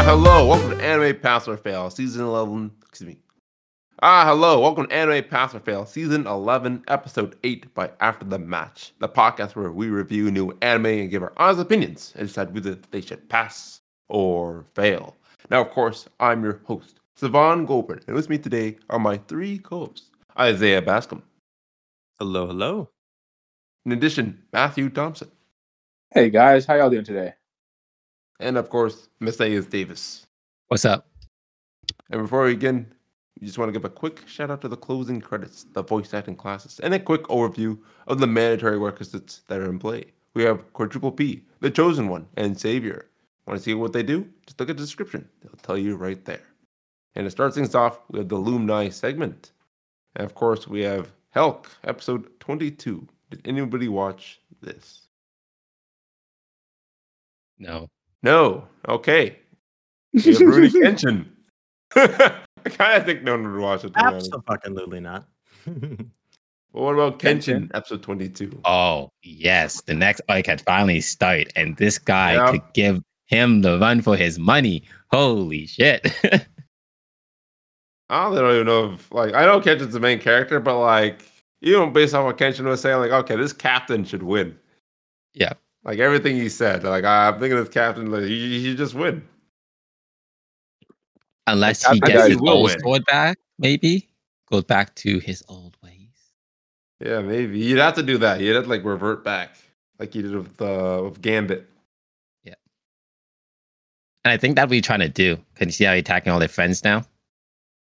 Ah, 0.00 0.16
hello. 0.16 0.46
Welcome 0.46 0.78
to 0.78 0.82
Anime 0.82 1.20
Pass 1.20 1.46
or 1.46 1.58
Fail, 1.58 1.90
Season 1.90 2.24
11. 2.24 2.70
Excuse 2.88 3.06
me. 3.06 3.18
Ah, 4.00 4.24
hello. 4.24 4.58
Welcome 4.58 4.86
to 4.86 4.94
Anime 4.94 5.22
Pass 5.28 5.54
or 5.54 5.60
Fail, 5.60 5.84
Season 5.84 6.26
11, 6.26 6.84
Episode 6.88 7.36
8 7.44 7.74
by 7.74 7.90
After 8.00 8.24
the 8.24 8.38
Match, 8.38 8.94
the 9.00 9.10
podcast 9.10 9.56
where 9.56 9.70
we 9.70 9.90
review 9.90 10.30
new 10.30 10.56
anime 10.62 10.86
and 10.86 11.10
give 11.10 11.22
our 11.22 11.34
honest 11.36 11.60
opinions 11.60 12.14
and 12.16 12.26
decide 12.26 12.54
whether 12.54 12.78
they 12.90 13.02
should 13.02 13.28
pass 13.28 13.82
or 14.08 14.64
fail. 14.74 15.18
Now, 15.50 15.60
of 15.60 15.68
course, 15.68 16.08
I'm 16.18 16.42
your 16.42 16.62
host, 16.64 17.00
Savon 17.16 17.66
Goldberg, 17.66 18.04
and 18.06 18.16
with 18.16 18.30
me 18.30 18.38
today 18.38 18.78
are 18.88 18.98
my 18.98 19.18
three 19.28 19.58
co-hosts, 19.58 20.08
Isaiah 20.38 20.80
Bascom. 20.80 21.22
Hello, 22.18 22.46
hello. 22.46 22.88
In 23.84 23.92
addition, 23.92 24.44
Matthew 24.50 24.88
Thompson. 24.88 25.30
Hey 26.14 26.30
guys, 26.30 26.64
how 26.64 26.76
y'all 26.76 26.88
doing 26.88 27.04
today? 27.04 27.34
And 28.40 28.56
of 28.56 28.70
course, 28.70 29.08
Messias 29.20 29.66
Davis. 29.66 30.26
What's 30.68 30.86
up? 30.86 31.06
And 32.10 32.22
before 32.22 32.44
we 32.44 32.54
begin, 32.54 32.86
we 33.38 33.46
just 33.46 33.58
want 33.58 33.68
to 33.68 33.72
give 33.72 33.84
a 33.84 33.90
quick 33.90 34.26
shout 34.26 34.50
out 34.50 34.62
to 34.62 34.68
the 34.68 34.76
closing 34.76 35.20
credits, 35.20 35.66
the 35.74 35.82
voice 35.82 36.14
acting 36.14 36.36
classes, 36.36 36.80
and 36.80 36.94
a 36.94 36.98
quick 36.98 37.24
overview 37.24 37.78
of 38.06 38.18
the 38.18 38.26
mandatory 38.26 38.78
requisites 38.78 39.42
that 39.48 39.60
are 39.60 39.68
in 39.68 39.78
play. 39.78 40.06
We 40.34 40.42
have 40.44 40.72
Quadruple 40.72 41.12
P, 41.12 41.42
The 41.60 41.70
Chosen 41.70 42.08
One, 42.08 42.26
and 42.36 42.58
Savior. 42.58 43.10
Want 43.46 43.58
to 43.58 43.64
see 43.64 43.74
what 43.74 43.92
they 43.92 44.02
do? 44.02 44.26
Just 44.46 44.58
look 44.58 44.70
at 44.70 44.76
the 44.76 44.82
description. 44.82 45.28
They'll 45.42 45.52
tell 45.62 45.78
you 45.78 45.96
right 45.96 46.24
there. 46.24 46.46
And 47.14 47.26
to 47.26 47.30
start 47.30 47.54
things 47.54 47.74
off, 47.74 48.00
we 48.10 48.20
have 48.20 48.28
the 48.28 48.36
Lumni 48.36 48.92
segment. 48.92 49.52
And 50.16 50.24
of 50.24 50.34
course, 50.34 50.66
we 50.66 50.82
have 50.82 51.12
Helck, 51.34 51.66
episode 51.84 52.28
22. 52.40 53.06
Did 53.30 53.46
anybody 53.46 53.88
watch 53.88 54.40
this? 54.62 55.08
No. 57.58 57.88
No. 58.22 58.66
Okay. 58.88 59.38
We 60.12 60.20
have 60.22 60.40
Rudy 60.40 60.70
Kenshin. 60.80 61.26
I 61.96 62.68
kind 62.68 62.98
of 63.00 63.04
think 63.06 63.22
no 63.22 63.32
one 63.32 63.52
would 63.52 63.60
watch 63.60 63.84
it. 63.84 63.88
to 63.88 63.92
be 63.94 64.00
honest. 64.00 64.34
Absolutely 64.48 65.00
not. 65.00 65.26
But 66.72 66.82
what 66.82 66.92
about 66.94 67.18
Kenshin, 67.18 67.68
episode 67.74 68.00
22? 68.04 68.60
Oh, 68.64 69.10
yes. 69.24 69.80
The 69.82 69.94
next 69.94 70.20
arc 70.28 70.46
had 70.46 70.60
finally 70.60 71.00
started, 71.00 71.52
and 71.56 71.76
this 71.78 71.98
guy 71.98 72.34
Yeah. 72.34 72.52
could 72.52 72.62
give 72.74 73.02
him 73.26 73.62
the 73.62 73.76
run 73.80 74.02
for 74.02 74.14
his 74.16 74.38
money. 74.38 74.84
Holy 75.10 75.66
shit. 75.66 76.06
I 78.08 78.30
don't 78.34 78.54
even 78.54 78.66
know 78.66 78.92
if, 78.92 79.10
like, 79.12 79.34
I 79.34 79.44
know 79.46 79.60
Kenshin's 79.60 79.92
the 79.92 79.98
main 79.98 80.20
character, 80.20 80.60
but, 80.60 80.78
like, 80.78 81.22
even 81.62 81.92
based 81.92 82.14
on 82.14 82.24
what 82.24 82.38
Kenshin 82.38 82.66
was 82.66 82.80
saying, 82.80 82.98
like, 83.00 83.10
okay, 83.10 83.34
this 83.34 83.52
captain 83.52 84.04
should 84.04 84.22
win. 84.22 84.56
Yeah. 85.34 85.54
Like, 85.82 85.98
everything 85.98 86.36
he 86.36 86.48
said, 86.50 86.84
like, 86.84 87.04
I'm 87.04 87.40
thinking 87.40 87.58
this 87.58 87.68
captain, 87.70 88.10
like, 88.10 88.24
he, 88.24 88.60
he 88.60 88.74
just 88.76 88.94
win. 88.94 89.26
Unless 91.46 91.84
I- 91.86 91.94
he 91.94 92.00
gets 92.00 92.28
his 92.28 92.38
he 92.38 92.48
old 92.48 92.64
win. 92.66 92.80
sword 92.80 93.04
back, 93.06 93.38
maybe. 93.58 94.08
Goes 94.50 94.64
back 94.64 94.94
to 94.96 95.18
his 95.20 95.42
old 95.48 95.76
ways. 95.82 96.08
Yeah, 97.00 97.20
maybe. 97.20 97.58
You'd 97.58 97.78
have 97.78 97.94
to 97.94 98.02
do 98.02 98.18
that. 98.18 98.40
You'd 98.40 98.56
have 98.56 98.64
to, 98.64 98.70
like, 98.70 98.84
revert 98.84 99.24
back, 99.24 99.56
like 99.98 100.14
you 100.14 100.22
did 100.22 100.34
with, 100.34 100.60
uh, 100.60 101.00
with 101.04 101.22
Gambit. 101.22 101.66
Yeah, 102.44 102.54
and 104.24 104.32
I 104.32 104.36
think 104.36 104.56
that's 104.56 104.68
what 104.68 104.74
he's 104.74 104.84
trying 104.84 105.00
to 105.00 105.08
do. 105.08 105.36
Can 105.54 105.68
you 105.68 105.72
see 105.72 105.84
how 105.84 105.92
he's 105.94 106.00
attacking 106.00 106.30
all 106.32 106.38
their 106.40 106.48
friends 106.48 106.84
now? 106.84 107.04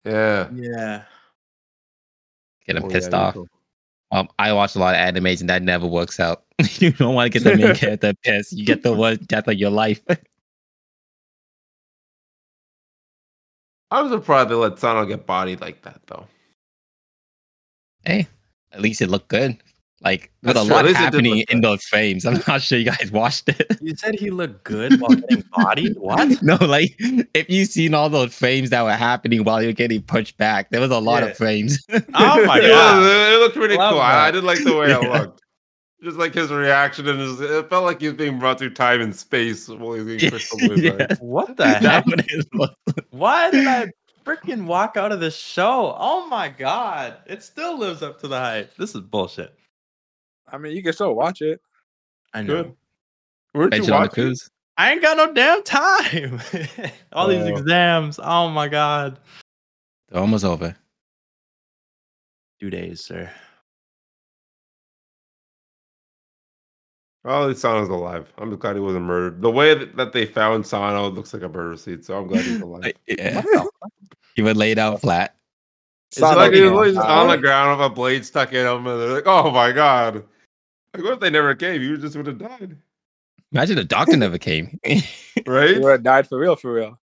Yeah. 0.05 0.49
yeah. 0.55 1.03
Get 2.67 2.75
them 2.75 2.85
Oh, 2.85 2.89
pissed 2.89 3.11
yeah, 3.13 3.19
off. 3.19 3.37
Um, 4.13 4.29
I 4.39 4.53
watch 4.53 4.77
a 4.77 4.79
lot 4.79 4.95
of 4.95 5.01
animes 5.01 5.41
and 5.41 5.49
that 5.49 5.63
never 5.63 5.87
works 5.87 6.21
out. 6.21 6.45
you 6.75 6.93
don't 6.93 7.15
want 7.15 7.33
to 7.33 7.39
get 7.39 7.51
the 7.51 7.57
main 7.57 7.75
character 7.79 8.13
pissed. 8.23 8.53
You 8.53 8.67
get 8.67 8.83
the 8.83 8.93
one 8.93 9.17
death 9.27 9.49
of 9.49 9.55
your 9.55 9.71
life. 9.71 10.01
I 13.91 14.03
was 14.03 14.13
surprised 14.13 14.51
they 14.51 14.55
let 14.55 14.79
Sano 14.79 15.05
get 15.07 15.27
bodied 15.27 15.61
like 15.61 15.83
that, 15.83 16.01
though. 16.07 16.27
hey, 18.05 18.27
at 18.73 18.81
least 18.81 19.03
it 19.03 19.09
looked 19.09 19.29
good. 19.29 19.57
Like 20.05 20.33
with 20.43 20.55
That's 20.55 20.67
a 20.67 20.69
true. 20.69 20.75
Lot 20.77 20.85
least 20.87 20.97
it 20.97 21.05
did 21.05 21.15
happening 21.15 21.45
in 21.49 21.61
those 21.61 21.85
frames. 21.85 22.25
I'm 22.27 22.43
not 22.49 22.61
sure 22.63 22.79
you 22.79 22.87
guys 22.87 23.11
watched 23.13 23.49
it. 23.49 23.79
You 23.81 23.95
said 23.97 24.15
he 24.17 24.31
looked 24.31 24.65
good 24.65 25.01
while 25.01 25.15
getting 25.15 25.45
bodied? 25.57 25.97
What? 25.97 26.43
no, 26.43 26.57
like 26.57 26.95
if 26.99 27.49
you 27.49 27.65
seen 27.67 27.95
all 27.95 28.09
those 28.11 28.35
frames 28.35 28.71
that 28.71 28.83
were 28.83 28.93
happening 28.95 29.45
while 29.45 29.63
you're 29.63 29.73
getting 29.73 30.03
pushed 30.03 30.37
back, 30.39 30.71
there 30.71 30.81
was 30.81 30.91
a 30.91 30.99
lot 30.99 31.23
Yeah. 31.23 31.29
of 31.31 31.37
frames. 31.37 31.79
Oh 32.15 32.45
my 32.47 32.61
god. 32.61 33.03
it 33.33 33.39
looked 33.41 33.55
pretty 33.57 33.77
Love 33.77 33.93
cool. 33.93 34.01
I, 34.01 34.11
I 34.11 34.25
that. 34.27 34.31
did 34.33 34.45
like 34.45 34.63
the 34.65 34.77
way 34.77 34.91
it 34.91 35.01
looked. 35.09 35.41
Just 36.03 36.17
like 36.17 36.35
his 36.35 36.51
reaction 36.51 37.07
and 37.07 37.21
his, 37.21 37.41
it 37.41 37.71
felt 37.71 37.85
like 37.85 38.01
he 38.01 38.09
was 38.09 38.17
being 38.17 38.41
brought 38.41 38.59
through 38.59 38.71
time 38.75 39.01
and 39.01 39.15
space 39.15 39.69
while 39.69 39.93
he 39.95 40.03
was 40.03 40.17
being 40.17 40.31
pushed 40.33 40.53
away. 40.55 40.75
Yeah. 40.79 41.15
What 41.21 41.47
the 41.57 41.63
that 41.63 41.81
heck? 41.83 42.07
one 42.07 42.21
is 42.29 42.45
Why 43.11 43.53
did 43.53 43.69
I 43.69 43.87
freaking 44.27 44.65
walk 44.67 44.97
out 44.97 45.13
of 45.13 45.21
this 45.21 45.37
show? 45.39 45.95
Oh 45.97 46.27
my 46.27 46.49
god. 46.49 47.19
It 47.27 47.45
still 47.45 47.79
lives 47.79 48.03
up 48.03 48.21
to 48.23 48.27
the 48.29 48.41
hype. 48.41 48.75
This 48.77 48.97
is 48.97 49.01
bullshit. 49.03 49.55
I 50.53 50.59
mean, 50.59 50.77
you 50.77 50.83
can 50.83 50.93
still 50.93 51.15
watch 51.15 51.41
it. 51.43 51.61
I 52.35 52.43
know. 52.43 52.63
Good. 52.65 52.75
Weren't 53.55 53.73
you 53.75 53.79
Mention 53.81 53.95
on 53.95 54.01
the 54.03 54.07
watching? 54.09 54.25
cruise. 54.25 54.51
I 54.79 54.93
ain't 54.93 55.03
got 55.03 55.17
no 55.17 55.33
damn 55.33 55.63
time. 55.65 56.41
All 57.13 57.27
these 57.29 57.43
Oh. 57.45 57.47
exams. 57.57 58.21
Oh 58.23 58.49
my 58.49 58.69
god. 58.69 59.19
They're 60.09 60.21
almost 60.21 60.45
over. 60.45 60.77
Two 62.61 62.71
days, 62.71 63.05
sir. 63.05 63.31
Well, 67.25 67.45
at 67.45 67.49
least 67.51 67.61
Sano's 67.61 67.89
alive. 67.89 68.33
I'm 68.39 68.55
glad 68.57 68.75
he 68.77 68.81
wasn't 68.81 69.05
murdered. 69.05 69.43
The 69.43 69.51
way 69.51 69.75
that, 69.75 69.97
that 69.97 70.13
they 70.13 70.27
found 70.27 70.67
Sano 70.67 71.09
looks 71.09 71.33
like 71.33 71.43
a 71.43 71.49
murder 71.49 71.77
scene, 71.77 72.03
so 72.03 72.19
I'm 72.19 72.27
glad 72.27 72.45
he's 72.45 72.61
alive. 72.63 72.93
Yeah. 73.07 73.43
He 74.35 74.43
would 74.43 74.57
laid 74.57 74.79
out 74.79 75.01
flat. 75.01 75.37
It's 76.11 76.19
Sano 76.19 76.37
like 76.37 76.53
he 76.53 76.63
was 76.63 76.97
on 76.97 77.29
the 77.29 77.37
ground 77.39 77.79
with 77.79 77.87
a 77.87 77.91
blade 77.91 78.25
stuck 78.27 78.53
in 78.53 78.67
him, 78.67 78.87
and 78.87 79.01
they're 79.01 79.15
like, 79.15 79.27
"Oh 79.27 79.51
my 79.51 79.71
god!" 79.73 80.25
Like, 80.95 81.05
what 81.05 81.15
if 81.15 81.21
they 81.21 81.31
never 81.31 81.55
came? 81.55 81.81
You 81.83 81.97
just 81.97 82.17
would 82.17 82.27
have 82.27 82.39
died, 82.39 82.77
Imagine 83.53 83.77
the 83.77 83.85
doctor 83.85 84.17
never 84.17 84.39
came. 84.39 84.79
right? 85.47 85.77
You 85.77 85.83
would 85.83 85.93
have 85.93 86.03
died 86.03 86.27
for 86.27 86.39
real, 86.39 86.57
for 86.57 86.73
real. 86.73 86.99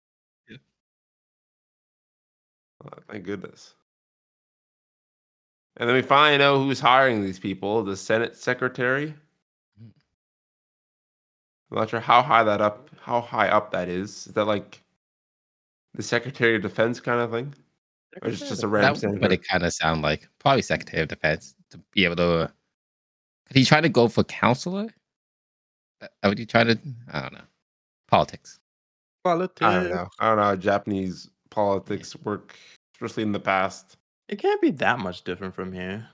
Oh, 2.84 2.90
thank 3.10 3.26
goodness. 3.26 3.74
And 5.78 5.88
then 5.90 5.96
we 5.96 6.02
finally 6.02 6.38
know 6.38 6.64
who's 6.64 6.80
hiring 6.80 7.22
these 7.22 7.40
people: 7.40 7.84
the 7.84 7.98
Senate 7.98 8.38
Secretary. 8.38 9.14
I'm 11.70 11.78
not 11.78 11.90
sure 11.90 12.00
how 12.00 12.22
high 12.22 12.44
that 12.44 12.62
up, 12.62 12.90
how 13.02 13.20
high 13.20 13.50
up 13.50 13.72
that 13.72 13.90
is. 13.90 14.28
Is 14.28 14.34
that 14.34 14.46
like 14.46 14.82
the 15.96 16.04
Secretary 16.04 16.56
of 16.56 16.62
Defense 16.62 17.02
kind 17.02 17.20
of 17.20 17.32
thing, 17.32 17.54
or 18.22 18.30
is 18.30 18.42
it 18.42 18.48
just 18.48 18.64
a 18.64 18.68
random 18.68 18.94
That's 18.94 19.02
senator? 19.02 19.20
what 19.20 19.34
it 19.34 19.44
kind 19.44 19.64
of 19.64 19.74
sound 19.74 20.02
like. 20.02 20.30
Probably 20.40 20.62
Secretary 20.62 21.02
of 21.04 21.10
Defense 21.10 21.56
to 21.72 21.80
be 21.92 22.06
able 22.06 22.16
to. 22.18 22.54
Could 23.48 23.58
he 23.58 23.66
try 23.66 23.82
to 23.82 23.90
go 23.90 24.08
for 24.08 24.24
counselor? 24.24 24.88
Uh, 26.02 26.08
Would 26.26 26.38
he 26.38 26.46
try 26.46 26.64
to? 26.64 26.78
I 27.12 27.22
don't 27.22 27.34
know. 27.34 27.46
Politics. 28.08 28.60
Politics. 29.24 29.66
I 29.66 29.74
don't 29.74 29.90
know. 29.90 30.08
I 30.20 30.28
don't 30.28 30.38
know 30.38 30.44
how 30.44 30.56
Japanese 30.56 31.30
politics 31.50 32.16
work, 32.24 32.56
especially 32.96 33.24
in 33.24 33.32
the 33.32 33.40
past. 33.40 33.98
It 34.30 34.40
can't 34.40 34.62
be 34.62 34.72
that 34.72 35.00
much 35.00 35.24
different 35.24 35.56
from 35.56 35.72
here. 35.72 36.08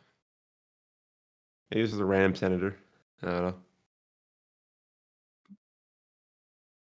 Maybe 1.71 1.81
this 1.81 1.94
is 1.94 1.99
a 1.99 2.05
random 2.05 2.35
senator. 2.35 2.75
I 3.23 3.25
don't 3.27 3.44
know. 3.44 3.55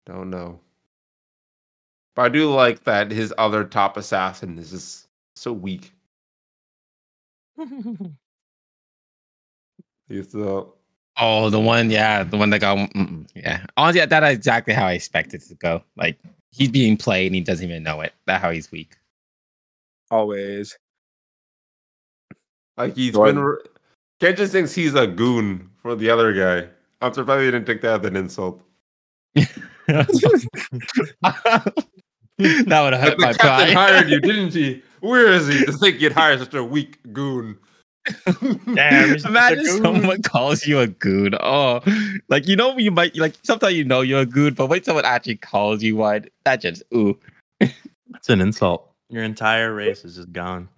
Don't 0.06 0.30
know. 0.30 0.60
But 2.16 2.22
I 2.24 2.30
do 2.30 2.50
like 2.50 2.84
that 2.86 3.12
his 3.12 3.34
other 3.38 3.66
top 3.66 3.98
assassin 3.98 4.58
is 4.58 4.72
just 4.72 5.08
so 5.36 5.52
weak. 5.52 5.92
He's 10.10 10.28
the 10.28 10.68
Oh, 11.20 11.50
the 11.50 11.60
one, 11.60 11.90
yeah, 11.90 12.24
the 12.24 12.38
one 12.38 12.52
that 12.52 12.62
got, 12.62 12.78
mm, 12.78 13.28
yeah. 13.36 13.66
Honestly, 13.76 14.06
that's 14.06 14.36
exactly 14.36 14.74
how 14.74 14.86
I 14.86 14.94
expected 14.94 15.42
it 15.42 15.48
to 15.48 15.56
go. 15.56 15.84
Like 15.96 16.20
he's 16.52 16.70
being 16.70 16.96
played 16.96 17.28
and 17.28 17.36
he 17.36 17.42
doesn't 17.42 17.68
even 17.68 17.82
know 17.84 18.02
it. 18.02 18.14
That's 18.28 18.42
how 18.42 18.52
he's 18.52 18.72
weak. 18.72 18.96
Always. 20.12 20.78
like 22.78 22.96
he's 22.96 23.14
Jordan. 23.14 23.36
been. 23.36 23.44
re- 23.44 24.34
just 24.34 24.52
thinks 24.52 24.74
he's 24.76 24.94
a 24.94 25.08
goon 25.08 25.70
for 25.82 25.96
the 25.96 26.10
other 26.10 26.34
guy. 26.34 26.70
I'm 27.02 27.14
surprised 27.14 27.46
he 27.46 27.52
didn't 27.52 27.66
take 27.66 27.82
that 27.82 28.02
as 28.02 28.08
an 28.08 28.16
insult. 28.16 28.62
that 29.36 29.48
would 32.38 32.94
have 32.94 33.02
hurt 33.02 33.18
the 33.18 33.26
my 33.26 33.34
captain 33.34 33.74
pride. 33.74 33.74
hired 33.74 34.10
you, 34.10 34.20
didn't 34.22 34.54
he? 34.54 34.84
Where 35.00 35.28
is 35.34 35.48
he 35.48 35.66
to 35.66 35.72
think 35.74 36.00
you'd 36.00 36.14
hire 36.14 36.38
such 36.38 36.54
a 36.54 36.64
weak 36.64 36.98
goon? 37.12 37.58
Damn, 38.74 39.10
he's 39.10 39.14
just 39.14 39.26
a 39.26 39.30
Imagine 39.30 39.66
someone 39.66 40.22
calls 40.22 40.66
you 40.66 40.80
a 40.80 40.88
goon. 40.88 41.36
Oh, 41.40 41.82
like 42.30 42.48
you 42.48 42.56
know, 42.56 42.78
you 42.78 42.92
might 42.92 43.16
like 43.18 43.36
sometimes 43.44 43.76
you 43.76 43.84
know 43.84 44.02
you're 44.02 44.22
a 44.22 44.26
goon, 44.26 44.54
but 44.54 44.68
when 44.68 44.84
someone 44.84 45.06
actually 45.06 45.38
calls 45.38 45.84
you 45.84 45.96
one, 45.98 46.26
that 46.46 46.62
just 46.62 46.84
ooh. 46.94 47.18
That's 47.60 48.30
an 48.30 48.42
insult. 48.42 48.90
Your 49.10 49.24
entire 49.24 49.74
race 49.74 50.04
is 50.06 50.16
just 50.16 50.32
gone. 50.32 50.70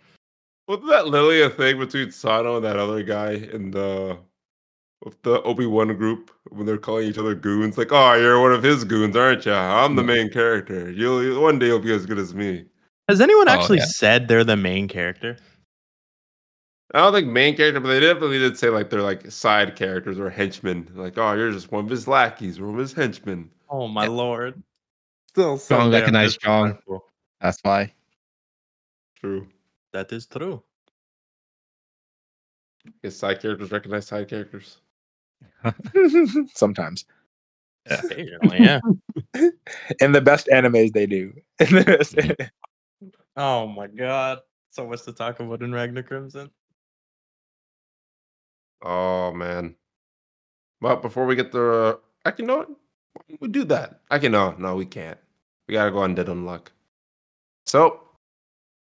Wasn't 0.67 0.87
that 0.89 1.07
literally 1.07 1.41
a 1.41 1.49
thing 1.49 1.79
between 1.79 2.11
Sano 2.11 2.57
and 2.57 2.65
that 2.65 2.77
other 2.77 3.01
guy 3.03 3.31
in 3.31 3.71
the 3.71 4.17
with 5.03 5.21
the 5.23 5.41
Obi 5.43 5.65
Wan 5.65 5.95
group 5.95 6.29
when 6.49 6.65
they're 6.65 6.77
calling 6.77 7.07
each 7.07 7.17
other 7.17 7.33
goons. 7.33 7.77
Like, 7.77 7.91
oh, 7.91 8.13
you're 8.15 8.39
one 8.41 8.51
of 8.51 8.61
his 8.63 8.83
goons, 8.83 9.15
aren't 9.15 9.45
you? 9.45 9.53
I'm 9.53 9.95
the 9.95 10.03
main 10.03 10.29
character. 10.29 10.91
You'll 10.91 11.23
you'll- 11.23 11.41
one 11.41 11.57
day 11.59 11.67
you'll 11.67 11.79
be 11.79 11.93
as 11.93 12.05
good 12.05 12.19
as 12.19 12.33
me. 12.35 12.65
Has 13.07 13.19
anyone 13.21 13.47
Oh, 13.49 13.53
actually 13.53 13.79
yeah. 13.79 13.85
said 13.85 14.27
they're 14.27 14.43
the 14.43 14.57
main 14.57 14.87
character? 14.87 15.37
I 16.93 16.99
don't 16.99 17.13
think 17.13 17.27
main 17.27 17.55
character, 17.55 17.79
but 17.79 17.89
they 17.89 17.99
definitely 17.99 18.39
did 18.39 18.57
say 18.57 18.69
like 18.69 18.89
they're 18.89 19.01
like 19.03 19.29
side 19.31 19.75
characters 19.75 20.17
or 20.19 20.29
henchmen. 20.29 20.89
Like, 20.95 21.17
oh, 21.17 21.33
you're 21.33 21.51
just 21.51 21.71
one 21.71 21.85
of 21.85 21.89
his 21.89 22.07
lackeys, 22.07 22.59
one 22.59 22.71
of 22.73 22.77
his 22.79 22.93
henchmen. 22.93 23.49
Oh 23.69 23.87
my 23.87 24.07
lord. 24.07 24.61
Still 25.27 25.57
Strong, 25.57 25.81
someday 25.81 25.97
I'm 25.97 26.01
recognize 26.01 26.27
just- 26.29 26.39
strong. 26.41 26.77
That's 27.39 27.59
why. 27.61 27.93
True. 29.19 29.47
That 29.93 30.11
is 30.11 30.25
true. 30.25 30.63
Guess 33.03 33.17
side 33.17 33.41
characters 33.41 33.71
recognize 33.71 34.07
side 34.07 34.27
characters. 34.27 34.77
Sometimes. 36.55 37.05
Occasionally, 37.85 38.59
yeah. 38.61 38.79
In 39.99 40.11
the 40.11 40.21
best 40.21 40.47
animes 40.47 40.91
they 40.93 41.05
do. 41.05 41.33
In 41.59 41.75
the 41.75 41.83
best- 41.83 42.15
mm-hmm. 42.15 43.07
Oh 43.35 43.67
my 43.67 43.87
god. 43.87 44.39
So 44.71 44.87
much 44.87 45.03
to 45.03 45.13
talk 45.13 45.39
about 45.39 45.61
in 45.61 45.71
Ragna 45.71 46.03
Crimson. 46.03 46.49
Oh 48.81 49.31
man. 49.33 49.75
But 50.81 51.01
before 51.01 51.25
we 51.25 51.35
get 51.35 51.51
the, 51.51 51.71
uh, 51.71 51.95
actually, 52.25 52.45
no, 52.45 52.65
we 53.39 53.47
do 53.49 53.65
that. 53.65 54.01
I 54.09 54.19
can 54.19 54.31
no, 54.31 54.55
no, 54.57 54.75
we 54.75 54.85
can't. 54.85 55.17
We 55.67 55.73
gotta 55.73 55.91
go 55.91 55.97
Undead 55.97 56.27
Unluck. 56.27 56.67
So, 57.65 58.01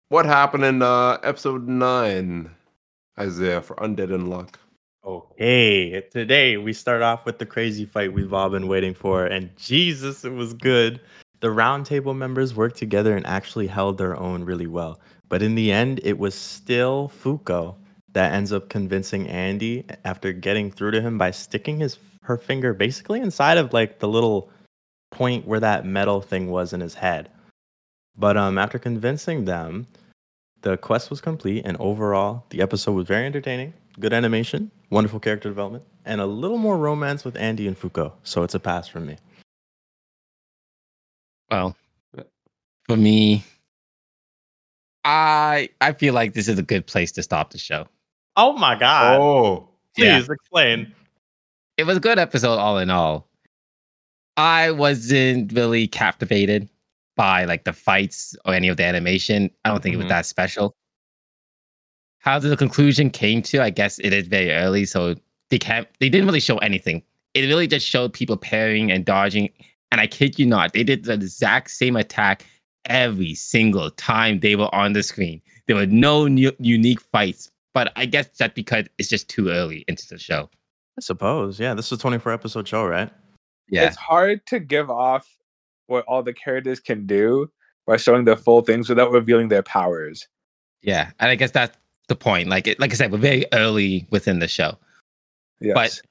what 0.09 0.25
happened 0.25 0.63
in 0.63 0.81
uh 0.81 1.17
episode 1.23 1.67
nine, 1.67 2.51
Isaiah, 3.19 3.61
for 3.61 3.75
Undead 3.77 4.09
Unluck? 4.09 4.55
Okay, 5.03 6.01
today 6.11 6.57
we 6.57 6.73
start 6.73 7.01
off 7.01 7.25
with 7.25 7.39
the 7.39 7.45
crazy 7.45 7.85
fight 7.85 8.13
we've 8.13 8.33
all 8.33 8.49
been 8.49 8.67
waiting 8.67 8.93
for, 8.93 9.25
and 9.25 9.49
Jesus, 9.57 10.23
it 10.23 10.33
was 10.33 10.53
good. 10.53 11.01
The 11.39 11.47
roundtable 11.47 12.15
members 12.15 12.53
worked 12.53 12.77
together 12.77 13.15
and 13.15 13.25
actually 13.25 13.65
held 13.65 13.97
their 13.97 14.15
own 14.15 14.43
really 14.43 14.67
well. 14.67 15.01
But 15.27 15.41
in 15.41 15.55
the 15.55 15.71
end, 15.71 15.99
it 16.03 16.19
was 16.19 16.35
still 16.35 17.11
Fuko 17.23 17.75
that 18.13 18.33
ends 18.33 18.51
up 18.51 18.69
convincing 18.69 19.27
Andy 19.27 19.85
after 20.03 20.33
getting 20.33 20.71
through 20.71 20.91
to 20.91 21.01
him 21.01 21.17
by 21.17 21.31
sticking 21.31 21.79
his 21.79 21.97
her 22.23 22.37
finger 22.37 22.73
basically 22.73 23.19
inside 23.19 23.57
of 23.57 23.73
like 23.73 23.99
the 23.99 24.07
little 24.07 24.49
point 25.11 25.47
where 25.47 25.59
that 25.59 25.85
metal 25.85 26.21
thing 26.21 26.49
was 26.49 26.73
in 26.73 26.79
his 26.79 26.93
head. 26.93 27.29
But 28.15 28.37
um, 28.37 28.57
after 28.57 28.77
convincing 28.77 29.45
them, 29.45 29.87
the 30.61 30.77
quest 30.77 31.09
was 31.09 31.21
complete, 31.21 31.65
and 31.65 31.77
overall, 31.77 32.45
the 32.49 32.61
episode 32.61 32.93
was 32.93 33.07
very 33.07 33.25
entertaining. 33.25 33.73
Good 33.99 34.13
animation, 34.13 34.69
wonderful 34.89 35.19
character 35.19 35.49
development, 35.49 35.83
and 36.05 36.21
a 36.21 36.25
little 36.25 36.57
more 36.57 36.77
romance 36.77 37.25
with 37.25 37.35
Andy 37.35 37.67
and 37.67 37.79
Fuko. 37.79 38.13
So 38.23 38.43
it's 38.43 38.53
a 38.53 38.59
pass 38.59 38.87
from 38.87 39.05
me. 39.07 39.17
Well, 41.49 41.75
for 42.87 42.95
me, 42.95 43.43
I 45.03 45.69
I 45.81 45.93
feel 45.93 46.13
like 46.13 46.33
this 46.33 46.47
is 46.47 46.59
a 46.59 46.63
good 46.63 46.85
place 46.85 47.11
to 47.13 47.23
stop 47.23 47.51
the 47.51 47.57
show. 47.57 47.87
Oh 48.35 48.53
my 48.53 48.75
god! 48.77 49.19
oh, 49.19 49.67
Please 49.95 50.05
yeah. 50.05 50.33
explain. 50.33 50.93
It 51.77 51.83
was 51.85 51.97
a 51.97 51.99
good 51.99 52.19
episode 52.19 52.57
all 52.57 52.77
in 52.77 52.89
all. 52.89 53.27
I 54.37 54.71
wasn't 54.71 55.51
really 55.53 55.87
captivated 55.87 56.69
by 57.17 57.43
like 57.45 57.65
the 57.65 57.73
fights 57.73 58.35
or 58.45 58.53
any 58.53 58.67
of 58.69 58.77
the 58.77 58.85
animation. 58.85 59.49
I 59.65 59.69
don't 59.69 59.83
think 59.83 59.93
it 59.95 59.97
Mhm. 59.97 60.03
was 60.03 60.09
that 60.09 60.25
special. 60.25 60.75
How 62.19 62.39
the 62.39 62.55
conclusion 62.55 63.09
came 63.09 63.41
to, 63.43 63.61
I 63.61 63.69
guess 63.71 63.99
it 63.99 64.13
is 64.13 64.27
very 64.27 64.51
early, 64.51 64.85
so 64.85 65.15
they 65.49 65.59
can't 65.59 65.87
they 65.99 66.07
didn't 66.09 66.27
really 66.27 66.39
show 66.39 66.57
anything. 66.59 67.03
It 67.33 67.41
really 67.47 67.67
just 67.67 67.85
showed 67.87 68.13
people 68.13 68.37
parrying 68.37 68.91
and 68.91 69.03
dodging. 69.05 69.49
And 69.91 69.99
I 69.99 70.07
kid 70.07 70.39
you 70.39 70.45
not, 70.45 70.71
they 70.73 70.83
did 70.83 71.03
the 71.03 71.13
exact 71.13 71.71
same 71.71 71.97
attack 71.97 72.45
every 72.85 73.35
single 73.35 73.91
time 73.91 74.39
they 74.39 74.55
were 74.55 74.73
on 74.73 74.93
the 74.93 75.03
screen. 75.03 75.41
There 75.67 75.75
were 75.75 75.85
no 75.85 76.27
new, 76.27 76.53
unique 76.59 77.01
fights, 77.01 77.51
but 77.73 77.91
I 77.95 78.05
guess 78.05 78.27
that's 78.37 78.53
because 78.53 78.85
it's 78.97 79.09
just 79.09 79.29
too 79.29 79.49
early 79.49 79.85
into 79.87 80.07
the 80.07 80.17
show. 80.17 80.49
I 80.97 81.01
suppose. 81.01 81.59
Yeah, 81.59 81.73
this 81.73 81.87
is 81.87 81.93
a 81.93 82.01
24 82.01 82.33
episode 82.33 82.67
show, 82.67 82.85
right? 82.85 83.09
Yeah. 83.69 83.87
It's 83.87 83.95
hard 83.95 84.45
to 84.47 84.59
give 84.59 84.89
off 84.89 85.27
what 85.87 86.03
all 86.05 86.23
the 86.23 86.33
characters 86.33 86.79
can 86.79 87.05
do 87.05 87.49
by 87.87 87.97
showing 87.97 88.25
the 88.25 88.35
full 88.35 88.61
things 88.61 88.89
without 88.89 89.11
revealing 89.11 89.47
their 89.47 89.63
powers. 89.63 90.27
Yeah, 90.81 91.11
and 91.19 91.29
I 91.29 91.35
guess 91.35 91.51
that's 91.51 91.77
the 92.07 92.15
point. 92.15 92.49
Like, 92.49 92.67
it, 92.67 92.79
like 92.79 92.91
I 92.91 92.95
said, 92.95 93.11
we're 93.11 93.17
very 93.17 93.45
early 93.53 94.07
within 94.09 94.39
the 94.39 94.47
show. 94.47 94.77
Yes. 95.59 95.73
But 95.75 96.01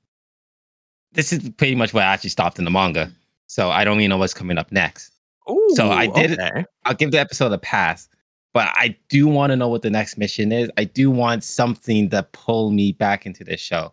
this 1.12 1.32
is 1.32 1.50
pretty 1.50 1.74
much 1.74 1.92
where 1.92 2.06
I 2.06 2.12
actually 2.12 2.30
stopped 2.30 2.58
in 2.58 2.64
the 2.64 2.70
manga, 2.70 3.12
so 3.46 3.70
I 3.70 3.84
don't 3.84 3.98
even 4.00 4.10
know 4.10 4.18
what's 4.18 4.34
coming 4.34 4.58
up 4.58 4.70
next. 4.72 5.12
Ooh, 5.50 5.70
So 5.74 5.90
I 5.90 6.06
did 6.06 6.38
okay. 6.38 6.64
I'll 6.84 6.94
give 6.94 7.10
the 7.10 7.18
episode 7.18 7.52
a 7.52 7.58
pass, 7.58 8.08
but 8.52 8.68
I 8.74 8.96
do 9.08 9.28
want 9.28 9.50
to 9.50 9.56
know 9.56 9.68
what 9.68 9.82
the 9.82 9.90
next 9.90 10.18
mission 10.18 10.52
is. 10.52 10.70
I 10.76 10.84
do 10.84 11.10
want 11.10 11.44
something 11.44 12.10
to 12.10 12.22
pull 12.32 12.70
me 12.70 12.92
back 12.92 13.26
into 13.26 13.44
this 13.44 13.60
show, 13.60 13.92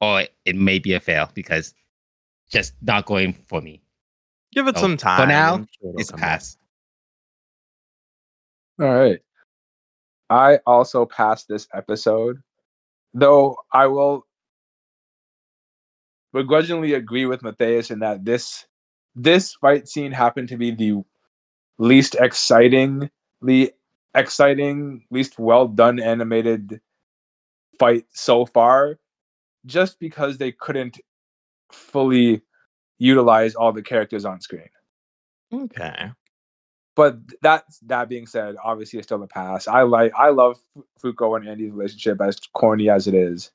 or 0.00 0.24
it 0.44 0.56
may 0.56 0.78
be 0.78 0.94
a 0.94 1.00
fail 1.00 1.30
because 1.34 1.74
just 2.50 2.74
not 2.82 3.06
going 3.06 3.32
for 3.32 3.60
me. 3.60 3.82
Give 4.52 4.68
it 4.68 4.76
So, 4.76 4.82
some 4.82 4.96
time. 4.96 5.20
for 5.20 5.26
now, 5.26 5.56
sure 5.80 5.94
It's 5.98 6.10
a 6.10 6.12
come 6.12 6.20
back. 6.20 6.42
All 8.80 8.94
right. 8.94 9.18
I 10.28 10.58
also 10.66 11.06
passed 11.06 11.48
this 11.48 11.68
episode, 11.74 12.42
though 13.14 13.56
I 13.72 13.86
will 13.86 14.26
begrudgingly 16.32 16.94
agree 16.94 17.26
with 17.26 17.42
Matthias 17.42 17.90
in 17.90 18.00
that 18.00 18.24
this 18.24 18.66
this 19.14 19.54
fight 19.54 19.88
scene 19.88 20.12
happened 20.12 20.48
to 20.48 20.56
be 20.56 20.70
the 20.70 21.02
least 21.78 22.16
excitingly 22.16 23.10
exciting, 24.14 25.04
least 25.10 25.38
well 25.38 25.68
done 25.68 26.00
animated 26.00 26.80
fight 27.78 28.06
so 28.12 28.46
far, 28.46 28.98
just 29.66 29.98
because 30.00 30.38
they 30.38 30.52
couldn't 30.52 30.98
fully 31.70 32.42
utilize 32.98 33.54
all 33.54 33.72
the 33.72 33.82
characters 33.82 34.24
on 34.24 34.40
screen 34.40 34.68
Okay. 35.52 36.10
but 36.94 37.18
that 37.42 37.64
that 37.82 38.08
being 38.08 38.26
said, 38.26 38.56
obviously 38.64 38.98
it's 38.98 39.06
still 39.06 39.22
a 39.22 39.26
pass. 39.26 39.68
I 39.68 39.82
like 39.82 40.12
I 40.16 40.30
love 40.30 40.58
Fu- 40.74 41.12
Fuko 41.12 41.36
and 41.36 41.48
Andy's 41.48 41.72
relationship 41.72 42.20
as 42.20 42.40
corny 42.54 42.88
as 42.88 43.06
it 43.06 43.14
is, 43.14 43.50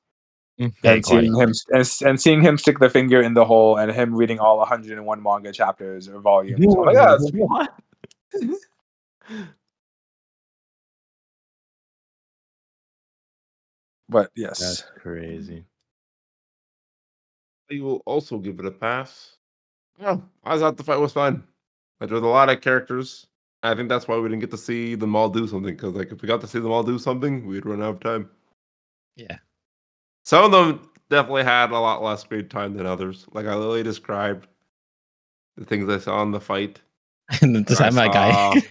mm-hmm. 0.60 0.70
Very 0.82 0.96
and 0.96 1.06
seeing 1.06 1.34
him 1.34 1.52
and, 1.70 1.96
and 2.06 2.20
seeing 2.20 2.40
him 2.40 2.56
stick 2.56 2.78
the 2.78 2.88
finger 2.88 3.20
in 3.20 3.34
the 3.34 3.44
hole 3.44 3.76
and 3.76 3.90
him 3.90 4.14
reading 4.14 4.38
all 4.38 4.58
101 4.58 5.22
manga 5.22 5.52
chapters 5.52 6.08
or 6.08 6.20
volumes. 6.20 6.64
Like, 6.64 6.94
yeah, 6.94 7.16
What? 7.32 7.78
but 14.12 14.30
yes, 14.36 14.58
That's 14.60 14.84
crazy. 15.00 15.64
you 17.70 17.82
will 17.84 18.02
also 18.06 18.38
give 18.38 18.58
it 18.60 18.66
a 18.66 18.70
pass. 18.70 19.36
Yeah, 19.98 20.18
I 20.44 20.58
thought 20.58 20.76
the 20.76 20.84
fight 20.84 21.00
was 21.00 21.12
fun. 21.12 21.44
But 21.98 22.08
there 22.08 22.16
was 22.16 22.24
a 22.24 22.28
lot 22.28 22.48
of 22.50 22.60
characters. 22.60 23.26
I 23.62 23.74
think 23.74 23.88
that's 23.88 24.08
why 24.08 24.16
we 24.18 24.28
didn't 24.28 24.40
get 24.40 24.50
to 24.50 24.58
see 24.58 24.94
them 24.94 25.14
all 25.14 25.28
do 25.28 25.46
something. 25.46 25.74
Because 25.74 25.94
like 25.94 26.10
if 26.10 26.20
we 26.20 26.28
got 26.28 26.40
to 26.40 26.46
see 26.48 26.58
them 26.58 26.72
all 26.72 26.82
do 26.82 26.98
something, 26.98 27.46
we'd 27.46 27.64
run 27.64 27.82
out 27.82 27.94
of 27.94 28.00
time. 28.00 28.28
Yeah. 29.16 29.38
Some 30.24 30.44
of 30.44 30.50
them 30.52 30.90
definitely 31.10 31.44
had 31.44 31.70
a 31.70 31.78
lot 31.78 32.02
less 32.02 32.22
screen 32.22 32.48
time 32.48 32.74
than 32.74 32.86
others. 32.86 33.26
Like 33.32 33.46
I 33.46 33.54
literally 33.54 33.82
described 33.84 34.48
the 35.56 35.64
things 35.64 35.88
I 35.88 35.98
saw 35.98 36.22
in 36.22 36.30
the 36.32 36.40
fight. 36.40 36.80
And 37.40 37.54
the 37.54 37.84
I 37.84 37.90
my 37.90 38.08
guy. 38.08 38.62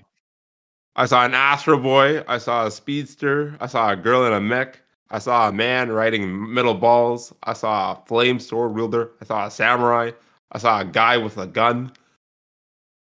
I 0.97 1.05
saw 1.05 1.23
an 1.23 1.33
Astro 1.33 1.77
Boy. 1.79 2.23
I 2.27 2.37
saw 2.37 2.65
a 2.67 2.71
speedster. 2.71 3.55
I 3.61 3.67
saw 3.67 3.91
a 3.91 3.95
girl 3.95 4.25
in 4.25 4.33
a 4.33 4.41
mech. 4.41 4.80
I 5.11 5.19
saw 5.19 5.49
a 5.49 5.51
man 5.51 5.91
riding 5.91 6.53
metal 6.53 6.73
balls. 6.73 7.33
I 7.43 7.53
saw 7.53 7.91
a 7.93 8.05
flame 8.05 8.39
sword 8.39 8.73
wielder. 8.73 9.11
I 9.21 9.25
saw 9.25 9.45
a 9.45 9.51
samurai. 9.51 10.11
I 10.53 10.57
saw 10.57 10.79
a 10.79 10.85
guy 10.85 11.17
with 11.17 11.37
a 11.37 11.45
gun. 11.47 11.91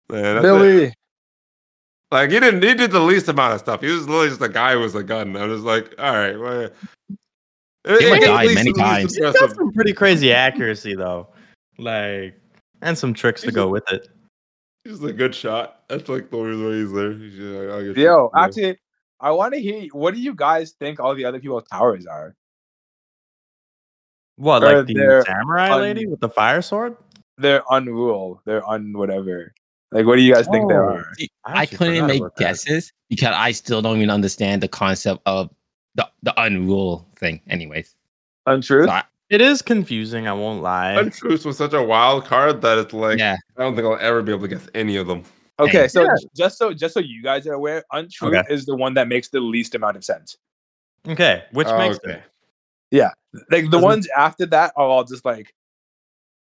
And 0.09 0.23
that's 0.23 0.37
it. 0.39 0.41
Billy. 0.41 0.93
like 2.11 2.29
he 2.29 2.39
didn't. 2.39 2.61
He 2.61 2.73
did 2.75 2.91
the 2.91 2.99
least 2.99 3.27
amount 3.29 3.53
of 3.53 3.59
stuff. 3.61 3.81
He 3.81 3.87
was 3.87 4.07
literally 4.07 4.29
just 4.29 4.41
a 4.41 4.49
guy 4.49 4.75
with 4.75 4.95
a 4.95 5.03
gun. 5.03 5.35
I 5.37 5.45
was 5.45 5.63
like, 5.63 5.95
all 5.97 6.13
right, 6.13 6.37
well, 6.37 6.61
it- 6.61 6.73
He 8.01 8.09
might 8.09 8.21
it- 8.21 8.23
at 8.23 8.27
die 8.27 8.43
least 8.45 8.55
many 8.55 8.73
times. 8.73 9.15
He's 9.15 9.31
got 9.31 9.55
some 9.55 9.71
pretty 9.71 9.93
crazy 9.93 10.33
accuracy 10.33 10.95
though. 10.95 11.29
Like 11.77 12.35
and 12.81 12.97
some 12.97 13.13
tricks 13.13 13.41
to 13.43 13.51
go 13.51 13.63
a- 13.65 13.69
with 13.69 13.89
it. 13.91 14.09
He's 14.83 15.01
a 15.01 15.13
good 15.13 15.33
shot. 15.33 15.83
That's 15.87 16.09
like 16.09 16.29
the 16.29 16.37
only 16.37 16.63
way 16.65 16.81
he's 16.81 16.91
there. 16.91 17.13
He's 17.13 17.35
just, 17.35 17.87
like, 17.87 17.97
Yo, 17.97 18.29
shot. 18.35 18.43
actually, 18.49 18.77
I 19.23 19.31
want 19.31 19.53
to 19.53 19.59
hear 19.61 19.87
what 19.93 20.13
do 20.13 20.19
you 20.19 20.35
guys 20.35 20.71
think 20.73 20.99
all 20.99 21.15
the 21.15 21.25
other 21.25 21.39
people's 21.39 21.63
powers 21.71 22.05
are? 22.05 22.35
What, 24.35 24.63
Or 24.63 24.77
like 24.79 24.87
the 24.87 25.23
samurai 25.25 25.71
un- 25.73 25.81
lady 25.81 26.05
with 26.07 26.19
the 26.19 26.29
fire 26.29 26.61
sword? 26.61 26.97
They're 27.37 27.61
unrule. 27.71 28.39
They're 28.45 28.67
un 28.67 28.93
whatever. 28.93 29.53
Like, 29.91 30.05
what 30.07 30.15
do 30.15 30.21
you 30.23 30.33
guys 30.33 30.47
think 30.47 30.67
they 30.69 30.75
Oh. 30.75 30.95
are? 30.95 31.05
See, 31.17 31.29
I 31.45 31.61
I, 31.61 31.65
couldn't 31.67 31.95
forgot 31.95 32.07
make 32.07 32.19
about 32.21 32.35
that. 32.37 32.43
guesses 32.43 32.91
because 33.09 33.33
I 33.35 33.51
still 33.51 33.81
don't 33.81 33.97
even 33.97 34.09
understand 34.09 34.61
the 34.63 34.67
concept 34.67 35.21
of 35.25 35.49
the 35.95 36.09
the 36.23 36.33
unrule 36.37 37.05
thing. 37.15 37.41
Anyways, 37.47 37.95
Untruth. 38.47 38.87
so 38.87 38.91
I, 38.91 39.03
It 39.29 39.39
is 39.41 39.61
confusing. 39.61 40.27
I 40.27 40.33
won't 40.33 40.61
lie. 40.63 40.93
Untruth 40.93 41.45
was 41.45 41.57
such 41.57 41.73
a 41.73 41.81
wild 41.83 42.25
card 42.25 42.61
that 42.63 42.77
it's 42.79 42.93
like 42.93 43.19
yeah. 43.19 43.37
I 43.57 43.61
don't 43.63 43.75
think 43.75 43.87
I'll 43.87 43.97
ever 43.99 44.21
be 44.23 44.31
able 44.31 44.41
to 44.41 44.47
guess 44.47 44.67
any 44.73 44.95
of 44.97 45.05
them. 45.07 45.23
Okay, 45.59 45.87
so 45.87 46.01
Yeah. 46.03 46.15
just 46.35 46.57
so 46.57 46.73
just 46.73 46.93
so 46.93 46.99
you 46.99 47.21
guys 47.21 47.45
are 47.47 47.53
aware, 47.53 47.83
untruth 47.91 48.33
Okay. 48.33 48.53
is 48.53 48.65
the 48.65 48.75
one 48.75 48.93
that 48.95 49.07
makes 49.07 49.29
the 49.29 49.39
least 49.39 49.75
amount 49.75 49.97
of 49.97 50.03
sense. 50.03 50.37
Okay, 51.07 51.43
which 51.51 51.67
Oh, 51.67 51.77
makes 51.77 51.97
okay. 51.97 52.23
sense. 52.91 53.13
Like 53.49 53.65
the 53.65 53.69
Doesn't- 53.71 53.81
ones 53.81 54.07
after 54.15 54.45
that 54.47 54.73
are 54.75 54.87
all 54.87 55.03
just 55.03 55.25
like 55.25 55.53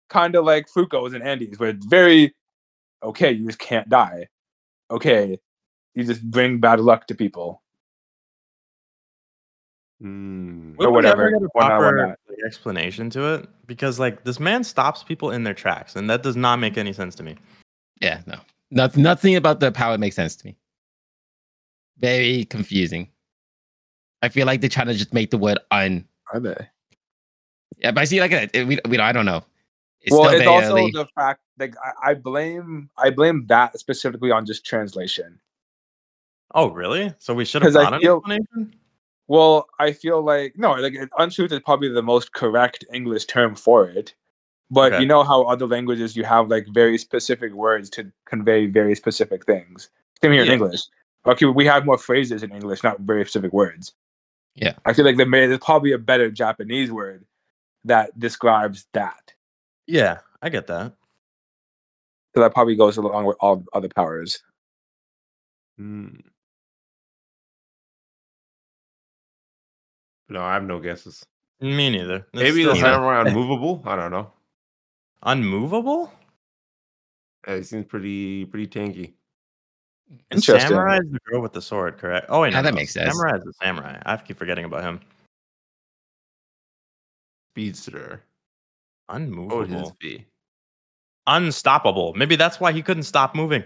kind 0.09 0.35
of 0.35 0.45
like 0.45 0.67
Fuko's 0.67 1.13
and 1.13 1.23
Andy's, 1.23 1.59
where 1.59 1.69
it's 1.69 1.85
very 1.85 2.35
okay, 3.03 3.31
you 3.31 3.45
just 3.45 3.59
can't 3.59 3.87
die. 3.89 4.27
Okay, 4.89 5.39
you 5.95 6.03
just 6.03 6.23
bring 6.29 6.59
bad 6.59 6.79
luck 6.79 7.07
to 7.07 7.15
people. 7.15 7.61
Hmm, 9.99 10.75
Would 10.77 10.87
we 10.87 10.91
whatever, 10.93 11.27
ever 11.27 11.31
get 11.31 11.43
a 11.43 11.49
why 11.53 11.67
not, 11.69 11.71
why 11.77 11.79
proper 11.79 12.07
like, 12.29 12.39
explanation 12.45 13.09
to 13.11 13.35
it? 13.35 13.49
Because 13.67 13.99
like 13.99 14.23
this 14.23 14.39
man 14.39 14.63
stops 14.63 15.03
people 15.03 15.29
in 15.31 15.43
their 15.43 15.53
tracks, 15.53 15.95
and 15.95 16.09
that 16.09 16.23
does 16.23 16.35
not 16.35 16.57
make 16.59 16.77
any 16.77 16.93
sense 16.93 17.13
to 17.15 17.23
me. 17.23 17.35
Yeah, 18.01 18.21
no. 18.25 18.39
Not, 18.71 18.95
nothing 18.95 19.35
about 19.35 19.59
the 19.59 19.71
power 19.71 19.97
makes 19.97 20.15
sense 20.15 20.35
to 20.37 20.47
me. 20.47 20.57
Very 21.99 22.45
confusing. 22.45 23.09
I 24.21 24.29
feel 24.29 24.47
like 24.47 24.61
they're 24.61 24.69
trying 24.69 24.87
to 24.87 24.93
just 24.93 25.13
make 25.13 25.29
the 25.31 25.37
word 25.37 25.59
un. 25.71 26.07
Are 26.33 26.39
they? 26.39 26.55
Yeah, 27.77 27.91
but 27.91 28.01
I 28.01 28.05
see 28.05 28.21
like 28.21 28.31
a, 28.31 28.63
we, 28.63 28.79
we 28.87 28.97
I 28.97 29.11
don't 29.11 29.25
know. 29.25 29.43
It's 30.01 30.11
well, 30.11 30.29
it's 30.29 30.47
also 30.47 30.77
early. 30.77 30.91
the 30.91 31.07
fact 31.15 31.41
like 31.59 31.75
I, 31.83 32.11
I 32.11 32.13
blame 32.15 32.89
I 32.97 33.09
blame 33.11 33.45
that 33.47 33.77
specifically 33.79 34.31
on 34.31 34.45
just 34.45 34.65
translation. 34.65 35.39
Oh, 36.55 36.71
really? 36.71 37.13
So 37.19 37.33
we 37.33 37.45
should 37.45 37.61
have 37.63 37.75
I 37.75 37.83
got 37.83 37.93
an 37.93 38.01
feel- 38.01 38.17
explanation. 38.17 38.75
Well, 39.27 39.67
I 39.79 39.91
feel 39.93 40.21
like 40.21 40.57
no, 40.57 40.73
like 40.73 40.93
it- 40.93 41.09
untruth 41.17 41.51
is 41.51 41.59
probably 41.65 41.89
the 41.89 42.01
most 42.01 42.33
correct 42.33 42.83
English 42.93 43.25
term 43.25 43.55
for 43.55 43.87
it. 43.89 44.13
But 44.73 44.93
Okay. 44.93 45.01
you 45.01 45.07
know 45.07 45.23
how 45.23 45.43
other 45.43 45.67
languages 45.67 46.15
you 46.15 46.23
have 46.23 46.47
like 46.47 46.65
very 46.73 46.97
specific 46.97 47.51
words 47.53 47.89
to 47.91 48.11
convey 48.25 48.67
very 48.67 48.95
specific 48.95 49.45
things. 49.45 49.89
Same 50.21 50.31
here 50.31 50.43
Yeah. 50.43 50.53
in 50.53 50.61
English. 50.61 50.81
Okay, 51.25 51.45
we 51.45 51.65
have 51.65 51.85
more 51.85 51.97
phrases 51.97 52.41
in 52.41 52.51
English, 52.51 52.81
not 52.83 52.99
very 53.01 53.23
specific 53.25 53.51
words. 53.53 53.93
Yeah. 54.55 54.73
I 54.85 54.93
feel 54.93 55.05
like 55.05 55.17
there 55.17 55.25
may, 55.25 55.45
there's 55.45 55.59
probably 55.59 55.91
a 55.91 55.97
better 55.97 56.31
Japanese 56.31 56.91
word 56.91 57.25
that 57.83 58.17
describes 58.17 58.87
that. 58.93 59.33
Yeah, 59.87 60.19
I 60.41 60.49
get 60.49 60.67
that. 60.67 60.93
So 62.33 62.39
that 62.41 62.53
probably 62.53 62.75
goes 62.77 62.95
along 62.97 63.25
with 63.25 63.37
all 63.41 63.65
other 63.73 63.89
powers. 63.89 64.41
Hmm. 65.77 66.07
No, 70.29 70.41
I 70.41 70.53
have 70.53 70.63
no 70.63 70.79
guesses. 70.79 71.25
Me 71.59 71.89
neither. 71.89 72.17
It's 72.17 72.27
Maybe 72.33 72.61
still 72.63 72.73
the 72.75 72.81
neither. 72.81 72.93
samurai 72.95 73.21
unmovable. 73.27 73.83
I 73.85 73.95
don't 73.97 74.11
know. 74.11 74.31
Unmovable. 75.23 76.11
Yeah, 77.47 77.57
he 77.57 77.63
seems 77.63 77.85
pretty 77.85 78.45
pretty 78.45 78.67
tanky. 78.67 79.13
And 80.29 80.43
Samurai 80.43 80.97
is 80.97 81.09
the 81.11 81.19
girl 81.25 81.41
with 81.41 81.53
the 81.53 81.61
sword, 81.61 81.97
correct? 81.97 82.25
Oh, 82.29 82.41
wait, 82.41 82.51
no, 82.51 82.57
Yeah, 82.57 82.61
that 82.63 82.71
no, 82.73 82.75
makes 82.75 82.91
sense. 82.93 83.15
Samurai 83.15 83.37
is 83.37 83.43
the 83.45 83.53
samurai. 83.61 83.97
I 84.05 84.17
keep 84.17 84.37
forgetting 84.37 84.65
about 84.65 84.83
him. 84.83 84.99
Speedster. 87.53 88.21
What 89.07 89.21
would 89.21 89.69
his 89.69 89.77
Unmovable, 89.79 89.97
be? 89.99 90.25
unstoppable. 91.27 92.13
Maybe 92.15 92.35
that's 92.35 92.59
why 92.59 92.71
he 92.71 92.81
couldn't 92.81 93.03
stop 93.03 93.35
moving. 93.35 93.63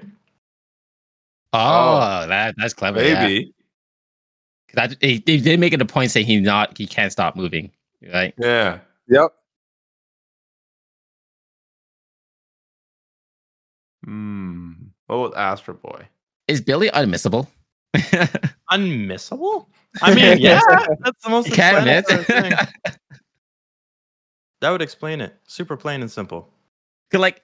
oh, 1.53 2.23
oh. 2.23 2.27
that 2.27 2.55
that's 2.57 2.73
clever. 2.73 3.03
yeah. 3.03 3.21
Maybe. 3.21 3.53
That, 4.73 4.99
they, 4.99 5.19
they 5.19 5.37
did 5.37 5.59
make 5.59 5.71
it 5.71 5.81
a 5.81 5.85
point 5.85 6.11
saying 6.11 6.25
he 6.25 6.39
not 6.39 6.77
he 6.77 6.85
can't 6.85 7.11
stop 7.11 7.35
moving. 7.35 7.71
Right? 8.13 8.33
Yeah. 8.37 8.79
Yep. 9.07 9.33
Hmm. 14.05 14.71
What 15.07 15.15
about 15.15 15.37
Astro 15.37 15.73
Boy? 15.73 16.07
Is 16.47 16.61
Billy 16.61 16.89
unmissable? 16.89 17.47
Unmissable? 18.71 19.67
I 20.01 20.13
mean, 20.13 20.37
yeah, 20.39 20.59
that's 21.01 21.23
the 21.23 21.29
most 21.29 21.47
You 21.47 21.53
can't 21.53 21.85
miss. 21.85 22.05
thing. 22.25 22.53
That 24.61 24.71
would 24.71 24.81
explain 24.81 25.21
it. 25.21 25.35
Super 25.47 25.77
plain 25.77 26.01
and 26.01 26.09
simple. 26.09 26.49
'Cause, 27.11 27.21
like 27.21 27.43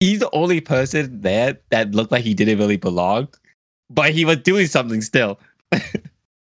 he's 0.00 0.20
the 0.20 0.30
only 0.32 0.60
person 0.60 1.20
there 1.20 1.58
that 1.70 1.92
looked 1.92 2.12
like 2.12 2.22
he 2.22 2.34
didn't 2.34 2.58
really 2.58 2.76
belong, 2.76 3.28
but 3.90 4.12
he 4.12 4.24
was 4.24 4.36
doing 4.36 4.66
something 4.66 5.00
still. 5.00 5.40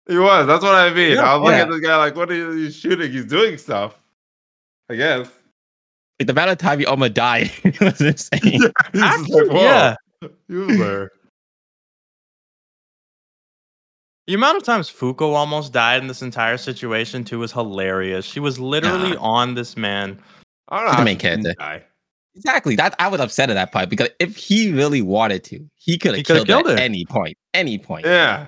He 0.09 0.19
was. 0.19 0.47
That's 0.47 0.63
what 0.65 0.75
I 0.75 0.93
mean. 0.93 1.13
Yeah, 1.15 1.23
I 1.33 1.37
was 1.37 1.45
looking 1.47 1.59
yeah. 1.59 1.63
at 1.65 1.71
this 1.71 1.81
guy 1.81 1.97
like, 1.97 2.17
what 2.17 2.31
are 2.31 2.35
you 2.35 2.71
shooting? 2.71 3.11
He's 3.13 3.25
doing 3.25 3.57
stuff. 3.57 3.95
I 4.91 4.97
guess. 4.97 5.31
Like 6.23 6.27
the 6.27 6.33
amount 6.33 6.51
of 6.51 6.59
time 6.59 6.79
he 6.79 6.87
almost 6.87 7.15
died 7.15 7.51
was 7.81 8.01
insane. 8.01 8.41
He's 8.43 8.61
just 8.63 8.75
Actually, 8.95 9.47
like, 9.47 9.57
yeah. 9.57 9.97
He 10.49 10.55
was 10.55 10.79
there. 10.79 11.11
The 14.29 14.35
amount 14.35 14.57
of 14.57 14.63
times 14.63 14.89
Fuko 14.89 15.35
almost 15.35 15.73
died 15.73 16.01
in 16.01 16.07
this 16.07 16.23
entire 16.23 16.57
situation 16.57 17.25
too 17.25 17.41
was 17.41 17.51
hilarious. 17.51 18.25
She 18.25 18.39
was 18.39 18.59
literally 18.59 19.17
on 19.17 19.55
this 19.55 19.77
man. 19.77 20.21
I 20.69 20.77
don't 20.77 20.85
know. 20.87 20.91
He's 20.93 20.99
the 20.99 21.05
main 21.05 21.19
character. 21.19 21.55
die. 21.59 21.83
Exactly. 22.37 22.77
That 22.77 22.95
I 22.99 23.09
was 23.09 23.21
upset 23.21 23.51
at 23.51 23.55
that 23.55 23.73
part 23.73 23.89
because 23.89 24.09
if 24.21 24.37
he 24.37 24.73
really 24.73 25.03
wanted 25.03 25.45
to, 25.45 25.69
he 25.75 25.99
could 25.99 26.15
have 26.15 26.25
killed, 26.25 26.47
killed 26.47 26.67
her 26.67 26.73
at 26.73 26.79
her. 26.79 26.85
any 26.85 27.05
point. 27.05 27.37
Any 27.53 27.79
point. 27.79 28.07
Yeah. 28.07 28.47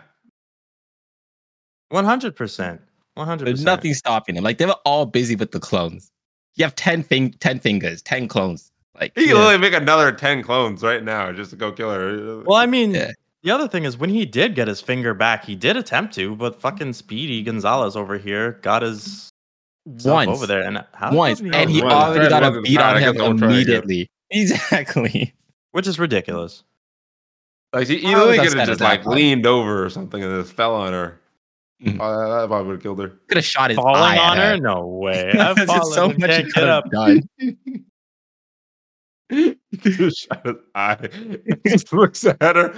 One 1.88 2.04
hundred 2.04 2.37
percent. 2.37 2.81
One 3.14 3.26
hundred 3.26 3.47
There's 3.49 3.64
nothing 3.64 3.95
stopping 3.95 4.37
him. 4.37 4.45
Like 4.45 4.59
they 4.59 4.66
were 4.66 4.78
all 4.85 5.07
busy 5.07 5.37
with 5.37 5.50
the 5.50 5.61
clones. 5.61 6.11
You 6.57 6.65
have 6.65 6.75
10, 6.77 7.03
fin- 7.03 7.33
10 7.41 7.59
fingers, 7.59 8.03
10 8.03 8.29
clones. 8.29 8.71
Like 8.99 9.13
He 9.17 9.23
can 9.27 9.31
Yeah. 9.37 9.43
literally 9.43 9.59
make 9.59 9.75
another 9.75 10.13
10 10.13 10.43
clones 10.43 10.83
right 10.83 11.03
now 11.03 11.33
just 11.33 11.51
to 11.51 11.57
go 11.57 11.73
kill 11.73 11.91
her. 11.93 12.43
Well, 12.47 12.57
I 12.59 12.67
mean, 12.67 12.93
Yeah. 12.95 13.11
the 13.43 13.51
other 13.51 13.67
thing 13.67 13.85
is 13.85 13.97
when 13.99 14.11
he 14.11 14.25
did 14.25 14.55
get 14.55 14.69
his 14.69 14.81
finger 14.81 15.15
back, 15.15 15.45
he 15.45 15.57
did 15.57 15.77
attempt 15.77 16.15
to, 16.15 16.37
but 16.37 16.61
fucking 16.61 16.93
Speedy 16.93 17.43
Gonzalez 17.43 17.97
over 17.97 18.19
here 18.19 18.53
got 18.63 18.83
his 18.83 19.31
self 19.99 20.15
once. 20.15 20.31
over 20.31 20.47
there, 20.47 20.63
and 20.63 20.85
how 20.95 21.13
Once. 21.13 21.41
fuck 21.41 21.45
did 21.51 21.55
And 21.57 21.71
he 21.71 21.83
Once. 21.83 21.93
already 21.93 22.29
got 22.29 22.43
a 22.45 22.61
beat 22.63 22.79
on 22.79 22.97
him 22.99 23.13
guess 23.15 23.21
I 23.21 23.27
won't 23.27 23.39
try 23.41 23.49
again. 23.49 23.57
immediately. 23.57 24.09
Exactly. 24.31 25.35
which 25.73 25.87
is 25.89 25.99
ridiculous. 25.99 26.63
like, 27.73 27.89
he, 27.89 27.99
he 27.99 28.07
literally 28.15 28.39
could 28.39 28.57
have 28.57 28.69
just 28.69 28.81
like 28.81 29.05
leaned 29.05 29.47
over 29.47 29.85
or 29.85 29.91
something 29.91 30.23
and 30.23 30.43
just 30.45 30.55
fell 30.57 30.75
on 30.77 30.93
her. 30.93 31.21
Mhm. 31.83 31.99
Oh, 32.00 32.21
that, 32.21 32.40
that 32.40 32.47
probably 32.49 32.66
would 32.69 32.73
have 32.75 32.83
killed 32.83 32.99
her. 33.00 33.09
Could 33.28 33.37
have 33.38 33.45
shot 33.45 33.71
his 33.71 33.76
Falling 33.76 33.97
eye 33.97 34.19
on 34.19 34.38
at 34.38 34.52
her? 34.57 34.61
No 34.61 34.87
way. 34.87 35.31
I've 35.38 35.59
fallen 35.66 35.93
so 35.93 36.09
much 36.09 36.14
he 36.21 36.26
can't 36.26 36.45
could 36.47 36.54
get 36.54 36.69
have 36.69 36.85
up. 36.95 37.16
he 39.28 39.78
could 39.78 39.95
have 40.00 40.12
shot 40.12 40.47
his 40.47 40.57
eye. 40.75 41.09
He 41.64 41.71
just 41.71 41.93
looks 41.93 42.25
at 42.25 42.40
her. 42.40 42.75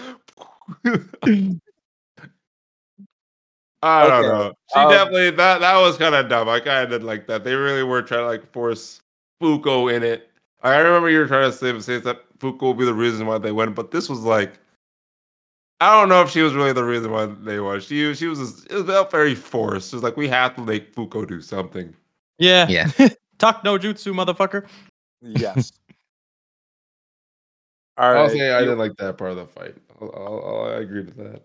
I 3.82 4.08
don't 4.08 4.24
Okay, 4.24 4.28
know. 4.28 4.52
She 4.72 4.80
um, 4.80 4.90
definitely 4.90 5.30
that 5.32 5.60
that 5.60 5.76
was 5.78 5.96
kind 5.96 6.14
of 6.14 6.28
dumb. 6.28 6.48
I 6.48 6.60
kind 6.60 6.84
of 6.84 6.90
did 6.90 7.04
like 7.04 7.26
that. 7.28 7.44
They 7.44 7.54
really 7.54 7.82
were 7.82 8.02
trying 8.02 8.22
to 8.22 8.26
like 8.26 8.50
force 8.52 9.00
Fuko 9.42 9.92
in 9.94 10.02
it. 10.02 10.30
I 10.62 10.78
remember 10.78 11.10
you 11.10 11.18
were 11.20 11.26
trying 11.28 11.50
to 11.50 11.56
say, 11.56 11.78
say 11.80 11.98
that 11.98 12.22
Fuko 12.38 12.62
will 12.62 12.74
be 12.74 12.86
the 12.86 12.94
reason 12.94 13.26
why 13.26 13.38
they 13.38 13.52
went, 13.52 13.74
but 13.74 13.90
this 13.90 14.08
was 14.08 14.20
like 14.20 14.58
I 15.80 16.00
don't 16.00 16.08
know 16.08 16.22
if 16.22 16.30
she 16.30 16.40
was 16.40 16.54
really 16.54 16.72
the 16.72 16.84
reason 16.84 17.10
why 17.10 17.26
they 17.26 17.60
won. 17.60 17.80
She 17.80 18.14
she 18.14 18.26
was 18.26 18.38
just, 18.38 18.72
it 18.72 18.84
felt 18.86 19.10
very 19.10 19.34
forced. 19.34 19.92
It 19.92 19.96
was 19.96 20.02
like 20.02 20.16
we 20.16 20.28
have 20.28 20.54
to 20.56 20.62
make 20.62 20.94
Fuko 20.94 21.28
do 21.28 21.40
something. 21.40 21.94
Yeah. 22.38 22.66
Yeah. 22.68 22.90
Talk 23.38 23.62
no 23.64 23.78
jutsu, 23.78 24.14
motherfucker. 24.14 24.66
Yes. 25.20 25.72
All 27.98 28.16
I'll 28.16 28.28
say 28.28 28.52
I 28.52 28.60
didn't 28.60 28.78
like 28.78 28.96
that 28.96 29.16
part 29.16 29.30
of 29.32 29.36
the 29.38 29.46
fight. 29.46 29.74
I'll, 30.00 30.12
I'll, 30.14 30.44
I'll, 30.44 30.72
I 30.72 30.80
agree 30.80 31.02
with 31.02 31.16
that. 31.16 31.42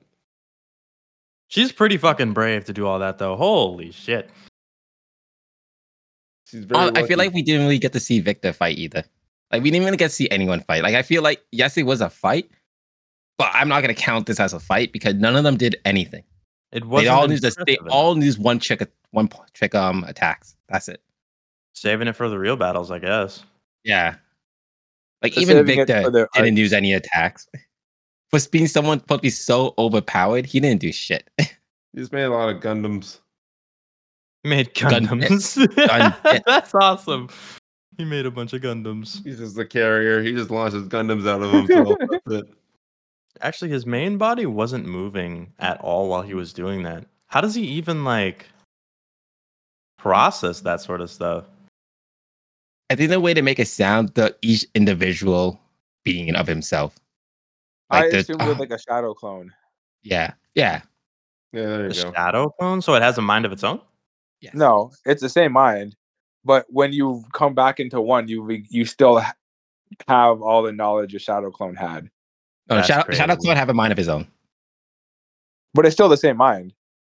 She's 1.47 1.71
pretty 1.71 1.97
fucking 1.97 2.33
brave 2.33 2.65
to 2.65 2.73
do 2.73 2.85
all 2.87 2.99
that, 2.99 3.17
though. 3.17 3.35
Holy 3.35 3.91
shit. 3.91 4.29
She's 6.45 6.65
very. 6.65 6.81
Oh, 6.81 6.91
I 6.95 7.05
feel 7.07 7.17
like 7.17 7.33
we 7.33 7.41
didn't 7.41 7.61
really 7.61 7.79
get 7.79 7.93
to 7.93 7.99
see 7.99 8.19
Victor 8.19 8.51
fight 8.51 8.77
either. 8.77 9.03
Like 9.51 9.63
we 9.63 9.71
didn't 9.71 9.83
even 9.83 9.97
get 9.97 10.09
to 10.09 10.13
see 10.13 10.29
anyone 10.29 10.61
fight. 10.61 10.83
Like 10.83 10.95
I 10.95 11.01
feel 11.01 11.21
like 11.21 11.41
yes, 11.51 11.77
it 11.77 11.83
was 11.83 12.01
a 12.01 12.09
fight, 12.09 12.49
but 13.41 13.49
I'm 13.55 13.67
not 13.67 13.81
gonna 13.81 13.95
count 13.95 14.27
this 14.27 14.39
as 14.39 14.53
a 14.53 14.59
fight 14.59 14.93
because 14.93 15.15
none 15.15 15.35
of 15.35 15.43
them 15.43 15.57
did 15.57 15.75
anything. 15.83 16.23
It 16.71 16.85
was 16.85 17.01
They 17.01 17.09
was 17.09 17.17
all 17.17 17.31
used 17.31 17.41
this, 17.41 17.57
they 17.65 17.75
all 17.89 18.23
used 18.23 18.37
one 18.37 18.59
trick, 18.59 18.87
one 19.09 19.27
p- 19.27 19.39
trick 19.53 19.73
um 19.73 20.03
attacks. 20.03 20.55
That's 20.69 20.87
it. 20.87 21.01
saving 21.73 22.07
it 22.07 22.15
for 22.15 22.29
the 22.29 22.37
real 22.37 22.55
battles, 22.55 22.91
I 22.91 22.99
guess. 22.99 23.43
Yeah. 23.83 24.17
Like 25.23 25.33
They're 25.33 25.41
even 25.41 25.65
Victor 25.65 26.11
their 26.11 26.27
didn't 26.35 26.57
use 26.57 26.71
any 26.71 26.93
attacks. 26.93 27.47
For 28.29 28.39
being 28.49 28.67
someone 28.67 28.99
supposed 28.99 29.19
to 29.19 29.23
be 29.23 29.29
so 29.29 29.73
overpowered, 29.77 30.45
he 30.45 30.59
didn't 30.61 30.79
do 30.79 30.91
shit. 30.93 31.29
he 31.37 31.47
just 31.97 32.13
made 32.13 32.23
a 32.23 32.29
lot 32.29 32.47
of 32.47 32.61
Gundams. 32.61 33.19
Made 34.45 34.73
Gun- 34.73 35.07
Gundams. 35.07 35.75
Gun- 35.75 36.41
That's 36.45 36.73
awesome. 36.73 37.27
He 37.97 38.05
made 38.05 38.25
a 38.25 38.31
bunch 38.31 38.53
of 38.53 38.61
Gundams. 38.61 39.21
He's 39.25 39.39
just 39.39 39.55
the 39.57 39.65
carrier. 39.65 40.21
He 40.23 40.31
just 40.31 40.49
launches 40.49 40.87
Gundams 40.87 41.27
out 41.27 41.41
of 41.41 41.51
himself. 41.51 41.97
That's 43.33 43.43
it. 43.43 43.47
Actually, 43.47 43.71
his 43.71 43.85
main 43.85 44.17
body 44.17 44.45
wasn't 44.45 44.85
moving 44.85 45.53
at 45.59 45.79
all 45.81 46.09
while 46.09 46.21
he 46.21 46.33
was 46.33 46.53
doing 46.53 46.83
that. 46.83 47.05
How 47.27 47.41
does 47.41 47.55
he 47.55 47.63
even 47.63 48.03
like 48.03 48.45
process 49.97 50.61
that 50.61 50.81
sort 50.81 51.01
of 51.01 51.09
stuff? 51.09 51.45
I 52.89 52.95
think 52.95 53.09
the 53.09 53.19
way 53.19 53.33
to 53.33 53.41
make 53.41 53.59
it 53.59 53.67
sound 53.67 54.09
the 54.15 54.35
each 54.41 54.65
individual 54.75 55.59
being 56.03 56.35
of 56.35 56.47
himself. 56.47 56.97
I 57.89 58.09
the- 58.09 58.17
assumed 58.19 58.41
it 58.41 58.47
was 58.47 58.59
like 58.59 58.71
a 58.71 58.79
shadow 58.79 59.13
clone. 59.13 59.53
yeah, 60.03 60.33
yeah, 60.55 60.81
Yeah, 61.53 61.61
there 61.77 61.89
The 61.89 61.93
go. 62.03 62.11
shadow 62.13 62.49
clone, 62.49 62.81
so 62.81 62.95
it 62.95 63.01
has 63.01 63.17
a 63.17 63.21
mind 63.21 63.45
of 63.45 63.51
its 63.51 63.63
own. 63.63 63.79
yes. 64.41 64.53
No, 64.55 64.91
it's 65.05 65.21
the 65.21 65.29
same 65.29 65.51
mind, 65.53 65.95
but 66.43 66.65
when 66.69 66.91
you 66.91 67.23
come 67.33 67.53
back 67.53 67.79
into 67.79 68.01
one, 68.01 68.27
you 68.27 68.41
re- 68.41 68.65
you 68.69 68.85
still 68.85 69.21
have 70.07 70.41
all 70.41 70.63
the 70.63 70.71
knowledge 70.71 71.13
a 71.13 71.19
shadow 71.19 71.51
clone 71.51 71.75
had, 71.75 72.09
No, 72.71 72.77
That's 72.77 72.87
Shadow, 72.87 73.11
Shadow 73.13 73.33
crazy. 73.35 73.45
Clone 73.47 73.57
have 73.57 73.69
a 73.69 73.73
mind 73.73 73.91
of 73.91 73.97
his 73.97 74.07
own. 74.07 74.25
but 75.73 75.85
it's 75.85 75.93
still 75.93 76.09
the 76.09 76.17
same 76.17 76.37
mind. 76.37 76.73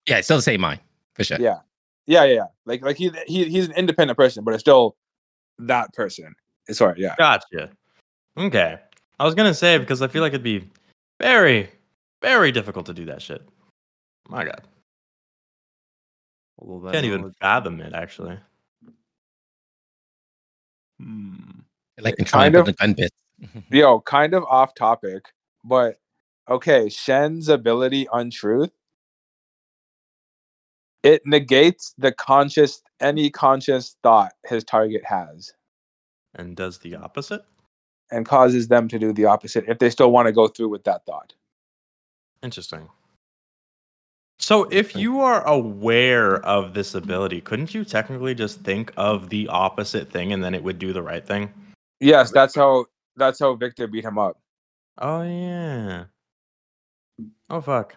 Yeah, 0.08 0.18
it's 0.18 0.28
still 0.28 0.38
the 0.38 0.42
same 0.44 0.60
mind 0.62 0.80
for 1.14 1.24
sure. 1.24 1.38
Yeah. 1.40 1.60
Yeah, 2.08 2.24
yeah, 2.26 2.34
yeah. 2.34 2.46
Like 2.66 2.82
like 2.82 2.98
he, 2.98 3.12
he 3.28 3.46
he's 3.46 3.68
an 3.68 3.74
independent 3.76 4.18
person, 4.18 4.44
but 4.44 4.54
it's 4.54 4.62
still 4.62 4.96
that 5.60 5.94
person. 5.94 6.34
It's 6.68 6.80
Sorry, 6.80 6.96
yeah. 7.00 7.16
Gotcha. 7.18 7.70
Okay. 8.38 8.78
I 9.20 9.24
was 9.26 9.36
gonna 9.36 9.54
say 9.54 9.78
because 9.78 10.02
I 10.02 10.08
feel 10.08 10.22
like 10.22 10.32
it'd 10.34 10.44
be 10.44 10.68
very, 11.22 11.70
very 12.22 12.52
difficult 12.52 12.86
to 12.88 12.94
do 12.94 13.06
that 13.06 13.22
shit. 13.22 13.42
My 14.28 14.44
God, 14.44 14.62
Although 16.60 16.86
that 16.88 16.94
can't 16.94 17.06
even 17.06 17.22
knowledge- 17.22 17.36
fathom 17.40 17.80
it. 17.80 17.94
Actually, 17.94 18.38
Hmm. 21.00 21.36
Like 22.00 22.14
It 22.14 22.18
controlling 22.18 22.46
kind 22.54 22.56
of- 22.56 22.66
the 22.66 22.74
gun 22.74 22.94
bits. 22.94 23.16
Yo, 23.70 24.00
kind 24.02 24.34
of 24.34 24.44
off 24.46 24.74
topic, 24.76 25.26
but 25.64 26.00
okay, 26.50 26.90
Shen's 26.90 27.50
ability 27.50 28.08
untruth. 28.12 28.72
It 31.04 31.22
negates 31.26 31.94
the 31.98 32.12
conscious 32.12 32.82
any 33.02 33.30
conscious 33.30 33.98
thought 34.04 34.34
his 34.46 34.64
target 34.64 35.04
has 35.06 35.54
and 36.36 36.56
does 36.56 36.80
the 36.80 36.96
opposite. 36.96 37.44
and 38.12 38.26
causes 38.26 38.68
them 38.68 38.88
to 38.88 39.00
do 39.00 39.12
the 39.12 39.26
opposite 39.26 39.66
if 39.68 39.80
they 39.80 39.90
still 39.90 40.12
want 40.12 40.28
to 40.28 40.32
go 40.32 40.48
through 40.48 40.70
with 40.70 40.84
that 40.84 41.06
thought. 41.06 41.34
Interesting. 42.44 42.90
So, 44.40 44.66
if 44.72 44.96
you 44.96 45.22
are 45.22 45.46
aware 45.48 46.46
of 46.46 46.74
this 46.74 46.96
ability, 46.96 47.42
couldn't 47.42 47.74
you 47.74 47.86
technically 47.86 48.36
just 48.36 48.62
think 48.62 48.92
of 48.98 49.30
the 49.30 49.48
opposite 49.48 50.12
thing 50.12 50.34
and 50.34 50.44
then 50.44 50.54
it 50.54 50.64
would 50.64 50.80
do 50.80 50.92
the 50.92 51.02
right 51.02 51.26
thing? 51.26 51.54
Yes, 52.02 52.32
that's 52.32 52.54
how 52.56 52.86
that's 53.16 53.40
how 53.40 53.56
Victor 53.56 53.88
beat 53.88 54.04
him 54.04 54.18
up. 54.20 54.38
Oh 54.98 55.24
yeah. 55.24 56.06
Oh 57.50 57.62
fuck. 57.62 57.96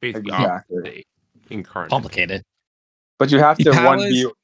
Basically, 0.00 0.30
Exactly. 0.32 0.78
opposite 0.78 1.04
incarnate. 1.50 1.90
Complicated. 1.90 2.42
But 3.18 3.30
you 3.32 3.38
have 3.40 3.56
The 3.58 3.64
to 3.64 3.70
one 3.70 3.98
powers- 3.98 4.04
be 4.10 4.16
you 4.18 4.34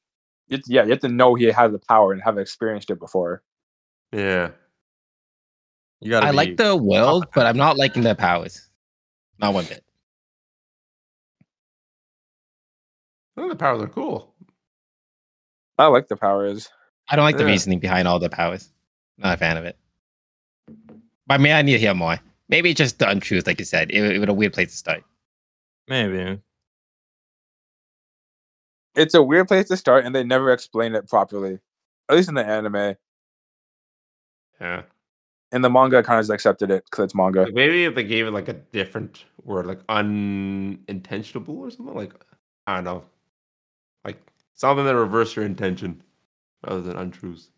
yeah, 0.67 0.85
you 0.85 0.91
have 0.91 1.01
to 1.01 1.09
know 1.09 1.35
he 1.35 1.45
has 1.45 1.73
the 1.73 1.79
power 1.79 2.13
and 2.13 2.21
have 2.23 2.39
experienced 2.39 2.91
it 2.91 2.99
before. 2.99 3.43
Yeah. 4.13 4.51
You 6.01 6.11
gotta. 6.11 6.27
I 6.27 6.31
be- 6.33 6.37
like 6.37 6.57
the 6.57 6.77
world, 6.77 7.27
but 7.35 7.47
I'm 7.47 7.57
not 7.57 7.77
liking 7.79 8.03
the 8.03 8.15
powers. 8.15 8.69
Not 9.39 9.55
one 9.55 9.65
bit. 9.65 9.83
Oh, 13.37 13.49
the 13.49 13.57
powers 13.57 13.83
are 13.83 13.89
cool. 13.89 14.35
I 15.79 15.87
like 15.87 16.09
the 16.09 16.17
powers. 16.17 16.69
I 17.09 17.17
don't 17.17 17.25
like 17.25 17.37
the 17.37 17.45
Yeah. 17.45 17.51
reasoning 17.51 17.79
behind 17.81 18.09
all 18.09 18.19
the 18.19 18.31
powers. 18.31 18.71
Not 19.19 19.35
a 19.35 19.37
fan 19.37 19.57
of 19.57 19.65
it. 19.65 19.77
But 21.27 21.41
may 21.41 21.53
I 21.53 21.63
need 21.63 21.73
to 21.75 21.79
hear 21.79 21.95
more. 21.95 22.19
Maybe 22.49 22.71
it's 22.71 22.79
just 22.79 22.99
the 22.99 23.09
untruth, 23.09 23.47
like 23.47 23.59
you 23.59 23.65
said. 23.65 23.91
It, 23.91 24.17
it 24.17 24.19
was 24.19 24.29
a 24.29 24.33
weird 24.35 24.53
place 24.53 24.71
to 24.71 24.77
start. 24.77 25.05
maybe. 25.89 26.41
It's 28.97 29.15
a 29.15 29.23
weird 29.23 29.49
place 29.49 29.67
to 29.69 29.77
start, 29.77 30.05
and 30.05 30.15
they 30.15 30.23
never 30.23 30.53
explain 30.53 30.95
it 30.95 31.09
properly. 31.09 31.59
At 32.09 32.15
least 32.17 32.29
in 32.29 32.35
the 32.37 32.47
anime. 32.47 32.95
Yeah. 34.61 34.83
In 35.51 35.63
the 35.63 35.71
manga, 35.71 35.99
I 35.99 36.03
kind 36.03 36.19
of 36.21 36.23
just 36.25 36.33
accepted 36.33 36.71
it 36.71 36.85
because 36.85 37.07
it's 37.07 37.15
manga. 37.15 37.43
Like, 37.43 37.55
maybe 37.55 37.85
if 37.87 37.95
they 37.97 38.05
gave 38.05 38.27
it 38.27 38.31
like 38.33 38.49
a 38.49 38.53
different 38.53 39.25
word, 39.43 39.67
like 39.67 39.81
unintentionable 39.89 41.59
or 41.59 41.71
something, 41.71 41.95
like 41.95 42.13
I 42.69 42.77
don't 42.77 42.85
know, 42.85 43.05
like 44.05 44.19
something 44.55 44.85
that 44.85 44.95
reverse 44.97 45.35
your 45.35 45.45
intention 45.45 46.01
rather 46.67 46.83
than 46.83 46.97
untruths. 46.97 47.51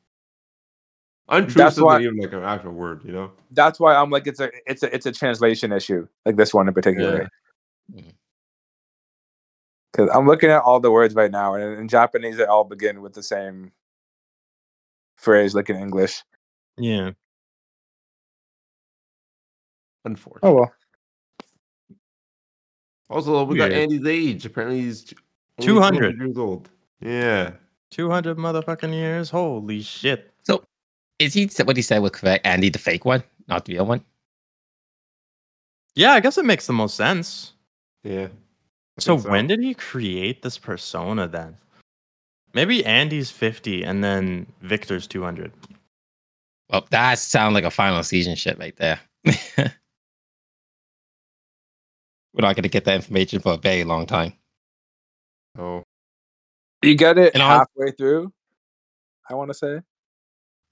Untruth 1.29 1.55
That's 1.57 1.75
isn't 1.75 1.85
why- 1.85 2.01
even 2.03 2.19
like 2.19 2.33
an 2.33 2.45
actual 2.45 2.73
word, 2.73 3.03
you 3.05 3.13
know? 3.13 3.33
That's 3.51 3.81
why 3.81 3.95
I'm 3.97 4.11
like, 4.11 4.27
it's 4.27 4.39
a, 4.41 4.51
it's 4.67 4.83
a, 4.85 4.95
it's 4.95 5.07
a 5.07 5.13
translation 5.13 5.73
issue. 5.73 6.07
Like 6.25 6.37
this 6.37 6.55
one 6.55 6.69
in 6.69 6.75
particular. 6.75 7.29
Yeah. 7.95 8.01
Mhm. 8.03 8.13
Because 9.93 10.11
I'm 10.15 10.27
looking 10.27 10.51
at 10.51 10.63
all 10.63 10.79
the 10.79 10.91
words 10.91 11.15
right 11.15 11.31
now, 11.31 11.55
and 11.55 11.79
in 11.81 11.89
Japanese, 11.89 12.37
they 12.37 12.45
all 12.45 12.65
begin 12.65 13.01
with 13.01 13.15
the 13.15 13.23
same 13.23 13.73
phrase, 15.17 15.55
like 15.55 15.71
in 15.71 15.77
English. 15.77 16.23
Yeah. 16.77 17.13
Unfortunately. 20.05 20.51
Oh 20.51 20.55
well. 20.55 20.73
Also, 23.09 23.45
we 23.45 23.57
got 23.57 23.73
Andy's 23.73 24.05
age. 24.07 24.45
Apparently, 24.47 24.81
he's 24.83 25.15
200. 25.61 26.19
years 26.19 26.37
old. 26.37 26.69
Yeah. 27.01 27.53
Two 27.91 28.11
hundred 28.11 28.37
motherfucking 28.37 28.93
years. 28.93 29.31
Holy 29.31 29.83
shit. 29.83 30.33
So, 30.43 30.65
is 31.19 31.35
he 31.35 31.49
what 31.65 31.77
he 31.77 31.83
said 31.83 32.03
with? 32.03 32.23
Andy, 32.45 32.69
the 32.69 32.79
fake 32.79 33.05
one, 33.05 33.23
not 33.49 33.65
the 33.65 33.75
real 33.75 33.87
one? 33.87 34.05
Yeah, 35.95 36.13
I 36.13 36.21
guess 36.21 36.37
it 36.37 36.45
makes 36.45 36.67
the 36.67 36.75
most 36.75 36.97
sense. 36.97 37.53
Yeah. 38.05 38.29
I 38.99 39.01
So, 39.01 39.17
when 39.17 39.47
did 39.47 39.61
he 39.61 39.75
create 39.75 40.43
this 40.43 40.59
persona 40.59 41.27
then? 41.27 41.57
Maybe 42.55 42.85
Andy's 42.85 43.31
50 43.31 43.83
and 43.83 44.03
then 44.03 44.47
Victor's 44.63 45.07
200. 45.07 45.53
Well, 46.71 46.87
that 46.91 47.19
sounds 47.19 47.55
like 47.55 47.65
a 47.65 47.71
final 47.71 48.03
season 48.03 48.35
shit 48.35 48.59
right 48.59 48.75
there. 48.77 48.99
We're 49.27 49.73
not 52.43 52.57
going 52.57 52.63
to 52.63 52.69
get 52.69 52.85
that 52.85 52.97
information 52.97 53.41
for 53.41 53.55
a 53.55 53.59
very 53.59 53.85
long 53.85 54.07
time. 54.07 54.33
Oh, 55.59 55.83
You 56.87 56.95
get 56.97 57.19
it 57.19 57.35
And 57.35 57.43
I- 57.43 57.59
halfway 57.59 57.91
through. 57.93 58.33
I 59.29 59.35
want 59.35 59.51
to 59.51 59.55
say. 59.55 59.81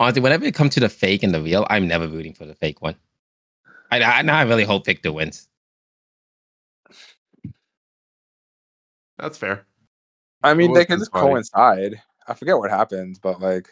Honestly, 0.01 0.23
whenever 0.23 0.45
it 0.45 0.55
comes 0.55 0.75
to 0.75 0.81
the 0.81 0.89
fake 0.89 1.23
and 1.23 1.35
the 1.35 1.41
real, 1.43 1.67
I'm 1.71 1.87
never 1.89 2.07
rooting 2.09 2.35
for 2.35 2.45
the 2.47 2.55
fake 2.55 2.83
one. 2.83 2.95
I, 3.91 4.03
I 4.03 4.23
now 4.23 4.39
I 4.39 4.43
really 4.43 4.65
hope 4.65 4.85
Victor 4.87 5.13
wins. 5.13 5.49
that's 9.19 9.39
fair. 9.39 9.67
I 10.43 10.55
mean, 10.55 10.73
they 10.73 10.85
can 10.85 10.99
just 10.99 11.13
funny. 11.13 11.29
coincide. 11.31 12.01
I 12.27 12.35
forget 12.35 12.59
what 12.59 12.71
happens, 12.71 13.19
but 13.19 13.41
like, 13.41 13.69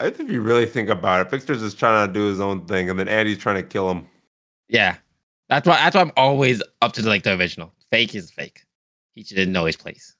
I 0.00 0.10
think 0.10 0.28
if 0.28 0.34
you 0.34 0.42
really 0.42 0.66
think 0.66 0.88
about 0.88 1.26
it, 1.26 1.30
Victor's 1.30 1.60
just 1.60 1.78
trying 1.78 2.06
to 2.06 2.12
do 2.12 2.26
his 2.26 2.40
own 2.40 2.66
thing, 2.66 2.90
and 2.90 2.98
then 2.98 3.08
Andy's 3.08 3.38
trying 3.38 3.56
to 3.56 3.62
kill 3.62 3.90
him. 3.90 4.06
Yeah, 4.68 4.96
that's 5.48 5.66
why. 5.66 5.76
That's 5.76 5.94
why 5.94 6.02
I'm 6.02 6.12
always 6.16 6.62
up 6.82 6.92
to 6.94 7.02
the, 7.02 7.08
like 7.08 7.22
the 7.22 7.38
original. 7.38 7.72
Fake 7.90 8.14
is 8.14 8.30
fake. 8.30 8.64
He 9.14 9.22
should 9.24 9.48
know 9.48 9.64
his 9.64 9.76
place. 9.76 10.15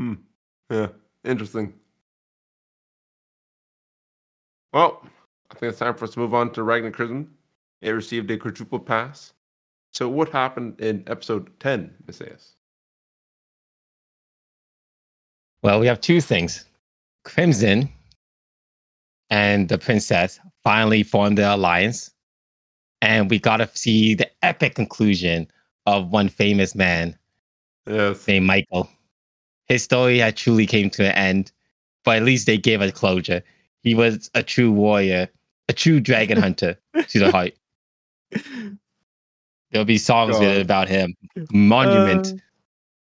Hmm. 0.00 0.14
Yeah, 0.70 0.88
interesting. 1.24 1.74
Well, 4.72 5.04
I 5.50 5.54
think 5.54 5.70
it's 5.70 5.78
time 5.78 5.94
for 5.94 6.06
us 6.06 6.12
to 6.12 6.20
move 6.20 6.32
on 6.32 6.52
to 6.52 6.62
Ragna 6.62 6.90
Crimson. 6.90 7.28
It 7.82 7.90
received 7.90 8.30
a 8.30 8.38
quadruple 8.38 8.78
pass. 8.78 9.34
So, 9.92 10.08
what 10.08 10.30
happened 10.30 10.80
in 10.80 11.04
episode 11.06 11.50
10, 11.60 11.92
Messias? 12.06 12.54
Well, 15.62 15.80
we 15.80 15.86
have 15.86 16.00
two 16.00 16.22
things. 16.22 16.64
Crimson 17.24 17.90
and 19.28 19.68
the 19.68 19.76
princess 19.76 20.40
finally 20.64 21.02
formed 21.02 21.36
their 21.36 21.50
alliance. 21.50 22.10
And 23.02 23.28
we 23.28 23.38
got 23.38 23.58
to 23.58 23.68
see 23.74 24.14
the 24.14 24.30
epic 24.42 24.76
conclusion 24.76 25.48
of 25.84 26.10
one 26.10 26.30
famous 26.30 26.74
man 26.74 27.18
Yes. 27.86 28.26
named 28.26 28.46
Michael. 28.46 28.88
His 29.70 29.84
story 29.84 30.18
had 30.18 30.36
truly 30.36 30.66
came 30.66 30.90
to 30.90 31.04
an 31.06 31.12
end, 31.12 31.52
but 32.04 32.16
at 32.16 32.24
least 32.24 32.46
they 32.46 32.58
gave 32.58 32.82
us 32.82 32.90
closure. 32.90 33.40
He 33.82 33.94
was 33.94 34.28
a 34.34 34.42
true 34.42 34.72
warrior, 34.72 35.28
a 35.68 35.72
true 35.72 36.00
dragon 36.00 36.38
hunter 36.42 36.76
to 37.08 37.18
the 37.20 37.30
heart. 37.30 37.52
There'll 39.70 39.84
be 39.84 39.96
songs 39.96 40.40
written 40.40 40.60
about 40.60 40.88
him, 40.88 41.14
monument 41.52 42.26
Uh, 42.26 42.36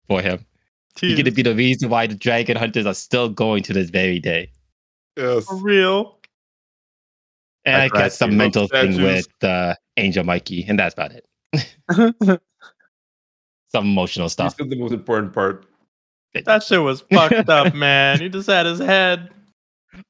for 0.07 0.21
him. 0.21 0.45
He's 0.99 1.17
gonna 1.17 1.31
be 1.31 1.41
the 1.41 1.55
reason 1.55 1.89
why 1.89 2.05
the 2.05 2.13
dragon 2.13 2.57
hunters 2.57 2.85
are 2.85 2.93
still 2.93 3.27
going 3.29 3.63
to 3.63 3.73
this 3.73 3.89
very 3.89 4.19
day. 4.19 4.51
Yes. 5.17 5.45
For 5.45 5.55
real. 5.55 6.19
And 7.65 7.75
I 7.75 7.85
I, 7.85 7.89
cried 7.89 7.99
guess 8.03 8.17
some 8.19 8.31
too. 8.31 8.37
mental 8.37 8.67
thing 8.67 9.01
with 9.01 9.27
uh, 9.43 9.73
Angel 9.97 10.23
Mikey, 10.23 10.65
and 10.67 10.77
that's 10.77 10.93
about 10.93 11.11
it. 11.13 11.25
Some 13.71 13.85
emotional 13.85 14.25
You 14.25 14.29
stuff. 14.29 14.57
said 14.57 14.69
the 14.69 14.75
most 14.75 14.91
important 14.93 15.33
part. 15.33 15.65
That 16.45 16.63
shit 16.63 16.81
was 16.81 17.01
fucked 17.11 17.49
up, 17.49 17.73
man. 17.75 18.19
He 18.19 18.29
just 18.29 18.47
had 18.49 18.65
his 18.65 18.79
head. 18.79 19.29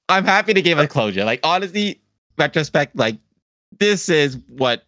I'm 0.09 0.23
happy 0.25 0.53
to 0.53 0.61
give 0.61 0.77
it 0.79 0.89
closure. 0.89 1.23
Like 1.25 1.39
honestly, 1.43 1.99
retrospect, 2.37 2.95
like 2.95 3.17
this 3.79 4.09
is 4.09 4.37
what 4.49 4.83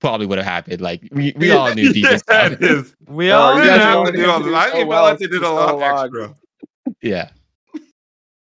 probably 0.00 0.26
would 0.26 0.38
have 0.38 0.46
happened. 0.46 0.80
Like 0.80 1.02
we, 1.12 1.32
we 1.36 1.50
all 1.52 1.74
knew 1.74 1.92
deep 1.92 2.06
oh, 2.08 2.10
yeah, 2.12 2.18
down. 2.48 2.52
it 2.54 2.62
is. 2.62 2.94
We 3.06 3.30
Oh, 3.32 3.38
all 3.38 3.54
We 3.56 3.66
yeah, 3.66 3.66
didn't 3.66 3.78
they 3.78 3.84
have 3.84 3.92
know. 3.94 3.98
wanted 4.00 4.12
to 4.12 4.16
do 4.18 4.24
him 4.24 4.30
all 4.30 4.38
to 4.38 4.44
this. 4.44 4.52
do 4.52 4.56
I 4.56 4.66
so 4.68 4.72
think 4.72 4.88
well 4.88 5.14
Valente 5.16 5.18
did 5.18 5.42
a 5.42 5.50
lot 5.50 5.78
long. 5.78 6.04
extra. 6.04 6.34
Yeah. 7.02 7.30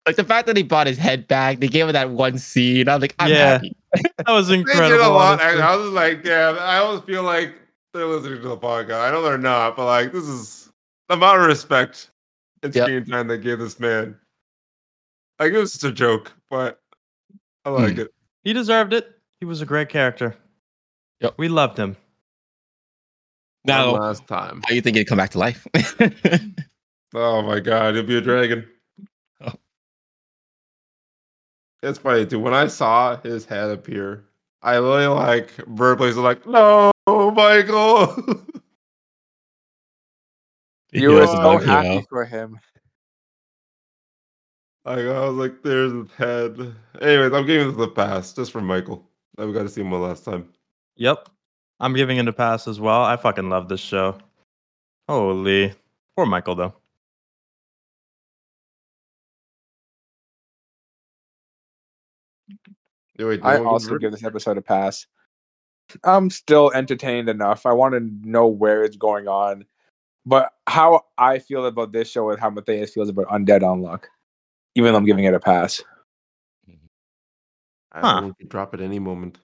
Like 0.06 0.16
the 0.16 0.24
fact 0.24 0.46
that 0.48 0.56
he 0.58 0.62
brought 0.62 0.86
his 0.86 0.98
head 0.98 1.26
back, 1.26 1.60
they 1.60 1.68
gave 1.68 1.86
him 1.86 1.92
that 1.94 2.10
one 2.10 2.36
scene. 2.36 2.88
I 2.90 2.94
was 2.94 3.00
like, 3.00 3.14
I'm 3.18 3.30
Yeah. 3.30 3.52
happy. 3.52 3.74
That 4.18 4.28
was 4.28 4.48
They 4.48 4.56
did 4.56 4.68
incredible. 4.68 5.06
a 5.06 5.08
lot. 5.08 5.40
honestly. 5.40 5.62
I, 5.62 5.72
I 5.72 5.76
was 5.76 5.90
like, 5.92 6.22
damn. 6.22 6.58
I 6.58 6.76
always 6.78 7.00
feel 7.04 7.22
like 7.22 7.54
they're 7.94 8.04
listening 8.04 8.42
to 8.42 8.48
the 8.48 8.56
podcast. 8.58 9.00
I 9.00 9.10
know 9.12 9.22
they're 9.22 9.38
not, 9.38 9.76
but 9.76 9.86
like, 9.86 10.12
this 10.12 10.24
is 10.24 10.70
the 11.08 11.14
amount 11.14 11.40
of 11.40 11.46
respect 11.46 12.10
and 12.64 12.74
Yep. 12.74 12.84
screen 12.84 13.04
time 13.04 13.28
they 13.28 13.38
gave 13.38 13.60
this 13.60 13.78
man. 13.78 14.18
I 15.38 15.48
guess 15.48 15.74
it's 15.74 15.84
a 15.84 15.92
joke, 15.92 16.32
but 16.50 16.80
I 17.64 17.70
hmm. 17.70 17.76
like 17.76 17.98
it. 17.98 18.14
He 18.42 18.52
deserved 18.52 18.92
it. 18.92 19.08
He 19.38 19.46
was 19.46 19.60
a 19.60 19.66
great 19.66 19.88
character. 19.88 20.36
Yep. 21.20 21.34
We 21.36 21.48
loved 21.48 21.78
him. 21.78 21.96
Now, 23.64 23.92
One 23.92 24.00
last 24.00 24.26
time. 24.26 24.62
how 24.66 24.74
you 24.74 24.80
think 24.80 24.96
he'd 24.96 25.06
come 25.06 25.18
back 25.18 25.30
to 25.30 25.38
life? 25.38 25.66
Oh 27.14 27.42
my 27.42 27.60
god, 27.60 27.94
he'll 27.94 28.02
be 28.02 28.16
a 28.18 28.20
dragon. 28.20 28.68
Oh. 29.40 29.52
It's 31.80 31.98
funny 31.98 32.26
too. 32.26 32.40
When 32.40 32.54
I 32.54 32.66
saw 32.66 33.16
his 33.18 33.44
head 33.44 33.70
appear, 33.70 34.24
I 34.62 34.74
really 34.76 35.06
like 35.06 35.50
verbally 35.68 36.08
was 36.08 36.16
like, 36.16 36.44
"No, 36.44 36.90
Michael." 37.06 38.16
You 40.94 41.10
were 41.10 41.26
so 41.26 41.32
about, 41.32 41.62
you 41.62 41.66
happy 41.66 41.88
know. 41.88 42.02
for 42.08 42.24
him. 42.24 42.58
I 44.84 44.96
was 44.96 45.34
like, 45.34 45.62
"There's 45.62 45.92
his 45.92 46.10
head." 46.12 46.74
Anyways, 47.00 47.32
I'm 47.32 47.46
giving 47.46 47.72
this 47.72 47.84
a 47.84 47.90
pass 47.90 48.32
just 48.32 48.52
for 48.52 48.60
Michael. 48.60 49.04
Now 49.36 49.46
we 49.46 49.52
got 49.52 49.64
to 49.64 49.68
see 49.68 49.80
him 49.80 49.90
one 49.90 50.02
last 50.02 50.24
time. 50.24 50.48
Yep. 50.96 51.28
I'm 51.80 51.94
giving 51.94 52.18
it 52.18 52.28
a 52.28 52.32
pass 52.32 52.68
as 52.68 52.78
well. 52.78 53.02
I 53.02 53.16
fucking 53.16 53.48
love 53.48 53.68
this 53.68 53.80
show. 53.80 54.16
Holy. 55.08 55.74
Poor 56.16 56.26
Michael, 56.26 56.54
though. 56.54 56.74
Yeah, 63.18 63.26
wait, 63.26 63.40
I 63.44 63.58
also 63.58 63.98
give 63.98 64.12
this 64.12 64.24
episode 64.24 64.58
a 64.58 64.62
pass. 64.62 65.06
I'm 66.04 66.30
still 66.30 66.72
entertained 66.72 67.28
enough. 67.28 67.66
I 67.66 67.72
want 67.72 67.94
to 67.94 68.28
know 68.28 68.46
where 68.46 68.82
it's 68.84 68.96
going 68.96 69.28
on, 69.28 69.64
but 70.26 70.52
how 70.66 71.04
I 71.18 71.38
feel 71.38 71.66
about 71.66 71.92
this 71.92 72.10
show 72.10 72.30
and 72.30 72.40
how 72.40 72.50
Matthias 72.50 72.92
feels 72.92 73.08
about 73.08 73.28
Undead 73.28 73.60
Unluck, 73.62 74.04
even 74.74 74.92
though 74.92 74.98
I'm 74.98 75.04
giving 75.06 75.24
it 75.24 75.34
a 75.34 75.40
pass. 75.40 75.82
I 77.92 78.00
Huh. 78.00 78.20
think 78.22 78.38
we 78.38 78.44
could 78.44 78.50
drop 78.50 78.74
at 78.74 78.80
any 78.80 78.98
moment. 78.98 79.38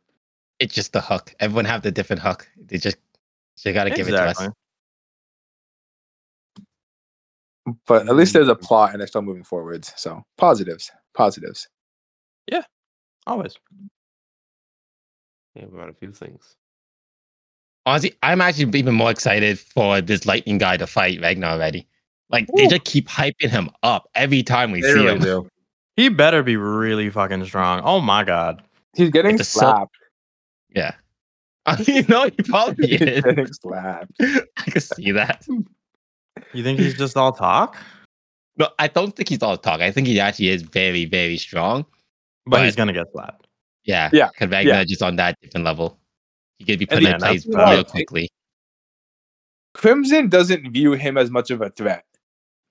it's 0.59 0.75
just 0.75 0.93
the 0.93 1.01
hook. 1.01 1.35
Everyone 1.41 1.65
have 1.65 1.83
the 1.83 1.91
different 1.93 2.23
hook. 2.23 2.49
They 2.57 2.79
just 2.79 2.99
they 3.65 3.73
gotta 3.73 3.91
give 3.91 4.09
it 4.09 4.13
to 4.13 4.23
us. 4.23 4.49
But 7.87 8.09
at 8.09 8.17
least 8.17 8.33
there's 8.33 8.49
a 8.49 8.55
mm-hmm. 8.55 8.65
plot 8.65 8.93
and 8.93 9.01
they're 9.01 9.07
still 9.07 9.23
moving 9.23 9.45
forwards. 9.45 9.93
So 9.97 10.23
positives, 10.39 10.91
positives. 11.15 11.69
Yeah. 12.47 12.63
Always. 13.27 13.57
Yeah, 15.55 15.67
we 15.71 15.79
got 15.79 15.89
a 15.89 15.95
few 15.95 16.13
things. 16.13 16.57
Honestly, 17.91 18.15
I'm 18.23 18.41
actually 18.41 18.79
even 18.79 18.95
more 18.95 19.11
excited 19.11 19.59
for 19.59 20.01
this 20.01 20.25
lightning 20.25 20.59
guy 20.59 20.77
to 20.77 20.87
fight 20.87 21.21
Ragna 21.21 21.49
already. 21.49 21.87
Like 22.31 22.47
they 22.55 22.69
just 22.69 22.85
keep 22.85 23.09
hyping 23.09 23.51
him 23.51 23.69
up 23.83 24.09
every 24.15 24.43
time 24.45 24.71
we 24.71 24.81
They 24.81 24.89
see 24.93 24.95
really 24.95 25.13
him. 25.17 25.19
do. 25.21 25.49
He 25.97 26.09
better 26.09 26.43
be 26.45 26.57
really 26.57 27.11
fucking 27.11 27.45
strong. 27.47 27.81
Oh 27.85 28.01
my 28.01 28.23
god. 28.23 28.63
He's 28.97 29.11
getting 29.11 29.33
It's 29.35 29.43
a 29.43 29.45
so- 29.45 29.61
slapped. 29.61 29.97
Yeah. 30.75 30.95
you 31.87 32.05
know, 32.09 32.25
he 32.25 32.43
probably 32.45 32.87
He's 32.89 33.01
is. 33.03 33.23
getting 33.25 33.47
slapped. 33.53 34.13
I 34.21 34.71
can 34.71 34.81
see 34.81 35.11
that. 35.13 35.45
You 36.55 36.63
think 36.63 36.79
he's 36.79 36.97
just 36.97 37.17
all 37.17 37.33
talk? 37.33 37.77
No, 38.57 38.69
I 38.79 38.87
don't 38.89 39.15
think 39.17 39.29
he's 39.29 39.43
all 39.43 39.57
talk. 39.57 39.81
I 39.81 39.91
think 39.91 40.07
he 40.07 40.21
actually 40.21 40.49
is 40.51 40.63
very, 40.63 41.05
very 41.07 41.37
strong. 41.39 41.85
But, 42.47 42.59
But- 42.59 42.65
he's 42.67 42.77
gonna 42.77 42.93
get 42.93 43.09
slapped. 43.13 43.49
Yeah. 43.85 44.11
Yeah, 44.13 44.29
Because 44.33 44.51
Ragna 44.51 44.71
yeah. 44.75 44.81
is 44.83 44.87
just 44.91 45.03
on 45.03 45.17
that 45.17 45.37
different 45.43 45.65
level. 45.65 45.99
He 46.61 46.67
could 46.67 46.79
be 46.79 46.85
And 46.85 46.91
putting 46.91 47.09
yeah, 47.09 47.15
in 47.15 47.21
plays 47.21 47.45
that's 47.45 47.71
real 47.73 47.85
quickly. 47.85 48.29
Crimson 49.73 50.29
doesn't 50.29 50.71
view 50.73 50.93
him 50.93 51.17
as 51.17 51.31
much 51.31 51.51
of 51.51 51.63
a 51.63 51.71
threat. 51.71 52.05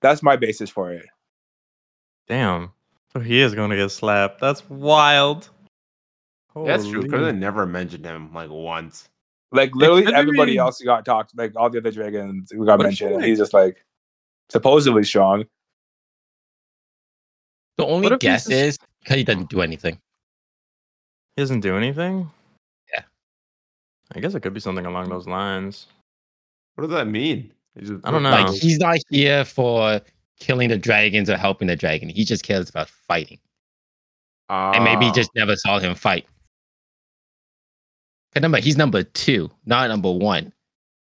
That's 0.00 0.22
my 0.22 0.36
basis 0.36 0.70
for 0.70 0.92
it. 0.92 1.06
Damn. 2.28 2.70
So 3.12 3.18
he 3.18 3.40
is 3.40 3.52
gonna 3.52 3.74
get 3.74 3.88
slapped. 3.90 4.40
That's 4.40 4.68
wild. 4.70 5.50
That's 6.54 6.84
true. 6.86 7.00
Holy. 7.00 7.08
Krillin 7.08 7.38
never 7.38 7.66
mentioned 7.66 8.04
him 8.04 8.32
like 8.32 8.48
once. 8.48 9.08
Like 9.50 9.74
literally 9.74 10.04
could 10.04 10.14
everybody 10.14 10.52
be- 10.52 10.58
else 10.58 10.80
got 10.80 11.04
talked. 11.04 11.36
Like 11.36 11.54
all 11.56 11.68
the 11.68 11.78
other 11.78 11.90
dragons 11.90 12.52
we 12.54 12.64
got 12.64 12.76
But 12.76 12.84
mentioned. 12.84 13.10
feel 13.10 13.18
he's 13.18 13.38
just 13.38 13.52
like 13.52 13.84
supposedly 14.50 15.02
strong. 15.02 15.46
The 17.76 17.86
only 17.86 18.04
What 18.04 18.12
if 18.12 18.22
he's 18.22 18.28
guess 18.28 18.42
just- 18.44 18.52
is 18.52 18.78
because 19.02 19.16
he 19.16 19.24
doesn't 19.24 19.48
do 19.50 19.60
anything. 19.62 19.98
He 21.34 21.42
doesn't 21.42 21.60
do 21.60 21.76
anything? 21.76 22.30
Yeah. 24.12 24.18
I 24.18 24.20
guess 24.20 24.34
it 24.34 24.40
could 24.40 24.54
be 24.54 24.60
something 24.60 24.86
along 24.86 25.08
those 25.08 25.26
lines. 25.26 25.86
What 26.74 26.82
does 26.82 26.90
that 26.96 27.06
mean? 27.06 27.52
He 27.74 27.82
just- 27.86 28.04
I 28.04 28.10
don't 28.10 28.22
know. 28.22 28.30
Like 28.30 28.54
he's 28.54 28.78
not 28.78 28.98
here 29.10 29.44
for 29.44 30.00
killing 30.38 30.68
the 30.70 30.78
dragons 30.78 31.28
or 31.30 31.36
helping 31.36 31.68
the 31.68 31.76
dragon. 31.76 32.08
He 32.08 32.24
just 32.24 32.42
cares 32.44 32.68
about 32.70 32.88
fighting. 32.88 33.38
And 34.48 34.82
maybe 34.82 35.04
he 35.04 35.10
Ah. 35.10 35.14
just 35.14 35.30
never 35.34 35.54
saw 35.56 35.78
him 35.78 35.94
fight. 35.94 36.26
'Cause 38.32 38.42
number 38.42 38.58
he's 38.60 38.76
number 38.76 39.02
two, 39.02 39.50
not 39.66 39.88
number 39.88 40.10
one. 40.10 40.52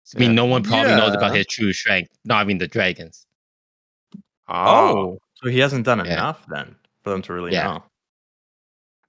So, 0.05 0.19
I 0.19 0.21
mean, 0.21 0.31
Yeah. 0.31 0.35
no 0.37 0.45
one 0.47 0.63
probably 0.63 0.95
knows 0.97 1.15
about 1.15 1.35
his 1.35 1.47
true 1.47 1.73
strength, 1.73 2.11
not 2.25 2.45
even 2.45 2.59
the 2.59 2.67
dragons. 2.69 3.27
Ah. 4.49 4.91
Oh. 4.91 5.19
So 5.35 5.49
he 5.49 5.59
hasn't 5.59 5.85
done 5.87 6.05
Yeah. 6.05 6.13
enough 6.13 6.45
then 6.49 6.75
for 7.03 7.11
them 7.11 7.23
to 7.23 7.33
really 7.33 7.53
Yeah. 7.53 7.65
know. 7.65 7.85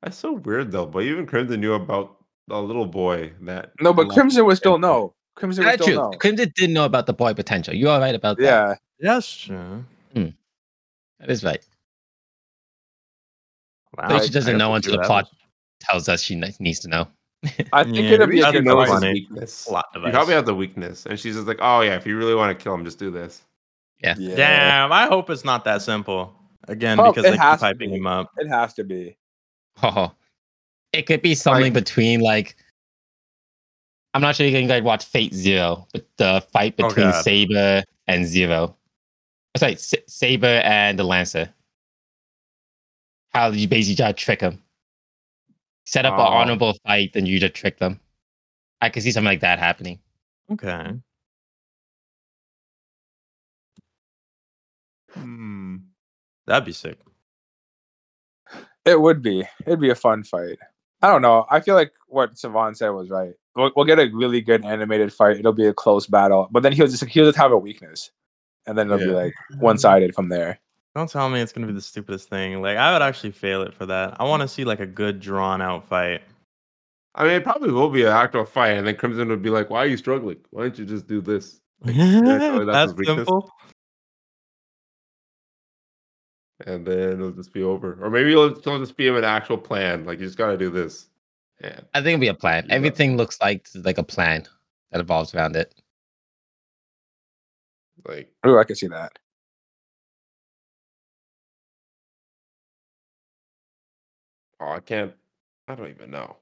That's 0.01 0.17
so 0.17 0.33
weird 0.33 0.71
though. 0.71 0.85
But 0.85 1.03
even 1.03 1.25
Crimson 1.25 1.59
knew 1.61 1.73
about 1.73 2.22
the 2.47 2.61
little 2.61 2.85
boy 2.85 3.31
that. 3.41 3.71
No, 3.81 3.93
but 3.93 4.09
Crimson 4.09 4.45
was 4.45 4.57
still 4.59 4.77
no. 4.77 5.13
Crimson 5.35 5.63
would 5.65 5.71
That's 5.73 5.83
still 5.83 5.95
true. 6.01 6.11
know. 6.11 6.17
Crimson 6.19 6.51
didn't 6.55 6.73
know 6.73 6.85
about 6.85 7.05
the 7.07 7.13
boy 7.13 7.33
potential. 7.33 7.73
You 7.73 7.89
are 7.89 7.99
right 7.99 8.13
about 8.15 8.37
that. 8.37 8.43
Yeah. 8.43 8.75
Yes, 8.99 9.25
sure. 9.25 9.83
Hmm. 10.13 10.27
That 11.19 11.29
is 11.29 11.43
right. 11.43 11.65
Wow. 13.97 14.07
But 14.09 14.21
I- 14.21 14.25
she 14.25 14.31
doesn't 14.31 14.49
I 14.49 14.53
guess 14.53 14.59
know 14.59 14.75
until 14.75 14.91
the 14.93 14.97
what 14.99 15.07
plot 15.07 15.23
happens. 15.25 15.39
tells 15.81 16.09
us 16.09 16.21
she 16.21 16.35
ne- 16.35 16.55
needs 16.59 16.79
to 16.81 16.87
know. 16.87 17.07
I 17.73 17.83
think 17.83 17.95
Yeah, 17.97 18.03
it'd 18.11 18.29
be 18.29 18.39
a 18.41 18.51
good 18.51 18.65
so 18.65 18.73
knows 18.73 18.83
his 18.83 18.89
fight. 18.93 18.99
funny. 19.01 19.13
weakness. 19.13 19.65
Plot 19.65 19.85
You 19.93 19.99
device. 19.99 20.13
probably 20.13 20.33
have 20.35 20.45
the 20.45 20.55
weakness, 20.55 21.05
and 21.05 21.19
she's 21.19 21.35
just 21.35 21.45
like, 21.47 21.59
"Oh 21.61 21.81
yeah, 21.81 21.95
if 21.95 22.07
you 22.07 22.17
really 22.17 22.35
want 22.35 22.57
to 22.57 22.63
kill 22.63 22.73
him, 22.73 22.85
just 22.85 22.99
do 22.99 23.11
this." 23.11 23.41
Yeah. 24.01 24.13
Damn, 24.15 24.91
I 24.93 25.07
hope 25.07 25.29
it's 25.29 25.43
not 25.45 25.65
that 25.65 25.81
simple. 25.81 26.33
Again, 26.67 26.97
Prob- 26.97 27.13
because 27.13 27.27
it 27.27 27.31
they 27.31 27.37
keep 27.37 27.41
has 27.41 27.59
to 27.59 27.65
hyping 27.65 27.77
be. 27.91 27.95
him 27.95 28.07
up. 28.07 28.31
It 28.37 28.47
has 28.47 28.73
to 28.75 28.83
be. 28.83 29.17
Oh, 29.83 30.11
it 30.93 31.05
could 31.07 31.21
be 31.21 31.35
something 31.35 31.63
Like- 31.65 31.73
between 31.73 32.19
like. 32.21 32.55
I'm 34.15 34.21
not 34.21 34.35
sure 34.35 34.45
you 34.45 34.51
can 34.57 34.67
guys 34.67 34.83
watch 34.83 35.05
Fate 35.05 35.33
Zero, 35.33 35.87
but 35.91 36.05
the 36.17 36.45
fight 36.53 36.75
Oh, 36.79 36.87
between 36.87 37.09
God. 37.09 37.23
Saber 37.23 37.83
and 38.07 38.25
Zero. 38.25 38.77
Oh, 39.55 39.57
sorry, 39.57 39.73
S- 39.73 39.95
Saber 40.07 40.61
and 40.63 40.99
the 40.99 41.03
Lancer. 41.03 41.51
How 43.33 43.49
you 43.49 43.67
basically 43.67 43.95
try 43.95 44.11
to 44.11 44.13
trick 44.13 44.39
them. 44.41 44.61
Set 45.87 46.05
up 46.05 46.13
Oh. 46.13 46.21
an 46.27 46.33
honorable 46.33 46.75
fight, 46.85 47.11
then 47.13 47.25
you 47.25 47.39
just 47.39 47.55
trick 47.55 47.79
them. 47.79 47.99
I 48.81 48.89
could 48.89 49.01
see 49.01 49.11
something 49.11 49.25
like 49.25 49.39
that 49.41 49.57
happening. 49.57 49.99
Okay. 50.51 50.93
Hmm. 55.11 55.77
That'd 56.45 56.65
be 56.65 56.71
sick. 56.73 56.99
It 58.85 58.99
would 58.99 59.21
be. 59.21 59.43
It'd 59.65 59.79
be 59.79 59.89
a 59.89 59.95
fun 59.95 60.23
fight. 60.23 60.59
I 61.03 61.07
don't 61.07 61.21
know. 61.21 61.45
I 61.51 61.59
feel 61.59 61.75
like 61.75 61.91
what 62.07 62.37
Savon 62.37 62.73
said 62.75 62.89
was 62.89 63.09
right. 63.09 63.33
We'll, 63.57 63.71
we'll 63.75 63.85
get 63.85 63.99
a 63.99 64.09
really 64.13 64.39
good 64.39 64.63
animated 64.63 65.11
fight. 65.11 65.37
It'll 65.37 65.51
be 65.51 65.67
a 65.67 65.73
close 65.73 66.07
battle, 66.07 66.47
but 66.49 66.63
then 66.63 66.71
he'll 66.71 66.87
just 66.87 67.03
he'll 67.03 67.25
just 67.25 67.37
have 67.37 67.51
a 67.51 67.57
weakness, 67.57 68.09
and 68.65 68.77
then 68.77 68.87
it'll 68.87 68.99
be 68.99 69.13
like 69.13 69.33
one 69.59 69.77
sided 69.77 70.15
from 70.15 70.29
there. 70.29 70.59
Don't 70.95 71.09
tell 71.09 71.29
me 71.29 71.41
it's 71.41 71.51
gonna 71.51 71.67
be 71.67 71.73
the 71.73 71.81
stupidest 71.81 72.29
thing. 72.29 72.61
Like 72.61 72.77
I 72.77 72.93
would 72.93 73.01
actually 73.01 73.31
fail 73.31 73.63
it 73.63 73.73
for 73.73 73.85
that. 73.85 74.15
I 74.17 74.23
want 74.23 74.43
to 74.43 74.47
see 74.47 74.63
like 74.63 74.79
a 74.79 74.85
good 74.85 75.19
drawn 75.19 75.61
out 75.61 75.85
fight. 75.85 76.21
I 77.15 77.23
mean, 77.25 77.33
it 77.33 77.43
probably 77.43 77.71
will 77.71 77.89
be 77.89 78.03
an 78.03 78.13
actual 78.13 78.45
fight, 78.45 78.77
and 78.77 78.87
then 78.87 78.95
Crimson 78.95 79.27
would 79.27 79.43
be 79.43 79.49
like, 79.49 79.69
"Why 79.69 79.79
are 79.79 79.87
you 79.87 79.97
struggling? 79.97 80.37
Why 80.51 80.63
don't 80.63 80.79
you 80.79 80.85
just 80.85 81.05
do 81.05 81.19
this?" 81.19 81.59
Like, 81.81 81.95
that's 81.97 82.65
That's 82.65 82.93
simple. 83.05 83.51
And 86.65 86.85
then 86.85 87.13
it'll 87.13 87.31
just 87.31 87.53
be 87.53 87.61
over, 87.61 87.97
or 88.01 88.09
maybe 88.09 88.31
it'll, 88.31 88.57
it'll 88.57 88.79
just 88.79 88.95
be 88.95 89.09
an 89.09 89.23
actual 89.23 89.57
plan. 89.57 90.05
Like 90.05 90.19
you 90.19 90.25
just 90.25 90.37
gotta 90.37 90.57
do 90.57 90.69
this. 90.69 91.07
Yeah. 91.61 91.79
I 91.93 91.99
think 91.99 92.13
it'll 92.13 92.21
be 92.21 92.27
a 92.29 92.33
plan. 92.33 92.65
Yeah. 92.67 92.75
Everything 92.75 93.17
looks 93.17 93.39
like 93.41 93.67
like 93.75 93.97
a 93.97 94.03
plan 94.03 94.45
that 94.91 95.01
evolves 95.01 95.35
around 95.35 95.55
it. 95.55 95.75
Like 98.07 98.31
oh, 98.43 98.57
I 98.57 98.63
can 98.63 98.75
see 98.75 98.87
that. 98.87 99.17
Oh, 104.61 104.71
I 104.71 104.79
can't. 104.79 105.13
I 105.67 105.75
don't 105.75 105.89
even 105.89 106.11
know. 106.11 106.37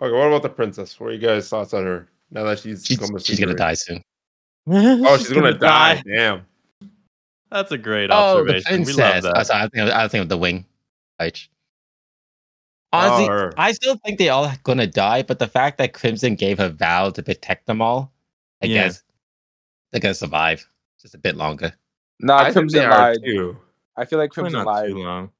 Okay, 0.00 0.12
what 0.12 0.26
about 0.26 0.42
the 0.42 0.48
princess? 0.50 0.98
What 1.00 1.08
are 1.08 1.12
you 1.12 1.18
guys' 1.18 1.48
thoughts 1.48 1.72
on 1.72 1.84
her 1.84 2.08
now 2.30 2.44
that 2.44 2.58
she's 2.58 2.84
She's, 2.84 2.98
she's 3.24 3.40
gonna 3.40 3.54
die 3.54 3.74
soon. 3.74 4.02
Oh, 4.66 5.16
she's, 5.16 5.28
gonna, 5.32 5.54
die. 5.54 6.02
Damn. 6.06 6.46
That's 7.52 7.70
a 7.70 7.78
great 7.78 8.10
Oh, 8.10 8.42
the 8.44 8.54
observation. 8.56 8.84
we 8.84 8.92
love 8.94 9.22
that. 9.24 9.36
Oh, 9.36 9.42
sorry, 9.42 9.62
I 9.64 9.68
think 9.68 9.90
I 9.90 10.08
think 10.08 10.22
of 10.22 10.28
the 10.28 10.38
wing. 10.38 10.64
Right. 11.20 11.38
Honestly, 12.94 13.26
her. 13.26 13.52
I 13.56 13.72
still 13.72 13.96
think 14.04 14.18
they 14.18 14.28
all 14.28 14.50
gonna 14.64 14.86
die, 14.86 15.22
but 15.22 15.38
the 15.38 15.46
fact 15.46 15.78
that 15.78 15.92
Crimson 15.94 16.34
gave 16.34 16.58
her 16.58 16.68
vow 16.68 17.10
to 17.10 17.22
protect 17.22 17.66
them 17.66 17.80
all, 17.80 18.12
I 18.62 18.66
Yeah. 18.66 18.84
guess 18.84 19.02
they're 19.90 20.00
gonna 20.00 20.14
survive 20.14 20.66
just 21.00 21.14
a 21.14 21.18
bit 21.18 21.36
longer. 21.36 21.74
Nah, 22.20 22.36
I 22.38 22.44
think 22.44 22.54
Crimson 22.54 22.80
they 22.80 22.88
lied. 22.88 23.18
too. 23.24 23.56
I 23.96 24.04
feel 24.04 24.18
like 24.18 24.30
Crimson 24.30 24.52
not 24.64 24.66
lied. 24.66 24.88
too 24.90 24.98
long. 24.98 25.30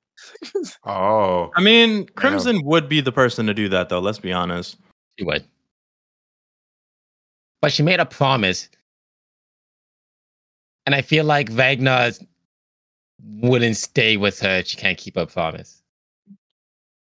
Oh. 0.84 1.50
I 1.56 1.62
mean, 1.62 2.06
Crimson 2.14 2.62
would 2.64 2.88
be 2.88 3.00
the 3.00 3.12
person 3.12 3.46
to 3.46 3.54
do 3.54 3.68
that, 3.70 3.88
though. 3.88 3.98
Let's 4.00 4.18
be 4.18 4.32
honest. 4.32 4.76
She 5.18 5.24
would. 5.24 5.44
But 7.60 7.72
she 7.72 7.82
made 7.82 8.00
a 8.00 8.06
promise. 8.06 8.68
And 10.86 10.94
I 10.94 11.02
feel 11.02 11.24
like 11.24 11.48
Ragna 11.52 12.12
wouldn't 13.40 13.76
stay 13.76 14.16
with 14.16 14.40
her 14.40 14.58
if 14.58 14.66
she 14.66 14.76
can't 14.76 14.98
keep 14.98 15.16
her 15.16 15.26
promise. 15.26 15.82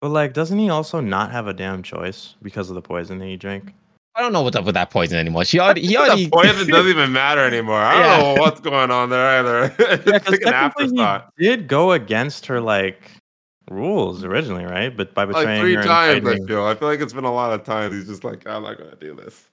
But 0.01 0.09
like, 0.11 0.33
doesn't 0.33 0.59
he 0.59 0.69
also 0.69 1.01
not 1.01 1.31
have 1.31 1.47
a 1.47 1.53
damn 1.53 1.83
choice 1.83 2.35
because 2.43 2.69
of 2.71 2.75
the 2.75 2.83
poison 2.83 3.19
that 3.19 3.27
he 3.27 3.37
drank? 3.37 3.73
I 4.15 4.21
don't 4.21 4.33
know 4.33 4.43
what's 4.43 4.57
up 4.57 4.65
with 4.65 4.75
that 4.75 4.91
poison 4.91 5.17
anymore. 5.17 5.45
She 5.45 5.61
already 5.61 5.83
he 5.83 5.89
The 5.95 6.01
already 6.01 6.29
poison 6.29 6.67
doesn't 6.69 6.91
even 6.91 7.13
matter 7.13 7.41
anymore. 7.41 7.79
I 7.81 7.93
don't 7.95 8.03
Yeah. 8.03 8.35
know 8.35 8.41
what's 8.41 8.61
going 8.61 8.91
on 8.91 9.11
there 9.11 9.27
either. 9.39 9.75
it's 9.79 10.07
Yeah, 10.07 10.19
like 10.31 10.43
an 10.43 10.53
afterthought. 10.55 11.31
he 11.39 11.45
did 11.45 11.69
go 11.69 11.93
against 11.93 12.47
her 12.47 12.61
like 12.61 13.01
rules 13.71 14.25
originally, 14.25 14.65
right? 14.65 14.95
But 14.95 15.15
by 15.15 15.25
betraying 15.25 15.47
Like 15.49 15.61
three 15.61 15.75
her 15.75 15.81
and 15.81 15.89
times, 15.89 16.27
I 16.27 16.47
feel. 16.47 16.65
I 16.65 16.75
feel 16.75 16.89
like 16.89 17.01
it's 17.01 17.13
been 17.13 17.25
a 17.25 17.33
lot 17.33 17.53
of 17.53 17.65
times. 17.65 17.95
He's 17.95 18.09
just 18.09 18.25
like, 18.25 18.45
I'm 18.47 18.65
not 18.65 18.77
gonna 18.77 18.97
do 18.97 19.15
this. 19.15 19.49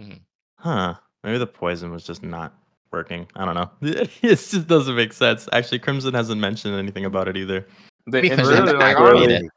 Mm-hmm. 0.00 0.14
Huh. 0.56 0.94
Maybe 1.22 1.36
the 1.38 1.46
poison 1.46 1.92
was 1.92 2.02
just 2.02 2.22
not 2.22 2.54
working. 2.92 3.26
I 3.36 3.44
don't 3.44 3.54
know. 3.54 3.70
it 3.82 4.10
just 4.22 4.66
doesn't 4.68 4.94
make 4.94 5.12
sense. 5.12 5.48
Actually, 5.52 5.78
Crimson 5.80 6.14
hasn't 6.14 6.40
mentioned 6.40 6.74
anything 6.74 7.04
about 7.04 7.28
it 7.28 7.36
either. 7.36 7.66
The 8.06 8.20
Because 8.20 8.38
instant 8.48 8.66
Really? 8.66 8.78
Like, 8.78 8.98
really? 8.98 9.34
activated. 9.34 9.50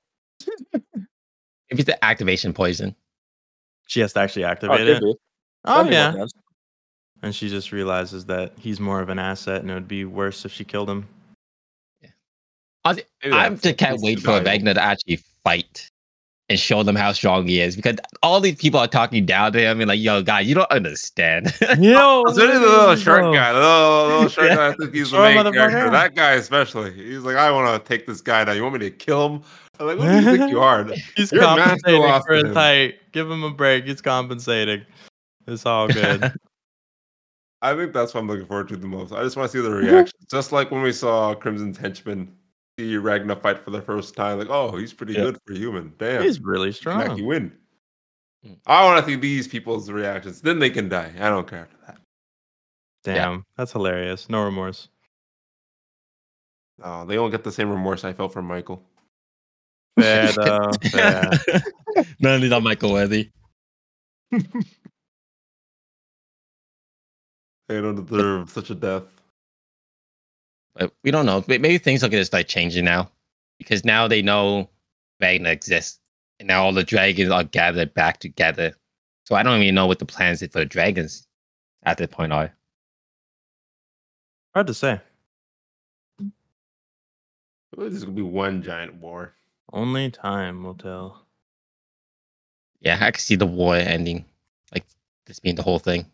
If 1.70 1.80
it's 1.80 1.86
the 1.86 2.04
activation 2.06 2.54
poison. 2.54 2.96
She 3.88 4.00
has 4.00 4.14
to 4.14 4.20
actually 4.20 4.46
Oh, 4.46 4.50
activate 4.50 4.78
could 4.80 4.88
it. 4.88 5.02
be. 5.02 5.16
Oh 5.66 5.84
That'd 5.84 5.90
be 5.92 5.96
more 6.18 6.20
yeah. 6.20 6.26
And 7.24 7.34
she 7.36 7.50
just 7.50 7.72
realizes 7.72 8.26
that 8.26 8.54
he's 8.58 8.80
more 8.80 9.02
of 9.02 9.10
an 9.10 9.18
asset 9.20 9.62
and 9.62 9.72
it 9.72 9.74
would 9.74 9.88
be 9.88 10.06
worse 10.06 10.46
if 10.46 10.52
she 10.52 10.64
killed 10.64 10.90
him. 10.90 11.08
Honestly, 12.84 13.06
Maybe 13.24 13.34
I 13.36 13.44
that's- 13.50 13.62
just 13.62 13.78
can't 13.78 14.00
wait 14.02 14.20
for 14.20 14.28
valuable. 14.28 14.46
Ragna 14.52 14.74
to 14.76 14.82
actually 14.82 15.20
fight 15.44 15.90
and 16.50 16.60
show 16.60 16.84
them 16.84 16.96
how 16.96 17.12
strong 17.12 17.48
he 17.48 17.60
is 17.60 17.76
because 17.76 17.96
all 18.22 18.40
these 18.40 18.56
people 18.56 18.80
are 18.80 18.88
talking 18.88 19.26
down 19.26 19.52
to 19.54 19.60
him 19.60 19.82
and 19.82 19.88
like, 19.88 20.00
yo, 20.00 20.22
guy, 20.22 20.40
you 20.40 20.54
don't 20.54 20.70
understand. 20.72 21.48
Yo, 21.80 22.24
Especially 22.28 22.54
the 22.54 22.60
little 22.60 22.96
short 22.96 23.34
guy, 23.34 23.52
the 23.52 23.60
little, 23.60 24.08
little 24.08 24.30
short 24.30 24.48
Yeah. 24.50 24.56
guy. 24.56 24.68
I 24.68 24.74
think 24.74 24.94
he's 24.94 25.10
the 25.12 25.20
main 25.20 25.52
character. 25.54 25.90
That 25.90 26.14
guy 26.14 26.34
especially. 26.34 26.94
He's 26.94 27.20
like, 27.24 27.36
I 27.36 27.50
want 27.52 27.84
to 27.84 27.88
take 27.88 28.06
this 28.06 28.22
guy 28.22 28.44
down. 28.46 28.56
You 28.56 28.62
want 28.62 28.74
me 28.74 28.80
to 28.82 28.92
kill 28.92 29.28
him? 29.30 29.42
I'm 29.80 29.88
like, 29.88 29.98
what 29.98 30.06
do 30.08 30.16
you 30.16 30.38
think 30.38 30.52
you 30.52 30.60
are? 30.62 30.86
He's 31.18 31.32
You're 31.34 31.42
compensating 31.42 32.00
loss 32.00 32.24
for 32.26 32.36
his 32.36 32.54
height. 32.56 32.96
Give 33.12 33.30
him 33.30 33.44
a 33.44 33.50
break. 33.50 33.84
He's 33.86 34.00
compensating. 34.00 34.86
It's 35.48 35.66
all 35.66 35.90
good. 35.90 36.32
I 37.62 37.76
think 37.76 37.92
that's 37.92 38.14
what 38.14 38.22
I'm 38.22 38.28
looking 38.28 38.46
forward 38.46 38.70
to 38.70 38.78
the 38.78 38.88
most. 38.88 39.12
I 39.12 39.22
just 39.24 39.36
want 39.36 39.52
to 39.52 39.58
see 39.58 39.62
the 39.62 39.72
reaction. 39.76 40.18
Just 40.32 40.52
like 40.54 40.72
when 40.72 40.82
we 40.82 40.94
saw 40.94 41.34
Crimson's 41.34 41.78
henchman 41.78 42.32
see 42.80 42.98
Ragna 42.98 43.36
fight 43.36 43.60
for 43.64 43.72
the 43.72 43.82
first 43.82 44.16
time. 44.16 44.38
Like, 44.40 44.50
oh, 44.50 44.76
he's 44.78 44.94
pretty 44.94 45.14
Yeah. 45.14 45.22
good 45.22 45.38
for 45.46 45.54
human. 45.54 45.94
Damn. 45.98 46.24
He's 46.24 46.40
really 46.42 46.74
Can 46.74 46.92
actually 47.00 47.16
strong. 47.16 47.26
win. 47.26 47.58
Mm. 48.46 48.58
I 48.68 48.84
want 48.86 49.04
to 49.06 49.12
see 49.12 49.16
these 49.18 49.48
people's 49.48 49.90
reactions. 49.90 50.42
Then 50.42 50.60
they 50.60 50.70
can 50.70 50.90
die. 50.90 51.12
I 51.20 51.30
don't 51.30 51.48
care 51.48 51.60
after 51.62 51.78
that. 51.88 51.98
Damn, 53.04 53.46
that's 53.56 53.72
hilarious. 53.72 54.30
No 54.30 54.44
remorse. 54.44 54.90
Oh, 56.84 57.06
they 57.06 57.16
don't 57.16 57.32
get 57.32 57.44
the 57.44 57.52
same 57.52 57.70
remorse 57.70 58.04
I 58.04 58.14
felt 58.14 58.34
for 58.34 58.42
Michael. 58.42 58.84
Fair 60.00 60.32
though. 60.34 60.72
Fair. 60.92 61.32
None 62.20 62.36
of 62.36 62.42
these 62.42 62.52
are 62.52 62.60
Michael 62.62 62.92
worthy. 62.92 63.30
They 67.68 67.82
don't 67.82 68.06
deserve 68.06 68.52
such 68.52 68.70
a 68.70 68.76
death. 68.76 69.06
But 70.76 70.94
we 71.04 71.12
don't 71.12 71.26
know. 71.26 71.44
Maybe 71.48 71.78
things 71.78 72.04
are 72.04 72.10
gonna 72.10 72.26
start 72.26 72.48
changing 72.48 72.86
now. 72.86 73.10
Because 73.58 73.86
now 73.86 74.08
they 74.08 74.22
know 74.22 74.70
Ragna 75.22 75.50
exists. 75.50 76.00
And 76.40 76.48
now 76.48 76.66
all 76.66 76.74
the 76.74 76.84
dragons 76.84 77.32
are 77.32 77.44
gathered 77.44 77.94
back 77.94 78.20
together. 78.20 78.76
So 79.24 79.36
I 79.36 79.44
don't 79.44 79.62
even 79.62 79.76
know 79.76 79.88
what 79.88 80.00
the 80.00 80.06
plans 80.06 80.42
for 80.42 80.60
the 80.60 80.66
dragons 80.66 81.28
at 81.84 81.98
this 81.98 82.10
point 82.12 82.34
are. 82.34 82.54
Hard 84.54 84.68
to 84.68 84.74
say. 84.74 85.00
This 87.78 87.94
is 87.94 88.04
gonna 88.04 88.16
be 88.16 88.22
one 88.22 88.62
giant 88.62 88.96
war. 88.96 89.34
Only 89.74 90.12
time 90.12 90.64
will 90.64 90.76
tell. 90.76 91.26
Yeah, 92.80 92.98
I 93.02 93.12
can 93.12 93.20
see 93.20 93.36
the 93.36 93.46
war 93.46 93.76
ending. 93.76 94.26
Like 94.74 94.86
this 95.26 95.40
being 95.40 95.56
the 95.56 95.64
whole 95.64 95.80
thing. 95.80 96.06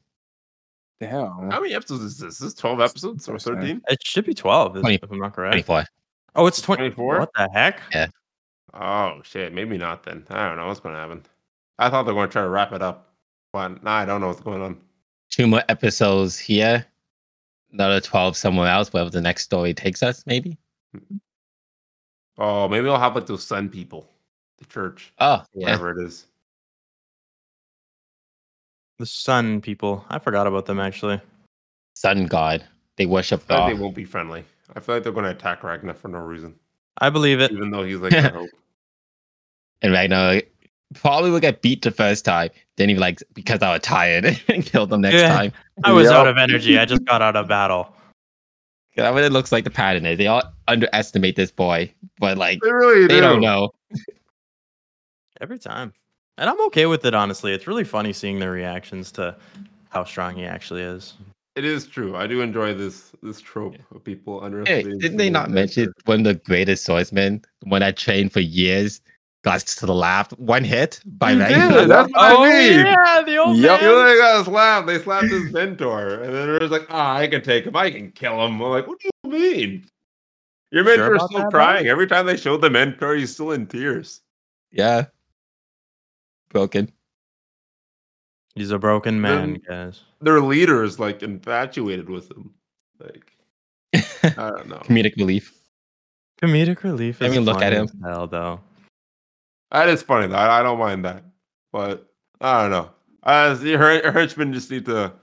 Damn. 1.01 1.49
How 1.49 1.59
many 1.59 1.73
episodes 1.73 2.03
is 2.03 2.19
this? 2.19 2.33
Is 2.35 2.39
this 2.39 2.53
12 2.53 2.79
episodes 2.79 3.27
or 3.27 3.39
13? 3.39 3.81
It 3.89 4.05
should 4.05 4.23
be 4.23 4.35
12, 4.35 4.79
Twenty- 4.81 4.99
if 5.01 5.11
I'm 5.11 5.17
not 5.17 5.33
correct. 5.33 5.53
24. 5.53 5.85
Oh, 6.35 6.45
it's 6.45 6.61
20. 6.61 6.77
24? 6.91 7.19
What 7.19 7.29
the 7.35 7.49
heck? 7.51 7.81
Yeah. 7.91 8.07
Oh 8.75 9.19
shit, 9.23 9.51
maybe 9.51 9.77
not 9.79 10.03
then. 10.03 10.25
I 10.29 10.47
don't 10.47 10.57
know 10.57 10.67
what's 10.67 10.79
gonna 10.79 10.99
happen. 10.99 11.23
I 11.79 11.89
thought 11.89 12.03
they 12.03 12.11
were 12.11 12.21
gonna 12.21 12.31
try 12.31 12.43
to 12.43 12.49
wrap 12.49 12.71
it 12.71 12.83
up. 12.83 13.13
But 13.51 13.83
nah, 13.83 13.95
I 13.95 14.05
don't 14.05 14.21
know 14.21 14.27
what's 14.27 14.39
going 14.41 14.61
on. 14.61 14.77
Two 15.31 15.47
more 15.47 15.63
episodes 15.67 16.37
here. 16.37 16.85
Another 17.73 17.99
12 17.99 18.37
somewhere 18.37 18.67
else, 18.69 18.93
wherever 18.93 19.09
the 19.09 19.21
next 19.21 19.43
story 19.43 19.73
takes 19.73 20.03
us, 20.03 20.23
maybe. 20.27 20.57
Oh, 22.37 22.67
maybe 22.67 22.87
I'll 22.87 22.99
have 22.99 23.15
like 23.15 23.25
those 23.25 23.43
sun 23.43 23.69
people. 23.69 24.07
The 24.59 24.65
church. 24.65 25.11
Oh, 25.19 25.43
yeah. 25.53 25.65
Whatever 25.65 25.99
it 25.99 26.05
is. 26.05 26.27
The 29.01 29.07
sun 29.07 29.61
people. 29.61 30.05
I 30.09 30.19
forgot 30.19 30.45
about 30.45 30.67
them 30.67 30.79
actually. 30.79 31.19
Sun 31.95 32.27
God. 32.27 32.63
They 32.97 33.07
worship 33.07 33.41
I 33.41 33.43
feel 33.47 33.57
like 33.57 33.65
God. 33.65 33.75
they 33.75 33.81
won't 33.81 33.95
be 33.95 34.05
friendly. 34.05 34.45
I 34.75 34.79
feel 34.79 34.93
like 34.93 35.03
they're 35.03 35.11
gonna 35.11 35.31
attack 35.31 35.63
Ragna 35.63 35.95
for 35.95 36.07
no 36.07 36.19
reason. 36.19 36.53
I 36.99 37.09
believe 37.09 37.39
it. 37.39 37.51
Even 37.51 37.71
though 37.71 37.81
he's 37.83 37.97
like 37.97 38.11
their 38.11 38.29
hope. 38.41 38.51
And 39.81 39.91
Ragna 39.91 40.43
probably 40.93 41.31
will 41.31 41.39
get 41.39 41.63
beat 41.63 41.81
the 41.81 41.89
first 41.89 42.25
time. 42.25 42.51
Then 42.77 42.89
he 42.89 42.95
like 42.95 43.23
because 43.33 43.63
I 43.63 43.71
was 43.73 43.81
tired 43.81 44.39
and 44.47 44.63
killed 44.63 44.91
them 44.91 45.01
next 45.01 45.15
Yeah. 45.15 45.29
time. 45.29 45.51
I 45.83 45.93
was 45.93 46.05
Yep. 46.05 46.13
out 46.13 46.27
of 46.27 46.37
energy. 46.37 46.77
I 46.77 46.85
just 46.85 47.03
got 47.05 47.23
out 47.23 47.35
of 47.35 47.47
battle. 47.47 47.91
That's 48.95 49.15
what 49.15 49.23
it 49.23 49.31
looks 49.31 49.51
like 49.51 49.63
the 49.63 49.71
pattern 49.71 50.05
is. 50.05 50.19
They 50.19 50.27
all 50.27 50.43
underestimate 50.67 51.35
this 51.35 51.49
boy, 51.51 51.91
but 52.19 52.37
like 52.37 52.59
They 52.61 52.71
really 52.71 53.07
they 53.07 53.15
do. 53.15 53.21
don't 53.21 53.41
know. 53.41 53.71
Every 55.41 55.57
time. 55.57 55.91
And 56.41 56.49
I'm 56.49 56.59
okay 56.65 56.87
with 56.87 57.05
it, 57.05 57.13
honestly. 57.13 57.53
It's 57.53 57.67
really 57.67 57.83
funny 57.83 58.11
seeing 58.13 58.39
their 58.39 58.49
reactions 58.49 59.11
to 59.11 59.35
how 59.89 60.03
strong 60.03 60.35
he 60.35 60.43
actually 60.43 60.81
is. 60.81 61.13
It 61.55 61.63
is 61.63 61.85
true. 61.85 62.15
I 62.15 62.25
do 62.25 62.41
enjoy 62.41 62.73
this 62.73 63.11
this 63.21 63.39
trope 63.39 63.75
of 63.93 64.03
people 64.03 64.39
Hey, 64.39 64.45
underestimating. 64.45 64.99
didn't 64.99 65.17
they 65.17 65.27
people 65.27 65.39
not 65.41 65.51
mention 65.51 65.83
character. 65.83 66.01
one 66.05 66.19
of 66.21 66.23
the 66.25 66.33
greatest 66.33 66.83
swordsmen, 66.83 67.43
the 67.61 67.69
one 67.69 67.81
that 67.81 67.95
trained 67.95 68.33
for 68.33 68.39
years, 68.39 69.01
got 69.43 69.59
to 69.59 69.85
the 69.85 69.93
left, 69.93 70.31
one 70.39 70.63
hit 70.63 70.99
by 71.05 71.33
He 71.33 71.39
Ragna? 71.41 71.81
did, 71.81 71.89
That's 71.89 72.11
what 72.11 72.21
I 72.23 72.49
mean. 72.49 72.87
Oh, 72.87 72.89
yeah, 72.89 73.21
the 73.23 73.37
old 73.37 73.57
Yep. 73.57 73.81
You 73.81 73.87
man. 73.87 73.95
know, 73.95 74.05
they 74.05 74.17
got 74.17 74.45
slapped. 74.45 74.87
They 74.87 74.97
slapped 74.97 75.29
his 75.29 75.53
mentor, 75.53 76.23
and 76.23 76.33
then 76.33 76.49
it 76.49 76.59
was 76.59 76.71
like, 76.71 76.87
"Ah, 76.89 77.17
I 77.17 77.27
can 77.27 77.43
take 77.43 77.65
him. 77.65 77.75
I 77.75 77.91
can 77.91 78.11
kill 78.13 78.43
him." 78.43 78.59
I'm 78.59 78.69
like, 78.71 78.87
"What 78.87 78.99
do 78.99 79.09
you 79.25 79.29
mean?" 79.31 79.85
Your 80.71 80.85
mentor's 80.85 81.17
about 81.21 81.29
still 81.29 81.41
that, 81.41 81.51
bro? 81.51 81.59
crying 81.63 81.85
every 81.85 82.07
time 82.07 82.25
they 82.25 82.37
show 82.37 82.57
the 82.57 82.71
mentor. 82.71 83.13
He's 83.13 83.31
still 83.31 83.51
in 83.51 83.67
tears. 83.67 84.21
Yeah. 84.71 85.05
Broken. 86.51 86.91
He's 88.55 88.71
a 88.71 88.77
broken 88.79 89.19
man, 89.21 89.53
Then- 89.53 89.61
guys. 89.67 90.01
Their 90.19 90.41
leader 90.41 90.83
is 90.83 90.99
like 90.99 91.23
infatuated 91.23 92.09
with 92.09 92.29
him. 92.29 92.53
Like, 92.99 93.31
I 94.37 94.49
don't 94.49 94.67
know. 94.67 94.77
Comedic 94.83 95.15
relief. 95.17 95.53
Comedic 96.41 96.83
relief 96.83 97.21
I 97.21 97.25
is 97.25 97.31
mean, 97.31 97.45
look 97.45 97.61
at 97.61 97.73
him. 97.73 97.87
Hell, 98.03 98.27
though. 98.27 98.59
That 99.71 99.87
is 99.89 100.03
funny 100.03 100.27
though. 100.27 100.35
I, 100.35 100.59
I 100.59 100.63
don't 100.63 100.79
mind 100.79 101.05
that, 101.05 101.23
but 101.71 102.11
I 102.41 102.61
don't 102.61 102.71
know. 102.71 102.89
As 103.23 103.61
her, 103.61 103.77
her 103.77 104.11
henchmen 104.11 104.51
just 104.51 104.69
need 104.69 104.85
to 104.85 105.13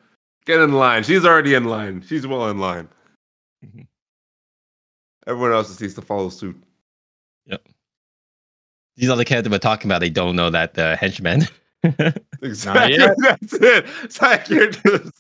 get 0.47 0.61
in 0.61 0.73
line. 0.73 1.03
She's 1.03 1.25
already 1.27 1.55
in 1.55 1.65
line. 1.65 2.03
She's 2.07 2.27
well 2.27 2.49
in 2.49 2.59
line. 2.59 2.89
Mhm. 3.65 3.87
Everyone 5.27 5.53
else 5.53 5.69
just 5.69 5.81
needs 5.83 5.95
to 5.95 6.03
follow 6.03 6.31
suit. 6.31 6.57
These 8.99 9.11
other 9.11 9.25
characters 9.25 9.51
we're 9.51 9.59
talking 9.59 9.89
about, 9.89 10.01
they 10.01 10.11
don't 10.11 10.37
know 10.37 10.51
that 10.51 10.75
the 10.75 10.97
henchmen. 10.97 11.47
Exactly. 12.43 12.99
That's 13.19 13.53
it. 13.53 14.13
Side 14.13 14.45
characters 14.45 15.13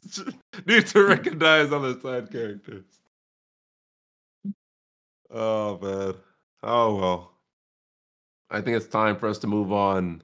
need 0.66 0.86
to 0.88 1.04
recognize 1.04 1.72
other 1.72 1.98
side 2.00 2.30
characters. 2.30 2.84
Oh 5.30 5.78
man. 5.78 6.14
Oh 6.62 6.96
well. 6.96 7.32
I 8.50 8.60
think 8.60 8.76
it's 8.76 8.86
time 8.86 9.16
for 9.16 9.28
us 9.28 9.38
to 9.38 9.46
move 9.46 9.72
on 9.72 10.22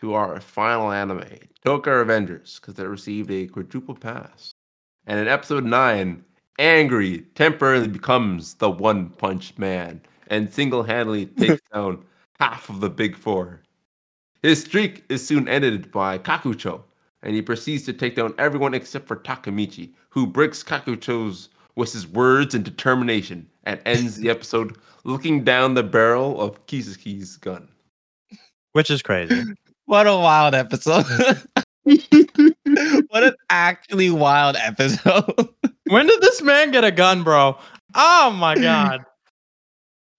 to 0.00 0.14
our 0.14 0.40
final 0.40 0.90
anime, 0.90 1.24
Tokyo 1.64 2.02
Revengers, 2.02 2.60
because 2.60 2.78
it 2.78 2.84
received 2.84 3.30
a 3.30 3.46
quadruple 3.46 3.94
pass. 3.94 4.54
And 5.06 5.18
in 5.18 5.28
episode 5.28 5.64
9, 5.64 6.24
Angry 6.58 7.20
temporarily 7.34 7.88
becomes 7.88 8.54
the 8.54 8.70
One 8.70 9.10
Punch 9.10 9.56
Man 9.58 10.00
and 10.28 10.52
single 10.52 10.82
handedly 10.82 11.26
takes 11.26 11.60
down 11.72 12.04
half 12.40 12.68
of 12.68 12.80
the 12.80 12.90
Big 12.90 13.16
Four. 13.16 13.62
His 14.42 14.60
streak 14.60 15.04
is 15.08 15.26
soon 15.26 15.48
ended 15.48 15.92
by 15.92 16.18
Kakucho, 16.18 16.82
and 17.22 17.34
he 17.34 17.42
proceeds 17.42 17.84
to 17.84 17.92
take 17.92 18.16
down 18.16 18.34
everyone 18.38 18.74
except 18.74 19.06
for 19.06 19.16
Takamichi, 19.16 19.92
who 20.10 20.26
breaks 20.26 20.62
Kakucho's 20.62 21.48
with 21.76 21.92
his 21.92 22.06
words 22.06 22.54
and 22.54 22.64
determination 22.64 23.48
and 23.64 23.80
ends 23.86 24.16
the 24.16 24.30
episode 24.30 24.76
looking 25.04 25.44
down 25.44 25.74
the 25.74 25.82
barrel 25.82 26.40
of 26.40 26.64
Kisaki's 26.66 27.36
gun. 27.36 27.68
Which 28.72 28.90
is 28.90 29.02
crazy. 29.02 29.42
What 29.86 30.06
a 30.06 30.16
wild 30.16 30.54
episode. 30.54 31.04
what 31.82 33.24
an 33.24 33.34
actually 33.50 34.10
wild 34.10 34.56
episode. 34.56 35.48
when 35.88 36.06
did 36.06 36.20
this 36.20 36.40
man 36.40 36.70
get 36.70 36.84
a 36.84 36.92
gun, 36.92 37.24
bro? 37.24 37.58
Oh 37.94 38.30
my 38.30 38.54
god. 38.54 39.04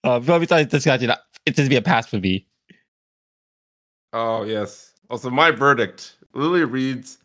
Oh, 0.03 0.19
before 0.19 0.37
we 0.37 0.45
start 0.45 0.69
discussion, 0.69 1.11
it's 1.45 1.57
just 1.57 1.69
be 1.69 1.75
a 1.75 1.81
pass 1.81 2.07
for 2.07 2.19
me. 2.19 2.45
Oh, 4.13 4.43
yes. 4.43 4.93
Also, 5.09 5.29
my 5.29 5.51
verdict 5.51 6.17
Lily 6.33 6.63
reads 6.65 7.17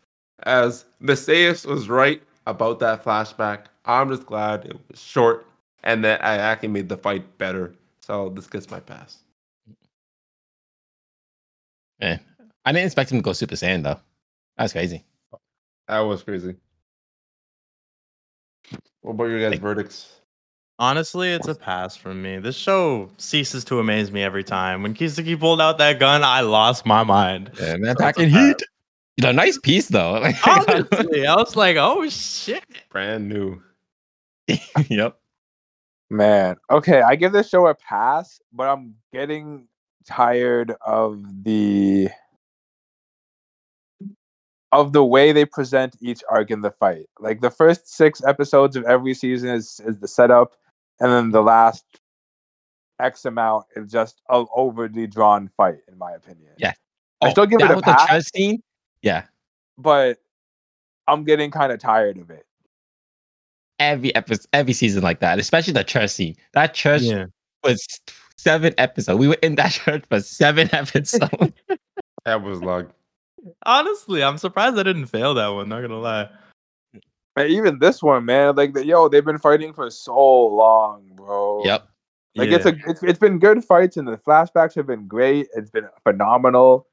as 0.43 0.85
Messias 0.99 1.65
was 1.65 1.89
right 1.89 2.21
about 2.47 2.79
that 2.79 3.03
flashback. 3.03 3.65
I'm 3.85 4.09
just 4.09 4.25
glad 4.25 4.65
it 4.65 4.77
was 4.89 4.99
short 4.99 5.45
and 5.83 6.03
that 6.03 6.23
I 6.23 6.35
actually 6.37 6.69
made 6.69 6.89
the 6.89 6.97
fight 6.97 7.37
better. 7.37 7.73
So 8.01 8.29
this 8.29 8.47
gets 8.47 8.69
my 8.69 8.79
pass. 8.79 9.19
Yeah. 11.99 12.17
I 12.65 12.71
didn't 12.71 12.85
expect 12.85 13.11
him 13.11 13.19
to 13.19 13.21
go 13.23 13.33
Super 13.33 13.55
Saiyan 13.55 13.83
though. 13.83 13.99
That's 14.57 14.73
crazy. 14.73 15.03
That 15.87 15.99
was 15.99 16.23
crazy. 16.23 16.55
What 19.01 19.11
about 19.11 19.25
your 19.25 19.39
guys' 19.39 19.51
Like- 19.51 19.61
verdicts? 19.61 20.18
Honestly, 20.79 21.29
it's 21.29 21.49
a 21.49 21.55
pass 21.55 21.97
from 21.97 22.21
me. 22.21 22.39
This 22.39 22.55
show 22.55 23.09
ceases 23.17 23.65
to 23.65 23.79
amaze 23.79 24.13
me 24.13 24.23
every 24.23 24.45
time. 24.45 24.81
When 24.81 24.93
Kisaki 24.93 25.37
pulled 25.37 25.59
out 25.59 25.77
that 25.79 25.99
gun, 25.99 26.23
I 26.23 26.39
lost 26.39 26.85
my 26.85 27.03
mind. 27.03 27.51
Yeah, 27.59 27.73
man, 27.73 27.81
That's 27.81 28.01
packing 28.01 28.29
heat. 28.29 28.61
You 29.17 29.23
know, 29.23 29.33
nice 29.33 29.57
piece 29.57 29.89
though. 29.89 30.15
Honestly, 30.45 31.27
I 31.27 31.35
was 31.35 31.57
like, 31.57 31.75
oh 31.75 32.07
shit. 32.07 32.63
Brand 32.89 33.27
new. 33.27 33.61
yep. 34.89 35.19
Man, 36.09 36.55
okay, 36.71 37.01
I 37.01 37.15
give 37.15 37.33
this 37.33 37.49
show 37.49 37.67
a 37.67 37.75
pass, 37.75 38.39
but 38.53 38.69
I'm 38.69 38.95
getting 39.11 39.67
tired 40.07 40.73
of 40.85 41.21
the 41.43 42.07
of 44.71 44.93
the 44.93 45.03
way 45.03 45.33
they 45.33 45.45
present 45.45 45.97
each 45.99 46.23
arc 46.29 46.51
in 46.51 46.61
the 46.61 46.71
fight. 46.71 47.07
Like 47.19 47.41
the 47.41 47.51
first 47.51 47.93
six 47.93 48.23
episodes 48.23 48.77
of 48.77 48.85
every 48.85 49.13
season 49.13 49.49
is 49.49 49.81
is 49.85 49.97
the 49.97 50.07
setup, 50.07 50.55
and 50.99 51.11
then 51.11 51.31
the 51.31 51.41
last 51.41 51.85
X 52.99 53.25
amount 53.25 53.65
is 53.75 53.91
just 53.91 54.21
an 54.29 54.45
overly 54.53 55.07
drawn 55.07 55.49
fight, 55.55 55.79
in 55.91 55.97
my 55.97 56.11
opinion. 56.11 56.51
Yeah. 56.57 56.73
I 57.21 57.27
oh, 57.27 57.31
still 57.31 57.45
give 57.45 57.61
it 57.61 57.71
a 57.71 57.75
with 57.75 57.85
the 57.85 57.93
pass. 57.93 58.29
scene. 58.33 58.61
Yeah. 59.01 59.23
but 59.77 60.17
I'm 61.07 61.23
getting 61.23 61.51
kind 61.51 61.71
of 61.71 61.79
tired 61.79 62.17
of 62.17 62.29
it. 62.29 62.45
Every 63.79 64.13
episode, 64.13 64.45
every 64.51 64.73
season 64.73 65.01
like 65.03 65.19
that, 65.21 65.39
especially 65.39 65.73
the 65.73 65.83
church 65.85 66.11
scene. 66.11 66.35
That 66.53 66.73
church 66.73 67.01
Yeah. 67.03 67.25
was 67.63 67.85
seven 68.37 68.73
episodes. 68.77 69.17
We 69.17 69.27
were 69.29 69.37
in 69.41 69.55
that 69.55 69.71
church 69.73 70.03
for 70.09 70.19
seven 70.21 70.69
episodes. 70.73 71.19
That 72.25 72.43
was 72.43 72.61
luck. 72.61 72.91
Honestly, 73.65 74.21
I'm 74.21 74.37
surprised 74.37 74.77
I 74.77 74.83
didn't 74.83 75.05
fail 75.05 75.33
that 75.35 75.47
one, 75.47 75.69
not 75.69 75.81
gonna 75.81 75.97
lie. 75.97 76.29
And 77.39 77.49
even 77.49 77.79
this 77.79 78.03
one, 78.03 78.25
man, 78.25 78.55
like 78.57 78.75
yo, 78.83 79.07
they've 79.07 79.23
been 79.23 79.37
fighting 79.37 79.71
for 79.71 79.89
so 79.89 80.13
long, 80.47 81.09
bro. 81.15 81.63
yep. 81.63 81.87
Like 82.35 82.49
it's 82.49 82.65
a 82.65 82.75
it's, 82.85 83.01
it's 83.01 83.17
been 83.19 83.39
good 83.39 83.63
fights 83.63 83.95
and 83.97 84.05
the 84.07 84.17
flashbacks 84.17 84.75
have 84.75 84.85
been 84.87 85.07
great. 85.07 85.47
It's 85.55 85.71
been 85.71 85.87
phenomenal. 86.03 86.85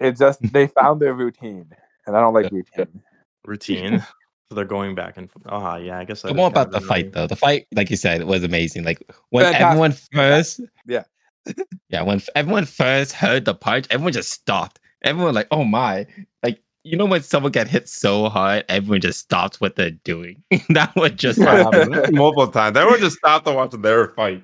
It's 0.00 0.18
just 0.18 0.40
they 0.52 0.66
found 0.66 1.00
their 1.00 1.14
routine, 1.14 1.66
and 2.06 2.16
I 2.16 2.20
don't 2.20 2.34
like 2.34 2.50
routine. 2.50 3.00
routine. 3.46 4.00
so 4.48 4.54
they're 4.56 4.64
going 4.64 4.94
back 4.96 5.16
and 5.16 5.30
forth. 5.30 5.46
Ah, 5.48 5.74
oh 5.74 5.76
yeah, 5.78 5.98
I 5.98 6.04
guess 6.04 6.22
that 6.22 6.28
But 6.28 6.36
more 6.36 6.48
about 6.48 6.68
of 6.68 6.72
the 6.72 6.80
fight 6.80 7.06
annoying. 7.06 7.12
though. 7.12 7.26
The 7.28 7.36
fight, 7.36 7.66
like 7.74 7.90
you 7.90 7.96
said, 7.96 8.24
was 8.24 8.42
amazing. 8.42 8.82
Like 8.84 9.02
when 9.30 9.44
Fantastic. 9.44 9.66
everyone 9.66 9.92
first, 10.12 10.60
Yeah. 10.86 11.04
yeah, 11.90 12.02
when 12.02 12.20
everyone 12.34 12.64
first 12.64 13.12
heard 13.12 13.44
the 13.44 13.54
punch, 13.54 13.86
everyone 13.90 14.12
just 14.12 14.32
stopped. 14.32 14.80
Everyone 15.02 15.32
like, 15.34 15.46
oh 15.52 15.62
my, 15.64 16.06
like 16.42 16.60
you 16.84 16.96
know 16.96 17.06
when 17.06 17.22
someone 17.22 17.52
get 17.52 17.68
hit 17.68 17.88
so 17.88 18.28
hard, 18.28 18.64
everyone 18.68 19.00
just 19.00 19.20
stops 19.20 19.60
what 19.60 19.76
they're 19.76 19.90
doing. 19.90 20.42
that 20.70 20.94
would 20.96 21.18
just 21.18 21.38
happen. 21.38 21.90
multiple 22.14 22.48
times. 22.48 22.76
Everyone 22.76 23.00
just 23.00 23.16
stopped 23.16 23.46
to 23.46 23.52
watch 23.52 23.72
their 23.72 24.08
fight. 24.08 24.42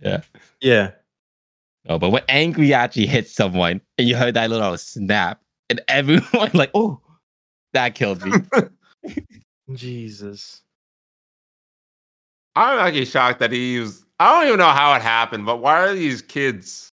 Yeah. 0.00 0.22
Yeah. 0.60 0.90
No, 1.88 1.98
but 1.98 2.10
when 2.10 2.22
angry 2.28 2.72
actually 2.72 3.06
hits 3.06 3.32
someone 3.32 3.80
and 3.98 4.08
you 4.08 4.16
heard 4.16 4.34
that 4.34 4.50
little 4.50 4.76
snap, 4.78 5.40
and 5.68 5.80
everyone 5.88 6.50
like, 6.54 6.70
oh, 6.74 7.00
that 7.72 7.94
killed 7.94 8.24
me. 8.24 8.32
Jesus. 9.74 10.62
I'm 12.54 12.78
actually 12.78 13.06
shocked 13.06 13.40
that 13.40 13.52
he 13.52 13.78
was. 13.78 14.04
I 14.20 14.30
don't 14.30 14.48
even 14.48 14.58
know 14.58 14.68
how 14.68 14.94
it 14.94 15.02
happened, 15.02 15.46
but 15.46 15.60
why 15.60 15.80
are 15.80 15.94
these 15.94 16.22
kids 16.22 16.91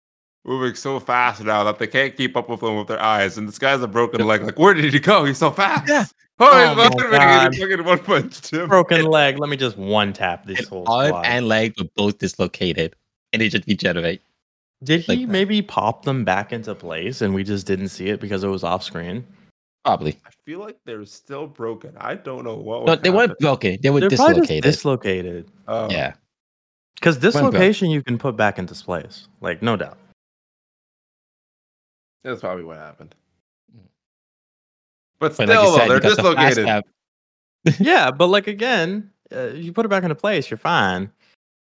moving 0.47 0.75
so 0.75 0.99
fast 0.99 1.43
now 1.43 1.63
that 1.65 1.77
they 1.79 1.87
can't 1.87 2.15
keep 2.15 2.35
up 2.37 2.49
with 2.49 2.61
them 2.61 2.77
with 2.77 2.87
their 2.87 3.01
eyes? 3.01 3.37
And 3.37 3.47
this 3.47 3.59
guy's 3.59 3.81
a 3.81 3.87
broken 3.87 4.25
leg. 4.25 4.43
Like, 4.43 4.57
where 4.57 4.73
did 4.73 4.93
he 4.93 4.99
go? 4.99 5.25
He's 5.25 5.37
so 5.37 5.51
fast. 5.51 5.87
Yeah. 5.87 6.05
Oh, 6.39 6.51
Oh 6.51 6.67
he's 6.67 6.77
my 6.77 6.83
fucking 7.09 7.51
he's 7.53 7.61
fucking 7.63 7.83
one 7.83 7.97
punch. 7.97 8.41
Tim. 8.41 8.69
Broken 8.69 9.05
leg. 9.07 9.39
Let 9.39 9.49
me 9.49 9.57
just 9.57 9.75
one 9.75 10.13
tap 10.13 10.45
this 10.45 10.59
And 10.59 10.67
whole 10.67 10.87
arm 10.87 11.23
and 11.25 11.47
leg 11.47 11.73
were 11.79 11.87
both 11.95 12.19
dislocated, 12.19 12.95
and 13.33 13.41
they 13.41 13.49
just 13.49 13.65
regenerate. 13.65 14.21
Did 14.83 15.01
he 15.01 15.15
like 15.21 15.29
maybe 15.29 15.63
pop 15.63 16.05
them 16.05 16.23
back 16.23 16.53
into 16.53 16.75
place 16.75 17.23
and 17.23 17.33
we 17.33 17.43
just 17.43 17.65
didn't 17.65 17.87
see 17.87 18.09
it 18.09 18.19
because 18.19 18.43
it 18.43 18.49
was 18.49 18.63
off 18.63 18.83
screen? 18.83 19.25
Probably. 19.83 20.19
I 20.27 20.29
feel 20.45 20.59
like 20.59 20.77
they're 20.85 21.05
still 21.05 21.47
broken. 21.47 21.93
I 21.97 22.13
don't 22.13 22.43
know 22.43 22.55
what. 22.55 22.85
No, 22.85 22.91
would 22.91 23.01
they 23.03 23.09
weren't 23.09 23.39
broken. 23.39 23.79
They 23.81 23.89
were 23.89 24.01
They're 24.01 24.09
probably 24.11 24.35
just 24.35 24.47
dislocated. 24.63 24.63
dislocated. 24.63 25.51
Oh. 25.67 25.89
yeah. 25.89 26.13
Because 26.95 27.17
dislocation 27.17 27.89
you 27.89 28.03
can 28.03 28.19
put 28.19 28.35
back 28.35 28.59
into 28.59 28.75
place. 28.75 29.27
Like, 29.41 29.63
no 29.63 29.75
doubt. 29.75 29.97
That's 32.27 32.41
probably 32.41 32.65
what 32.65 32.77
happened. 32.77 33.15
But 35.19 35.33
still, 35.33 35.47
But 35.47 35.55
like 35.55 35.65
you 35.65 35.77
though, 35.77 35.87
they're 35.87 35.99
because 35.99 36.17
the 36.17 36.35
dislocated. 36.35 36.83
yeah, 37.79 38.11
but 38.11 38.27
like 38.27 38.47
again, 38.47 39.09
uh, 39.33 39.47
you 39.47 39.71
put 39.71 39.85
it 39.85 39.89
back 39.89 40.03
into 40.03 40.15
place, 40.15 40.49
you're 40.49 40.57
fine. 40.57 41.09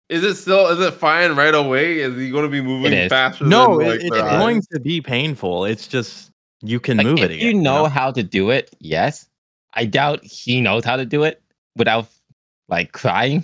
Is 0.10 0.24
it 0.24 0.36
still? 0.36 0.68
Is 0.68 0.80
it 0.80 0.94
fine 0.94 1.36
right 1.36 1.54
away? 1.54 2.00
Is 2.00 2.16
he 2.16 2.32
going 2.32 2.46
to 2.46 2.50
be 2.50 2.62
moving 2.62 3.10
faster? 3.10 3.44
No, 3.44 3.78
than, 3.78 3.88
it- 3.90 4.02
it's 4.04 4.10
their 4.12 4.22
going 4.22 4.62
to 4.72 4.80
be 4.80 5.02
painful. 5.02 5.66
It's 5.66 5.86
just 5.86 6.32
you 6.62 6.80
can 6.80 6.98
like, 6.98 7.08
move 7.08 7.20
if 7.20 7.32
it 7.32 7.40
you 7.40 7.50
again. 7.50 7.62
know 7.64 7.86
how 7.88 8.12
to 8.12 8.24
do 8.24 8.50
it, 8.50 8.74
yes. 8.80 9.28
I 9.74 9.86
doubt 9.86 10.24
he 10.24 10.62
knows 10.62 10.86
how 10.86 10.96
to 10.96 11.06
do 11.06 11.24
it 11.24 11.42
without 11.76 12.08
like 12.70 12.94
crying. 12.94 13.44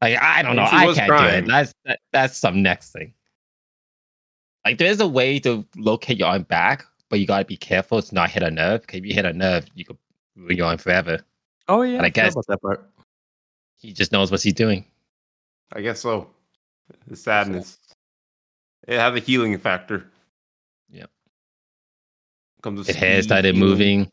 Like 0.00 0.18
I 0.20 0.40
don't 0.42 0.56
know, 0.56 0.62
I 0.62 0.92
can't 0.94 1.08
do 1.08 1.24
it. 1.26 1.46
That's 1.46 1.74
that, 1.84 2.00
that's 2.10 2.38
some 2.38 2.62
next 2.62 2.92
thing. 2.92 3.12
Like 4.66 4.78
there 4.78 4.88
is 4.90 4.98
a 5.00 5.06
way 5.06 5.38
to 5.40 5.64
locate 5.76 6.18
your 6.18 6.26
arm 6.26 6.42
back, 6.42 6.84
but 7.08 7.20
you 7.20 7.26
gotta 7.26 7.44
be 7.44 7.56
careful 7.56 8.02
to 8.02 8.14
not 8.14 8.30
hit 8.30 8.42
a 8.42 8.50
nerve. 8.50 8.80
Because 8.80 8.98
if 8.98 9.06
you 9.06 9.14
hit 9.14 9.24
a 9.24 9.32
nerve, 9.32 9.64
you 9.76 9.84
could 9.84 9.96
ruin 10.34 10.56
your 10.56 10.66
arm 10.66 10.76
forever. 10.78 11.20
Oh 11.68 11.82
yeah, 11.82 11.98
And 11.98 12.02
I 12.04 12.08
forgot 12.10 12.14
guess- 12.24 12.32
about 12.32 12.46
that 12.48 12.60
part. 12.62 12.90
He 13.78 13.92
just 13.92 14.10
knows 14.10 14.32
what 14.32 14.42
he's 14.42 14.54
doing. 14.54 14.84
I 15.72 15.82
guess 15.82 16.00
so. 16.00 16.30
The 17.06 17.14
sadness. 17.14 17.78
It 18.88 18.98
has 18.98 19.14
a 19.14 19.20
healing 19.20 19.56
factor. 19.56 20.10
Yeah. 20.90 21.06
Comes 22.62 22.78
with 22.78 22.88
His 22.88 22.96
hair 22.96 23.22
started 23.22 23.54
healing. 23.54 23.70
moving. 23.70 24.12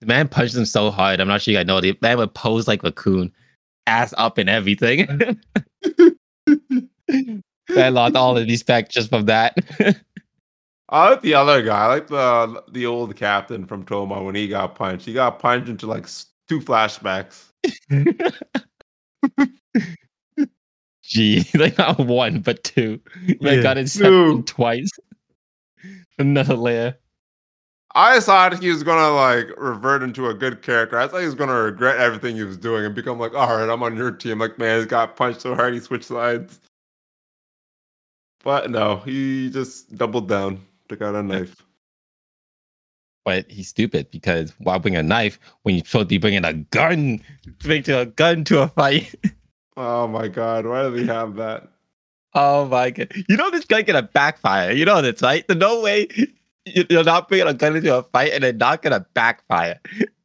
The 0.00 0.06
man 0.06 0.26
punched 0.26 0.56
him 0.56 0.64
so 0.64 0.90
hard. 0.90 1.20
I'm 1.20 1.28
not 1.28 1.40
sure 1.40 1.52
you 1.52 1.58
guys 1.58 1.66
know. 1.66 1.80
The 1.80 1.96
man 2.02 2.18
would 2.18 2.34
pose 2.34 2.66
like 2.66 2.82
a 2.82 2.90
coon, 2.90 3.32
ass 3.86 4.12
up 4.18 4.38
and 4.38 4.50
everything. 4.50 5.06
I 7.76 7.88
lost 7.88 8.16
all 8.16 8.34
the 8.34 8.44
respect 8.44 8.90
just 8.92 9.08
from 9.10 9.26
that. 9.26 9.56
I 10.88 11.10
like 11.10 11.22
the 11.22 11.34
other 11.34 11.62
guy. 11.62 11.84
I 11.84 11.86
like 11.86 12.06
the 12.08 12.62
the 12.72 12.86
old 12.86 13.16
captain 13.16 13.66
from 13.66 13.84
Toma 13.84 14.22
when 14.22 14.34
he 14.34 14.48
got 14.48 14.74
punched. 14.74 15.06
He 15.06 15.12
got 15.14 15.38
punched 15.38 15.68
into 15.68 15.86
like 15.86 16.06
two 16.48 16.60
flashbacks. 16.60 17.46
Gee, 21.02 21.46
like 21.54 21.78
not 21.78 21.98
one 21.98 22.40
but 22.40 22.62
two. 22.64 23.00
Like 23.40 23.56
Yeah. 23.56 23.62
got 23.62 23.78
it 23.78 24.46
twice. 24.46 24.90
Another 26.18 26.54
layer. 26.56 26.96
I 27.94 28.20
thought 28.20 28.58
he 28.62 28.70
was 28.70 28.82
gonna 28.82 29.14
like 29.14 29.48
revert 29.58 30.02
into 30.02 30.28
a 30.28 30.34
good 30.34 30.62
character. 30.62 30.98
I 30.98 31.06
thought 31.06 31.20
he 31.20 31.26
was 31.26 31.34
gonna 31.34 31.54
regret 31.54 31.98
everything 31.98 32.36
he 32.36 32.44
was 32.44 32.56
doing 32.56 32.84
and 32.86 32.94
become 32.94 33.18
like, 33.18 33.34
all 33.34 33.56
right, 33.58 33.68
I'm 33.68 33.82
on 33.82 33.96
your 33.96 34.10
team. 34.10 34.38
Like, 34.38 34.58
man, 34.58 34.80
he 34.80 34.86
got 34.86 35.16
punched 35.16 35.42
so 35.42 35.54
hard 35.54 35.74
he 35.74 35.80
switched 35.80 36.06
sides. 36.06 36.60
But 38.42 38.70
no, 38.70 38.96
he 38.98 39.50
just 39.50 39.94
doubled 39.96 40.28
down 40.28 40.60
Took 40.88 41.02
out 41.02 41.14
a 41.14 41.22
knife. 41.22 41.56
But 43.24 43.50
he's 43.50 43.68
stupid 43.68 44.10
because 44.10 44.52
why 44.58 44.78
bring 44.78 44.96
a 44.96 45.02
knife 45.02 45.38
when 45.62 45.76
you're 45.76 45.84
supposed 45.84 46.04
to 46.04 46.08
be 46.08 46.18
bringing 46.18 46.44
a 46.44 46.52
gun? 46.54 47.22
Bring 47.60 47.82
to 47.84 48.00
a 48.00 48.06
gun 48.06 48.44
to 48.44 48.62
a 48.62 48.68
fight. 48.68 49.14
Oh 49.74 50.06
my 50.06 50.28
god, 50.28 50.66
why 50.66 50.82
do 50.82 50.90
they 50.90 51.10
have 51.10 51.36
that? 51.36 51.66
Oh 52.34 52.66
my 52.66 52.90
god! 52.90 53.10
You 53.26 53.38
know 53.38 53.50
this 53.50 53.64
guy 53.64 53.80
gonna 53.80 54.02
backfire. 54.02 54.70
You 54.72 54.84
know 54.84 55.00
this, 55.00 55.22
right? 55.22 55.48
There's 55.48 55.58
no 55.58 55.80
way 55.80 56.08
you- 56.66 56.84
you're 56.90 57.04
not 57.04 57.26
bringing 57.28 57.46
a 57.46 57.54
gun 57.54 57.76
into 57.76 57.96
a 57.96 58.02
fight 58.02 58.34
and 58.34 58.44
it's 58.44 58.58
not 58.58 58.82
gonna 58.82 59.06
backfire. 59.14 59.80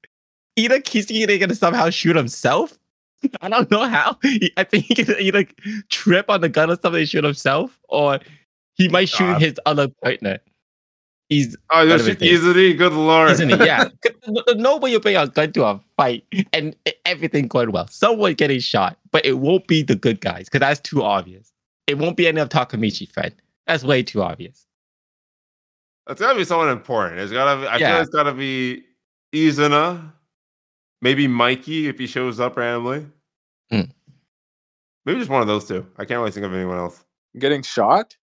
Either 0.58 0.82
Kisaki 0.82 1.40
gonna 1.40 1.56
somehow 1.56 1.90
shoot 1.90 2.18
himself. 2.18 2.78
I 3.42 3.50
don't 3.50 3.70
know 3.72 3.86
how. 3.86 4.18
He- 4.22 4.52
I 4.58 4.64
think 4.64 4.86
he 4.86 4.96
can 4.96 5.16
either 5.20 5.46
trip 5.90 6.30
on 6.30 6.42
the 6.42 6.50
gun 6.50 6.70
or 6.70 6.78
something 6.78 7.00
and 7.02 7.10
shoot 7.10 7.24
himself, 7.24 7.80
or 7.90 8.20
he 8.76 8.88
oh 8.88 8.92
might 8.92 9.10
shoot 9.10 9.26
God. 9.34 9.42
his 9.42 9.60
other 9.66 9.88
partner. 10.04 10.40
He's 11.30 11.58
Oh, 11.72 11.82
you're 11.82 11.98
Gotta 11.98 12.04
be 12.04 12.10
shooting 12.12 12.28
easily. 12.30 12.74
Good 12.74 12.94
lord. 12.94 13.32
isn't 13.32 13.52
it? 13.52 13.60
Yeah. 13.66 13.86
There's 14.46 14.58
no 14.58 14.86
you 14.86 15.00
bring 15.00 15.18
a 15.18 15.28
gun 15.28 15.52
to 15.54 15.66
a 15.66 15.82
fight 15.98 16.24
and 16.54 16.74
everything 17.06 17.48
going 17.48 17.72
well. 17.72 17.88
Someone 17.88 18.34
getting 18.34 18.60
shot, 18.60 18.98
but 19.12 19.26
it 19.26 19.40
won't 19.40 19.68
be 19.68 19.84
the 19.84 19.96
good 19.96 20.22
guys 20.22 20.46
because 20.46 20.62
that's 20.62 20.80
too 20.80 21.04
obvious. 21.04 21.52
It 21.88 21.98
won't 21.98 22.16
be 22.16 22.28
any 22.28 22.40
of 22.40 22.50
Takamichi 22.50 23.12
friend. 23.12 23.34
That's 23.66 23.84
way 23.84 24.04
too 24.04 24.22
obvious. 24.22 24.66
It's 26.10 26.22
gotta 26.22 26.38
be 26.38 26.46
someone 26.46 26.70
important. 26.70 27.20
It's 27.20 27.34
gotta. 27.34 27.62
Be, 27.62 27.68
I 27.68 27.78
feel 27.80 28.02
it's 28.02 28.10
gotta 28.10 28.34
be 28.34 28.84
Izuna, 29.34 30.14
maybe 31.02 31.28
Mikey 31.28 31.88
if 31.88 31.98
he 32.00 32.08
shows 32.08 32.40
up 32.40 32.58
randomly. 32.58 33.06
Hmm. 33.72 33.82
Maybe 35.06 35.20
just 35.20 35.30
one 35.32 35.42
of 35.42 35.48
those 35.48 35.68
two. 35.68 35.86
I 35.98 36.06
can't 36.06 36.20
really 36.20 36.32
think 36.32 36.46
of 36.46 36.54
anyone 36.54 36.78
else. 36.78 37.04
Getting 37.38 37.62
shot? 37.64 38.16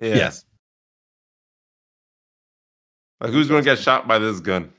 Yeah. 0.00 0.14
Yes. 0.16 0.44
Like 3.20 3.30
who's 3.30 3.48
gonna 3.48 3.62
get 3.62 3.78
shot 3.78 4.08
by 4.08 4.18
this 4.18 4.40
gun? 4.40 4.72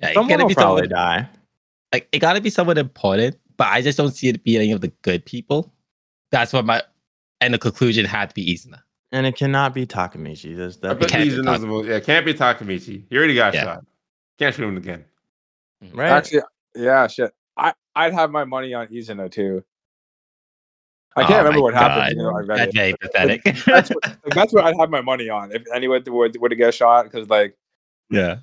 Yeah, 0.00 0.10
it 0.10 0.14
Someone 0.14 0.28
gotta 0.30 0.44
will 0.44 0.48
be 0.48 0.54
probably 0.54 0.82
someone 0.88 0.88
die. 1.22 1.28
like 1.92 2.08
it 2.12 2.18
gotta 2.18 2.40
be 2.40 2.50
someone 2.50 2.78
important, 2.78 3.36
but 3.56 3.68
I 3.68 3.82
just 3.82 3.96
don't 3.98 4.10
see 4.10 4.28
it 4.28 4.42
being 4.42 4.60
any 4.60 4.72
of 4.72 4.80
the 4.80 4.88
good 5.02 5.24
people. 5.24 5.72
That's 6.30 6.52
what 6.52 6.64
my 6.64 6.82
and 7.40 7.54
the 7.54 7.58
conclusion 7.58 8.04
had 8.04 8.30
to 8.30 8.34
be 8.34 8.52
Izuna. 8.52 8.80
And 9.12 9.26
it 9.26 9.36
cannot 9.36 9.74
be 9.74 9.86
Takamichi. 9.86 10.56
There's 10.56 10.76
I 10.78 10.88
that. 10.88 11.00
bet 11.00 11.08
can't 11.10 11.24
be 11.30 11.36
Izuna's 11.36 11.60
the 11.60 11.66
most- 11.66 11.86
yeah, 11.88 12.00
can't 12.00 12.26
be 12.26 12.34
Takamichi. 12.34 13.04
He 13.08 13.16
already 13.16 13.34
got 13.34 13.54
Yeah. 13.54 13.62
shot. 13.64 13.86
Can't 14.38 14.54
shoot 14.54 14.64
him 14.64 14.76
again. 14.76 15.04
Right? 15.92 16.10
Actually, 16.10 16.42
yeah, 16.74 17.06
shit. 17.06 17.32
I 17.56 17.74
I'd 17.94 18.14
have 18.14 18.30
my 18.30 18.44
money 18.44 18.74
on 18.74 18.86
Izuna 18.88 19.30
too. 19.30 19.64
I 21.16 21.22
Oh 21.22 21.26
can't 21.26 21.38
remember 21.38 21.58
my 21.58 21.62
what 21.62 21.74
happened. 21.74 22.16
You 22.16 22.22
know, 22.22 22.36
I 22.36 22.40
read 22.40 22.58
That's 22.58 22.76
it. 22.76 23.00
pathetic. 23.00 23.42
That's 23.66 23.90
what, 23.90 24.16
that's 24.34 24.52
what 24.52 24.64
I'd 24.64 24.76
have 24.78 24.90
my 24.90 25.00
money 25.00 25.28
on 25.28 25.52
if 25.52 25.62
anyone 25.74 26.02
would 26.06 26.40
would 26.40 26.56
get 26.56 26.74
shot 26.74 27.04
because 27.04 27.28
like 27.28 27.56
yeah. 28.10 28.38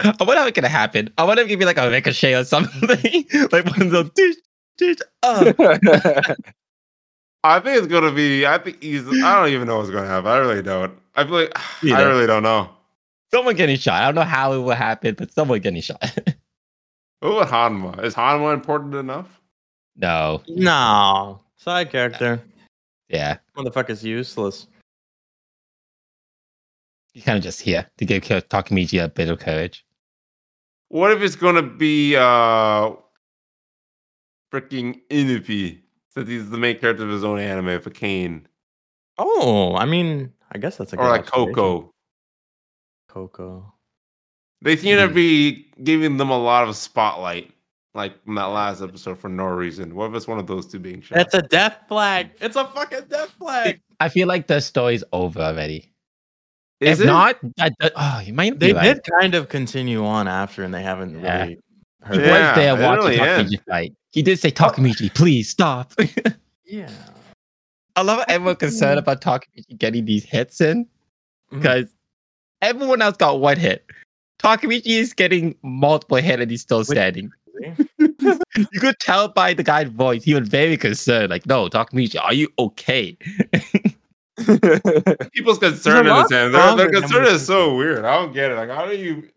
I 0.00 0.14
wonder 0.20 0.40
how 0.40 0.46
it 0.46 0.54
could 0.54 0.64
happen. 0.64 1.10
I 1.18 1.24
wonder 1.24 1.42
if 1.42 1.46
it 1.46 1.50
could 1.50 1.58
be 1.58 1.64
like 1.64 1.78
a 1.78 1.88
ricochet 1.90 2.34
or 2.34 2.44
something. 2.44 2.80
like 3.52 3.66
one 3.66 3.82
of 3.82 3.90
those 3.90 4.10
dish, 4.10 4.36
dish, 4.78 4.98
uh. 5.22 5.52
I 7.44 7.58
think 7.60 7.78
it's 7.78 7.86
gonna 7.88 8.12
be. 8.12 8.46
I 8.46 8.58
think 8.58 8.82
he's. 8.82 9.06
I 9.06 9.40
don't 9.40 9.48
even 9.48 9.66
know 9.66 9.78
what's 9.78 9.90
gonna 9.90 10.06
happen. 10.06 10.30
I 10.30 10.36
really 10.38 10.62
don't. 10.62 10.96
I 11.16 11.24
feel 11.24 11.34
like 11.34 11.52
I 11.84 12.02
really 12.02 12.26
don't 12.26 12.42
know. 12.42 12.70
Someone 13.32 13.56
getting 13.56 13.76
shot. 13.76 14.02
I 14.02 14.06
don't 14.06 14.14
know 14.14 14.22
how 14.22 14.52
it 14.52 14.58
will 14.58 14.74
happen, 14.74 15.14
but 15.14 15.32
someone 15.32 15.60
getting 15.60 15.82
shot. 15.82 16.18
What 17.20 17.48
about 17.48 17.70
Hanma? 17.70 18.02
Is 18.02 18.16
Hanma 18.16 18.52
important 18.52 18.96
enough? 18.96 19.40
no. 19.94 20.42
No. 20.48 21.40
Side 21.56 21.92
character. 21.92 22.42
Yeah. 23.08 23.36
Motherfucker's 23.56 24.02
useless. 24.02 24.66
He's 27.12 27.22
kind 27.22 27.36
of 27.38 27.44
just 27.44 27.60
here 27.60 27.86
to 27.98 28.04
give 28.04 28.24
Ki- 28.24 28.40
Takamichi 28.40 29.04
a 29.04 29.08
bit 29.08 29.28
of 29.28 29.38
courage. 29.38 29.86
What 30.88 31.12
if 31.12 31.22
it's 31.22 31.36
gonna 31.36 31.62
be 31.62 32.16
uh 32.16 32.90
freaking 34.52 35.00
Inupi 35.08 35.78
since 36.08 36.28
he's 36.28 36.50
the 36.50 36.58
main 36.58 36.76
character 36.80 37.04
of 37.04 37.10
his 37.10 37.22
own 37.22 37.38
anime 37.38 37.80
for 37.80 37.90
Kane 37.90 38.48
Oh, 39.18 39.76
I 39.76 39.84
mean, 39.84 40.32
I 40.50 40.58
guess 40.58 40.76
that's 40.78 40.92
a 40.92 40.96
or 40.96 41.04
good 41.04 41.08
like. 41.10 41.26
Coco? 41.26 41.91
Coco. 43.12 43.72
They 44.62 44.76
seem 44.76 44.96
to 44.96 45.08
Hmm. 45.08 45.14
be 45.14 45.66
giving 45.82 46.16
them 46.16 46.30
a 46.30 46.38
lot 46.38 46.66
of 46.68 46.76
spotlight, 46.76 47.50
like 47.94 48.14
in 48.26 48.34
that 48.36 48.44
last 48.46 48.80
episode 48.80 49.18
for 49.18 49.28
no 49.28 49.44
reason. 49.46 49.94
What 49.94 50.10
if 50.10 50.16
it's 50.16 50.26
one 50.28 50.38
of 50.38 50.46
those 50.46 50.66
two 50.66 50.78
being 50.78 51.02
shot? 51.02 51.16
That's 51.16 51.34
a 51.34 51.42
death 51.42 51.78
flag. 51.88 52.30
It's 52.40 52.56
a 52.56 52.64
fucking 52.66 53.06
death 53.08 53.30
flag. 53.38 53.80
I 54.00 54.08
feel 54.08 54.28
like 54.28 54.46
the 54.46 54.60
story's 54.60 55.04
over 55.12 55.40
already. 55.40 55.92
Is 56.80 57.00
if 57.00 57.04
it? 57.04 57.06
not, 57.06 57.36
that, 57.58 57.74
that- 57.80 57.92
oh, 57.96 58.20
you 58.24 58.32
might 58.32 58.58
They 58.58 58.72
right. 58.72 58.94
did 58.94 59.00
kind 59.20 59.34
of 59.34 59.48
continue 59.48 60.04
on 60.04 60.26
after, 60.26 60.62
and 60.64 60.72
they 60.72 60.82
haven't 60.82 61.20
Yeah. 61.20 61.42
really 61.42 61.54
He 61.54 61.58
heard. 62.06 62.16
Yeah. 62.24 62.48
was 62.48 62.56
there 62.56 62.78
it 62.78 62.82
watching 62.82 63.20
really 63.22 63.56
fight. 63.68 63.94
He 64.10 64.22
did 64.22 64.38
say, 64.38 64.50
Takamichi, 64.50 65.12
please 65.14 65.48
stop. 65.50 65.92
Yeah. 66.64 66.90
I 67.96 68.00
love 68.02 68.18
how 68.20 68.24
everyone 68.28 68.56
concerned 68.56 68.98
about 68.98 69.20
Takamichi 69.20 69.76
getting 69.76 70.06
these 70.06 70.24
hits 70.24 70.62
in 70.62 70.86
because 71.50 71.92
everyone 72.62 73.02
else 73.02 73.16
got 73.16 73.40
one 73.40 73.58
hit. 73.58 73.84
Takamichi 74.38 74.86
is 74.86 75.12
getting 75.12 75.54
multiple 75.62 76.16
hits 76.16 76.40
and 76.40 76.50
he's 76.50 76.62
still 76.62 76.84
standing. 76.84 77.30
You 78.72 78.80
could 78.80 78.98
tell 78.98 79.28
by 79.28 79.54
the 79.54 79.62
guy's 79.62 79.88
voice, 79.88 80.24
he 80.24 80.34
was 80.34 80.48
very 80.48 80.76
concerned. 80.76 81.30
Like, 81.30 81.46
no, 81.46 81.68
Takamichi, 81.68 82.22
are 82.22 82.34
you 82.34 82.48
okay? 82.58 83.16
People's 85.32 85.58
concern 85.58 86.06
in 86.06 86.12
lot 86.12 86.28
this 86.28 86.36
end. 86.38 86.54
Their, 86.54 86.76
their 86.76 86.90
concern 86.90 87.24
is 87.26 87.46
so 87.46 87.76
weird. 87.76 88.04
I 88.04 88.14
don't 88.16 88.32
get 88.32 88.50
it. 88.50 88.54
Like, 88.54 88.70
how 88.70 88.86
do 88.86 88.96
you? 88.96 89.28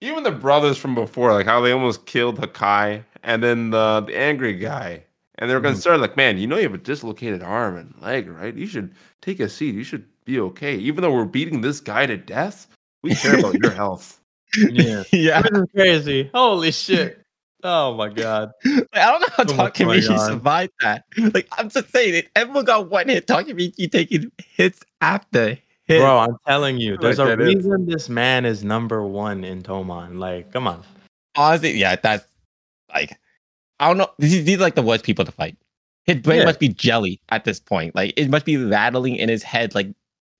Even 0.00 0.22
the 0.24 0.32
brothers 0.32 0.76
from 0.78 0.94
before, 0.94 1.32
like 1.32 1.46
how 1.46 1.60
they 1.60 1.70
almost 1.72 2.06
killed 2.06 2.38
Hakkai, 2.38 3.04
and 3.22 3.42
then 3.42 3.70
the 3.70 4.00
the 4.06 4.16
angry 4.18 4.54
guy, 4.54 5.02
and 5.36 5.48
they 5.48 5.54
were 5.54 5.60
Mhm. 5.60 5.74
concerned. 5.74 6.02
Like, 6.02 6.16
man, 6.16 6.38
you 6.38 6.46
know 6.46 6.56
you 6.56 6.64
have 6.64 6.74
a 6.74 6.78
dislocated 6.78 7.42
arm 7.42 7.76
and 7.76 7.94
leg, 8.00 8.28
right? 8.28 8.54
You 8.54 8.66
should 8.66 8.94
take 9.20 9.38
a 9.38 9.48
seat. 9.48 9.74
You 9.74 9.84
should 9.84 10.04
be 10.24 10.40
okay. 10.40 10.76
Even 10.76 11.02
though 11.02 11.12
we're 11.12 11.24
beating 11.24 11.60
this 11.60 11.80
guy 11.80 12.06
to 12.06 12.16
death, 12.16 12.66
we 13.02 13.14
care 13.14 13.38
about 13.38 13.54
your 13.54 13.70
health. 13.82 14.20
yeah. 14.56 15.02
yeah. 15.12 15.42
This 15.42 15.52
is 15.62 15.64
crazy. 15.74 16.30
Holy 16.34 16.72
shit. 16.72 17.18
Oh 17.64 17.94
my 17.94 18.08
god. 18.08 18.50
Like, 18.64 18.88
I 18.94 19.10
don't 19.12 19.20
know 19.20 19.26
how 19.36 19.46
So 19.46 19.54
much 19.54 19.78
going 19.78 20.00
Takamichi 20.00 20.18
on. 20.18 20.26
survived 20.32 20.72
that. 20.80 21.04
Like, 21.32 21.46
I'm 21.52 21.68
just 21.68 21.90
saying, 21.92 22.14
it, 22.14 22.28
everyone 22.34 22.64
got 22.64 22.90
one 22.90 23.08
hit. 23.08 23.26
Takamichi 23.28 23.90
taking 23.90 24.32
hits 24.56 24.80
after 25.00 25.58
hit. 25.84 26.00
Bro, 26.00 26.18
I'm 26.18 26.36
telling 26.46 26.78
you, 26.78 26.96
there's 26.96 27.18
Like 27.18 27.28
a 27.34 27.36
that 27.36 27.40
is- 27.48 27.54
reason 27.56 27.86
this 27.86 28.08
man 28.08 28.44
is 28.44 28.64
number 28.64 29.06
one 29.06 29.44
in 29.44 29.62
Toman. 29.62 30.18
Like, 30.18 30.52
come 30.52 30.66
on. 30.66 30.82
Honestly, 31.36 31.72
yeah, 31.78 31.94
that's 31.96 32.26
like, 32.92 33.16
I 33.78 33.88
don't 33.88 33.96
know. 33.98 34.10
These, 34.18 34.44
these 34.44 34.58
are 34.58 34.62
like 34.62 34.74
the 34.74 34.82
worst 34.82 35.04
people 35.04 35.24
to 35.24 35.32
fight. 35.32 35.56
His 36.04 36.16
brain 36.16 36.40
Yeah. 36.40 36.46
must 36.46 36.58
be 36.58 36.68
jelly 36.68 37.20
at 37.28 37.44
this 37.44 37.60
point. 37.60 37.94
Like, 37.94 38.12
it 38.16 38.28
must 38.28 38.44
be 38.44 38.56
rattling 38.56 39.14
in 39.16 39.28
his 39.28 39.44
head. 39.44 39.72
Like, 39.74 39.86
it 39.86 39.94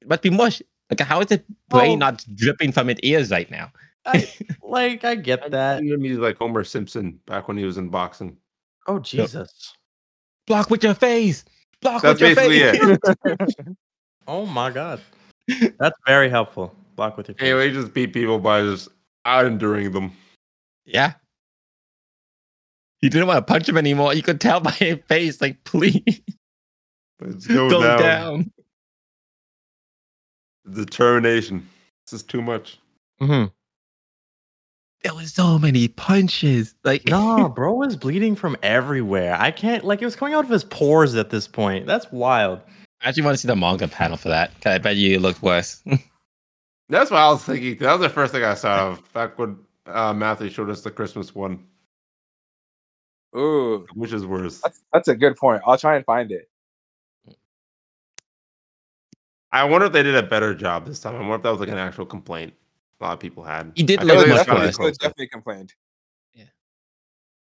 must 0.09 0.23
be 0.23 0.31
mush. 0.31 0.63
Like, 0.91 1.01
how 1.01 1.21
is 1.21 1.29
his 1.31 1.41
brain 1.69 1.91
Well- 1.99 2.11
not 2.11 2.25
dripping 2.35 2.73
from 2.73 2.91
its 2.91 3.01
ears 3.03 3.31
right 3.31 3.51
now? 3.51 3.73
I, 4.05 4.29
like, 4.63 5.05
I 5.05 5.15
get 5.15 5.51
that. 5.53 5.83
He's 5.83 6.19
like 6.19 6.37
Homer 6.39 6.65
Simpson 6.65 7.21
back 7.27 7.47
when 7.49 7.57
he 7.57 7.65
was 7.65 7.79
in 7.79 7.89
boxing. 7.89 8.37
Oh 8.89 8.99
Jesus. 8.99 9.75
Block 10.47 10.71
with 10.71 10.83
your 10.83 10.95
face. 10.95 11.45
Block 11.81 12.03
That's 12.03 12.21
with 12.21 12.37
your 12.37 12.37
basically 12.37 12.97
face. 12.97 12.99
it. 13.25 13.67
Oh 14.29 14.47
my 14.47 14.71
god. 14.71 15.01
That's 15.79 15.99
very 16.07 16.29
helpful. 16.29 16.75
Block 16.95 17.17
with 17.17 17.27
your 17.29 17.35
face. 17.37 17.45
Anyway, 17.49 17.69
he 17.69 17.75
just 17.75 17.93
beat 17.93 18.13
people 18.13 18.39
by 18.39 18.63
just 18.63 18.89
out 19.25 19.47
enduring 19.47 19.91
them. 19.93 20.13
Yeah. 20.85 21.15
He 23.01 23.09
didn't 23.09 23.27
want 23.27 23.39
to 23.39 23.53
punch 23.53 23.69
him 23.69 23.77
anymore. 23.77 24.15
You 24.15 24.23
could 24.23 24.41
tell 24.41 24.61
by 24.61 24.71
his 24.71 24.99
face, 25.09 25.41
like, 25.41 25.63
please 25.65 26.21
Let's 27.21 27.47
go, 27.49 27.69
go 27.71 27.83
down. 27.83 27.99
down. 27.99 28.53
Determination. 30.71 31.69
This 32.07 32.21
is 32.21 32.23
too 32.23 32.43
much. 32.43 32.79
Mhm. 33.21 33.53
There 35.03 35.15
was 35.15 35.33
so 35.35 35.59
many 35.59 35.89
punches. 35.89 36.75
Like, 36.85 37.07
No, 37.09 37.49
bro 37.57 37.75
was 37.75 37.97
bleeding 37.97 38.37
from 38.37 38.57
everywhere. 38.63 39.37
I 39.39 39.51
can't 39.51 39.85
like 39.85 40.01
it 40.01 40.05
was 40.05 40.15
coming 40.17 40.35
out 40.35 40.45
of 40.45 40.51
his 40.51 40.65
pores 40.65 41.15
at 41.17 41.31
this 41.31 41.49
point. 41.49 41.87
That's 41.87 42.11
wild. 42.13 42.61
I 43.01 43.09
actually 43.09 43.25
want 43.25 43.35
to 43.35 43.39
see 43.39 43.49
the 43.49 43.57
manga 43.57 43.89
panel 43.89 44.17
for 44.17 44.29
that. 44.29 44.53
'cause 44.61 44.73
I 44.75 44.79
bet 44.79 44.95
you 44.97 45.17
it 45.17 45.21
looked 45.21 45.43
worse. 45.43 45.83
That's 46.89 47.11
what 47.11 47.19
I 47.19 47.31
was 47.31 47.43
thinking. 47.45 47.79
That 47.79 47.93
was 47.93 48.01
the 48.03 48.09
first 48.09 48.33
thing 48.33 48.45
I 48.45 48.55
saw 48.55 48.91
of 48.91 49.13
back 49.13 49.39
when 49.39 49.59
uh, 49.87 50.13
Matthew 50.13 50.51
showed 50.51 50.71
us 50.71 50.83
the 50.83 50.91
Christmas 50.91 51.35
one, 51.35 51.65
Ooh, 53.37 53.87
which 53.95 54.13
is 54.13 54.27
worse. 54.27 54.61
that's 54.61 54.85
that's 54.93 55.09
a 55.09 55.17
good 55.17 55.37
point. 55.37 55.63
I'll 55.67 55.79
try 55.79 55.97
and 55.97 56.05
find 56.05 56.31
it. 56.31 56.49
I 59.53 59.65
wonder 59.65 59.87
if 59.87 59.93
they 59.93 60.03
did 60.03 60.15
a 60.15 60.23
better 60.23 60.55
job 60.55 60.87
this 60.87 61.01
time. 61.01 61.15
I 61.15 61.21
wonder 61.21 61.37
if 61.37 61.43
that 61.43 61.51
was 61.51 61.61
like 61.61 61.69
an 61.69 61.79
actual 61.79 62.07
complaint 62.07 62.55
a 63.01 63.05
lot 63.05 63.13
of 63.13 63.21
people 63.21 63.45
had. 63.45 63.73
He 63.75 63.83
did 63.83 64.01
I 64.01 64.05
look 64.05 64.17
like 64.17 64.27
was 64.27 64.37
much 64.37 64.47
definitely, 64.47 64.67
worse. 64.67 64.79
was 64.79 64.99
definitely 64.99 65.27
complained. 65.29 65.75
Yeah, 66.35 66.45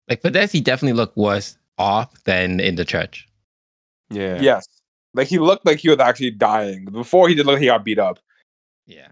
like 0.08 0.22
for 0.22 0.30
this, 0.30 0.52
he 0.52 0.62
definitely 0.62 0.98
looked 0.98 1.18
worse 1.18 1.58
off 1.78 2.24
than 2.24 2.60
in 2.60 2.76
the 2.76 2.86
church. 2.86 3.28
Yeah. 4.10 4.40
Yes. 4.42 4.68
Like 5.14 5.28
he 5.28 5.40
looked 5.40 5.66
like 5.66 5.80
he 5.80 5.90
was 5.90 6.00
actually 6.00 6.32
dying. 6.32 6.86
Before 6.86 7.28
he 7.28 7.36
did 7.36 7.46
look 7.46 7.54
like 7.54 7.62
he 7.62 7.68
got 7.68 7.84
beat 7.84 8.00
up. 8.00 8.20
Yeah. 8.86 9.10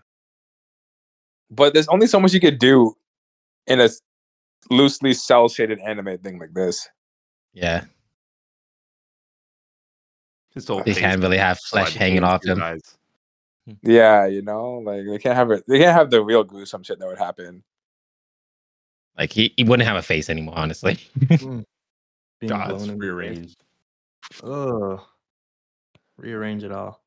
But 1.50 1.74
there's 1.74 1.88
only 1.88 2.08
so 2.08 2.20
much 2.20 2.34
you 2.34 2.40
could 2.40 2.60
do 2.60 2.96
in 3.68 3.80
a 3.80 3.90
loosely 4.70 5.14
cell 5.14 5.50
shaded 5.50 5.80
anime 5.80 6.18
thing 6.20 6.40
like 6.40 6.54
this. 6.54 6.88
Yeah. 7.54 7.86
His 10.58 10.68
whole 10.68 10.84
They 10.84 10.94
can't 10.94 11.22
really 11.22 11.38
have 11.38 11.60
flesh 11.60 11.94
hanging 11.94 12.24
off 12.24 12.42
his 12.44 12.52
him. 12.58 12.62
eyes. 12.62 12.98
Yeah, 13.84 14.26
you 14.26 14.42
know, 14.42 14.76
like 14.86 15.06
they 15.06 15.18
can't 15.18 15.36
have 15.36 15.52
it. 15.52 15.64
They 15.68 15.80
can't 15.80 15.94
have 15.96 16.10
the 16.10 16.24
real 16.24 16.44
gruesome 16.44 16.84
shit 16.84 17.00
that 17.00 17.08
would 17.08 17.18
happen. 17.18 17.64
Like 19.18 19.32
he, 19.32 19.54
he 19.58 19.64
wouldn't 19.64 19.88
have 19.88 19.98
a 19.98 20.02
face 20.02 20.30
anymore, 20.30 20.56
honestly. 20.58 20.98
Hmm. 21.40 21.62
Being 22.40 22.50
God, 22.50 22.68
blown 22.70 22.76
it's 22.82 22.84
in 22.90 22.90
the 22.92 22.96
rearranged. 23.06 23.64
Ugh. 24.44 25.02
Rearrange 26.18 26.64
it 26.64 26.72
all. 26.72 27.02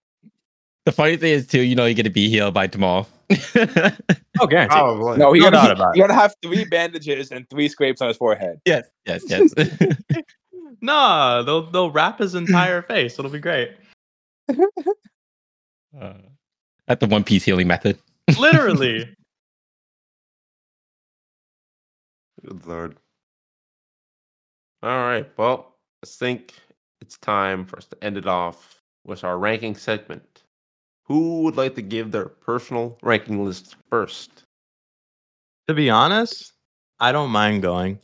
the 0.85 0.93
funny 0.93 1.17
thing 1.17 1.33
is 1.33 1.47
too, 1.47 1.61
you 1.63 1.75
know, 1.77 1.87
you're 1.87 1.95
gonna 1.95 2.11
be 2.11 2.29
healed 2.29 2.53
by 2.55 2.67
tomorrow. 2.67 3.07
Oh, 4.43 4.47
guaranteed. 4.47 4.79
Probably. 4.79 5.19
No, 5.19 5.35
he 5.35 5.41
No 5.41 5.51
gotta, 5.51 5.57
doubt 5.57 5.67
he, 5.67 5.73
about 5.83 5.95
he 5.97 6.01
gotta 6.01 6.15
have 6.15 6.35
three 6.43 6.65
bandages 6.65 7.31
and 7.31 7.47
three 7.51 7.69
scrapes 7.69 8.01
on 8.01 8.09
his 8.09 8.17
forehead. 8.17 8.59
yes, 8.65 8.89
yes, 9.05 9.23
yes. 9.29 9.53
Nah, 10.81 11.43
they'll 11.43 11.71
they'll 11.71 11.91
wrap 11.91 12.19
his 12.19 12.35
entire 12.37 12.83
face. 12.83 13.19
It'll 13.19 13.31
be 13.31 13.39
great. 13.39 13.73
uh, 16.01 16.15
that's 16.87 17.01
the 17.01 17.07
One 17.07 17.25
Piece 17.25 17.45
healing 17.45 17.69
method. 17.69 17.99
Literally. 18.39 19.09
Good 22.47 22.67
lord. 22.67 22.97
All 24.83 24.91
right. 24.91 25.31
Well, 25.37 25.75
I 26.03 26.07
think 26.07 26.55
it's 27.03 27.19
time 27.19 27.67
for 27.67 27.77
us 27.77 27.85
to 27.87 28.03
end 28.03 28.17
it 28.17 28.27
off 28.27 28.81
with 29.05 29.25
our 29.25 29.39
ranking 29.39 29.75
segment. 29.75 30.45
Who 31.05 31.43
would 31.43 31.57
like 31.57 31.75
to 31.75 31.83
give 31.83 32.13
their 32.13 32.27
personal 32.27 32.97
ranking 33.03 33.45
list 33.45 33.77
first? 33.91 34.45
to 35.71 35.75
be 35.75 35.89
honest, 35.89 36.53
I 36.99 37.13
don't 37.13 37.31
mind 37.31 37.63
going, 37.63 38.01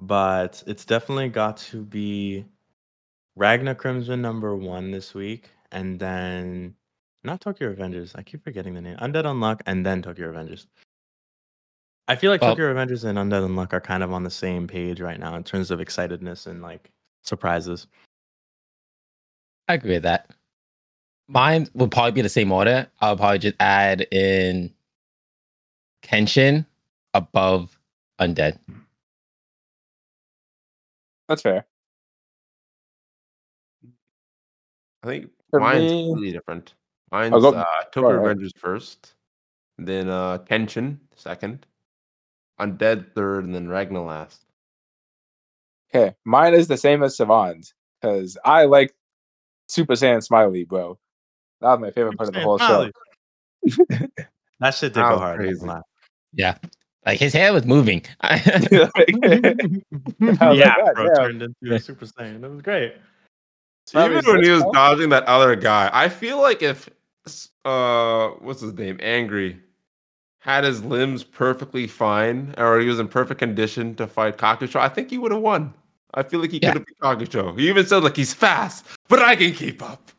but 0.00 0.62
it's 0.66 0.84
definitely 0.84 1.28
got 1.28 1.56
to 1.58 1.82
be 1.82 2.44
Ragna 3.36 3.74
Crimson 3.74 4.20
number 4.22 4.56
one 4.56 4.90
this 4.90 5.14
week, 5.14 5.50
and 5.72 5.98
then 5.98 6.74
not 7.22 7.40
Tokyo 7.40 7.68
Avengers. 7.68 8.12
I 8.14 8.22
keep 8.22 8.42
forgetting 8.42 8.74
the 8.74 8.80
name. 8.80 8.96
Undead 8.96 9.24
Unluck, 9.24 9.60
and 9.66 9.84
then 9.84 10.02
Tokyo 10.02 10.28
Avengers. 10.30 10.66
I 12.08 12.16
feel 12.16 12.30
like 12.30 12.40
Well- 12.40 12.52
Tokyo 12.52 12.70
Avengers 12.70 13.04
and 13.04 13.18
Undead 13.18 13.46
Unluck 13.46 13.72
are 13.72 13.80
kind 13.80 14.02
of 14.02 14.12
on 14.12 14.24
the 14.24 14.30
same 14.30 14.66
page 14.66 15.00
right 15.00 15.20
now 15.20 15.36
in 15.36 15.44
terms 15.44 15.70
of 15.70 15.78
excitedness 15.80 16.46
and 16.46 16.62
like 16.62 16.90
surprises. 17.22 17.86
I 19.68 19.74
agree 19.74 19.92
with 19.92 20.02
that. 20.02 20.30
Mine 21.28 21.68
would 21.74 21.92
probably 21.92 22.10
be 22.10 22.22
the 22.22 22.28
same 22.28 22.50
order. 22.50 22.88
I'll 23.00 23.16
probably 23.16 23.38
just 23.38 23.54
add 23.60 24.00
in 24.10 24.74
Kenshin 26.02 26.66
above 27.14 27.78
Undead. 28.20 28.58
That's 31.30 31.42
fair. 31.42 31.64
I 35.04 35.06
think 35.06 35.30
For 35.50 35.60
mine's 35.60 35.92
me- 35.92 36.08
completely 36.08 36.32
different. 36.32 36.74
Mine's 37.12 37.30
go- 37.30 37.54
uh, 37.54 37.64
Tokyo 37.92 38.18
alright. 38.18 38.36
Revengers 38.36 38.50
first, 38.58 39.14
then 39.78 40.08
uh, 40.08 40.38
Kenshin 40.38 40.98
second, 41.14 41.66
Undead 42.60 43.14
third, 43.14 43.44
and 43.44 43.54
then 43.54 43.68
Ragna 43.68 44.04
last. 44.04 44.44
Okay, 45.94 46.14
mine 46.24 46.54
is 46.54 46.66
the 46.68 46.76
same 46.76 47.02
as 47.04 47.16
Savon's 47.16 47.74
because 48.02 48.36
I 48.44 48.64
like 48.64 48.92
Super 49.68 49.94
Saiyan 49.94 50.22
Smiley, 50.24 50.64
bro. 50.64 50.98
That 51.60 51.70
was 51.70 51.80
my 51.80 51.90
favorite 51.92 52.16
part 52.16 52.28
of 52.28 52.34
the 52.34 52.40
whole 52.40 52.58
show. 52.58 52.90
that 54.58 54.74
shit 54.74 54.92
did 54.92 54.94
That 54.94 55.08
go 55.08 55.10
was 55.12 55.20
hard. 55.20 55.38
not 55.38 55.44
crazy. 55.44 55.60
gonna 55.60 55.72
lie. 55.74 55.80
Yeah. 56.32 56.58
Like 57.06 57.18
his 57.18 57.32
hair 57.32 57.52
was 57.52 57.64
moving. 57.64 58.02
Like, 58.22 59.08
yeah, 60.56 60.76
"God 60.76 60.94
bro, 60.94 61.06
damn." 61.08 61.16
turned 61.16 61.42
into 61.42 61.74
a 61.74 61.78
Super 61.80 62.06
Saiyan. 62.06 62.44
It 62.44 62.48
was 62.50 62.62
great. 62.62 62.94
Smiley's 63.86 64.22
Even 64.24 64.34
when 64.34 64.44
he 64.44 64.50
was 64.50 64.62
this 64.62 64.72
dodging 64.72 65.08
that 65.10 65.24
other 65.24 65.56
guy, 65.56 65.90
I 65.92 66.08
feel 66.08 66.40
like 66.40 66.62
if 66.62 66.88
uh, 67.64 68.28
what's 68.40 68.60
his 68.60 68.74
name, 68.74 68.98
Angry, 69.02 69.58
had 70.40 70.64
his 70.64 70.82
limbs 70.84 71.24
perfectly 71.24 71.86
fine, 71.86 72.54
or 72.58 72.78
he 72.80 72.86
was 72.86 72.98
in 73.00 73.08
perfect 73.08 73.38
condition 73.40 73.94
to 73.96 74.06
fight 74.06 74.36
Kakucho, 74.36 74.76
I 74.78 74.88
think 74.88 75.10
he 75.10 75.18
would 75.18 75.32
have 75.32 75.40
won. 75.42 75.74
I 76.14 76.22
feel 76.22 76.40
like 76.40 76.50
he 76.50 76.58
Yeah. 76.62 76.72
could 76.72 76.78
have 76.80 76.86
beat 76.86 76.98
Kakucho. 77.28 77.58
He 77.58 77.68
even 77.68 77.86
said 77.86 78.02
like 78.02 78.16
he's 78.16 78.34
fast, 78.34 78.86
but 79.08 79.20
I 79.20 79.36
can 79.36 79.52
keep 79.54 79.82
up. 79.82 80.10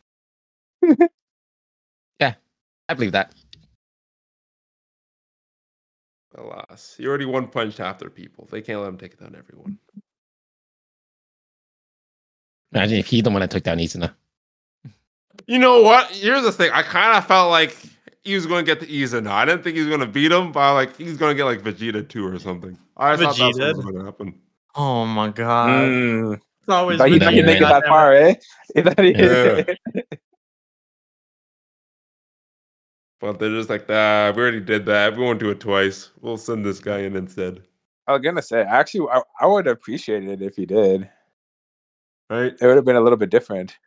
Yeah, 2.20 2.34
I 2.88 2.94
believe 2.94 3.12
that. 3.12 3.32
Alas, 6.36 6.94
he 6.96 7.06
already 7.06 7.24
one 7.24 7.46
punched 7.48 7.78
half 7.78 7.98
their 7.98 8.10
people. 8.10 8.48
They 8.50 8.62
can't 8.62 8.80
let 8.80 8.88
him 8.88 8.98
take 8.98 9.12
it 9.12 9.20
down 9.20 9.34
everyone. 9.36 9.78
Imagine 12.72 12.98
if 12.98 13.06
he's 13.06 13.22
the 13.22 13.30
one 13.30 13.40
that 13.40 13.50
took 13.50 13.62
down 13.62 13.78
Izuna. 13.78 14.14
You 15.46 15.58
know 15.58 15.82
what? 15.82 16.10
Here's 16.10 16.42
the 16.42 16.52
thing. 16.52 16.70
I 16.72 16.82
kind 16.82 17.16
of 17.18 17.26
felt 17.26 17.50
like 17.50 17.76
he 18.24 18.34
was 18.34 18.46
going 18.46 18.64
to 18.64 18.74
get 18.74 18.80
the 18.80 18.86
Izuna. 18.86 19.28
I 19.30 19.44
didn't 19.44 19.62
think 19.62 19.74
he 19.76 19.80
was 19.80 19.88
going 19.88 20.00
to 20.00 20.06
beat 20.06 20.32
him, 20.32 20.52
but 20.52 20.74
like 20.74 20.96
he's 20.96 21.16
going 21.16 21.32
to 21.32 21.36
get 21.36 21.44
like 21.44 21.60
Vegeta 21.62 22.08
2 22.08 22.26
or 22.26 22.38
something. 22.38 22.78
I 22.96 23.16
thought 23.16 23.36
that's 23.36 23.40
what 23.58 23.76
was 23.76 23.84
going 23.84 23.98
to 23.98 24.04
happen. 24.04 24.34
Oh 24.74 25.04
my 25.04 25.28
god. 25.28 25.80
Mm. 25.88 26.34
It's 26.34 26.68
always 26.68 26.98
Thought 26.98 27.10
you 27.10 27.18
been 27.18 27.26
thought 27.26 27.34
you'd 27.34 27.42
that 27.46 27.46
make 27.46 27.60
it 27.60 27.64
that 27.64 27.86
far, 27.86 28.14
eh? 28.14 28.34
You 28.76 28.82
thought 28.84 29.04
you- 29.04 29.14
Yeah. 29.16 30.02
But 33.22 33.38
they're 33.38 33.50
just 33.50 33.70
like, 33.70 33.86
ah, 33.88 34.32
we 34.34 34.42
already 34.42 34.58
did 34.58 34.84
that. 34.86 35.16
We 35.16 35.22
won't 35.22 35.38
do 35.38 35.50
it 35.50 35.60
twice. 35.60 36.10
We'll 36.20 36.36
send 36.36 36.64
this 36.64 36.80
guy 36.80 36.98
in 36.98 37.14
instead. 37.14 37.62
I 38.08 38.12
was 38.14 38.20
gonna 38.20 38.42
say, 38.42 38.62
actually, 38.62 39.08
I, 39.12 39.22
I 39.40 39.46
would 39.46 39.68
appreciate 39.68 40.24
it 40.24 40.42
if 40.42 40.56
he 40.56 40.66
did. 40.66 41.08
Right? 42.28 42.52
It 42.60 42.66
would 42.66 42.74
have 42.74 42.84
been 42.84 42.96
a 42.96 43.00
little 43.00 43.16
bit 43.16 43.30
different. 43.30 43.78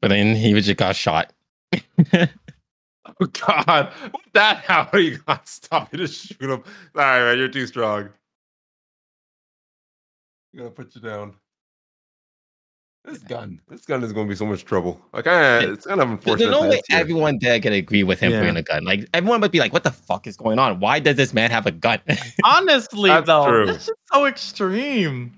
But 0.00 0.08
then 0.08 0.36
he 0.36 0.54
was 0.54 0.66
just 0.66 0.78
got 0.78 0.94
shot. 0.96 1.32
Oh, 3.20 3.26
God. 3.26 3.92
What 4.12 4.22
that? 4.32 4.58
How 4.58 4.88
are 4.92 4.98
you 4.98 5.18
going 5.18 5.38
to 5.38 5.44
stop 5.44 5.92
me 5.92 5.98
to 5.98 6.06
shoot 6.06 6.40
him? 6.40 6.50
All 6.50 6.62
right, 6.94 7.20
man. 7.20 7.38
You're 7.38 7.48
too 7.48 7.66
strong. 7.66 8.08
I'm 10.52 10.58
going 10.58 10.70
to 10.70 10.74
put 10.74 10.94
you 10.94 11.00
down. 11.00 11.34
This 13.04 13.18
gun. 13.18 13.60
This 13.68 13.84
gun 13.84 14.04
is 14.04 14.12
going 14.12 14.26
to 14.28 14.30
be 14.30 14.36
so 14.36 14.46
much 14.46 14.64
trouble. 14.64 15.00
Like, 15.12 15.26
I, 15.26 15.58
it's 15.64 15.86
kind 15.86 16.00
of 16.00 16.08
unfortunate. 16.08 16.38
There's 16.38 16.50
unfortunate. 16.50 16.50
no 16.50 16.68
way 16.70 16.80
here. 16.88 16.98
everyone 17.00 17.38
there 17.40 17.58
can 17.60 17.72
agree 17.72 18.04
with 18.04 18.20
him 18.20 18.30
Yeah. 18.30 18.38
bringing 18.38 18.56
a 18.56 18.62
gun. 18.62 18.84
Like 18.84 19.08
everyone 19.12 19.40
would 19.40 19.50
be 19.50 19.58
like, 19.58 19.72
"What 19.72 19.82
the 19.82 19.90
fuck 19.90 20.28
is 20.28 20.36
going 20.36 20.60
on? 20.60 20.78
Why 20.78 21.00
does 21.00 21.16
this 21.16 21.32
man 21.34 21.50
have 21.50 21.66
a 21.66 21.72
gun?" 21.72 21.98
Honestly, 22.44 23.10
That's 23.10 23.26
though, 23.26 23.46
true. 23.48 23.66
that's 23.66 23.86
just 23.86 23.98
so 24.12 24.24
extreme. 24.26 25.32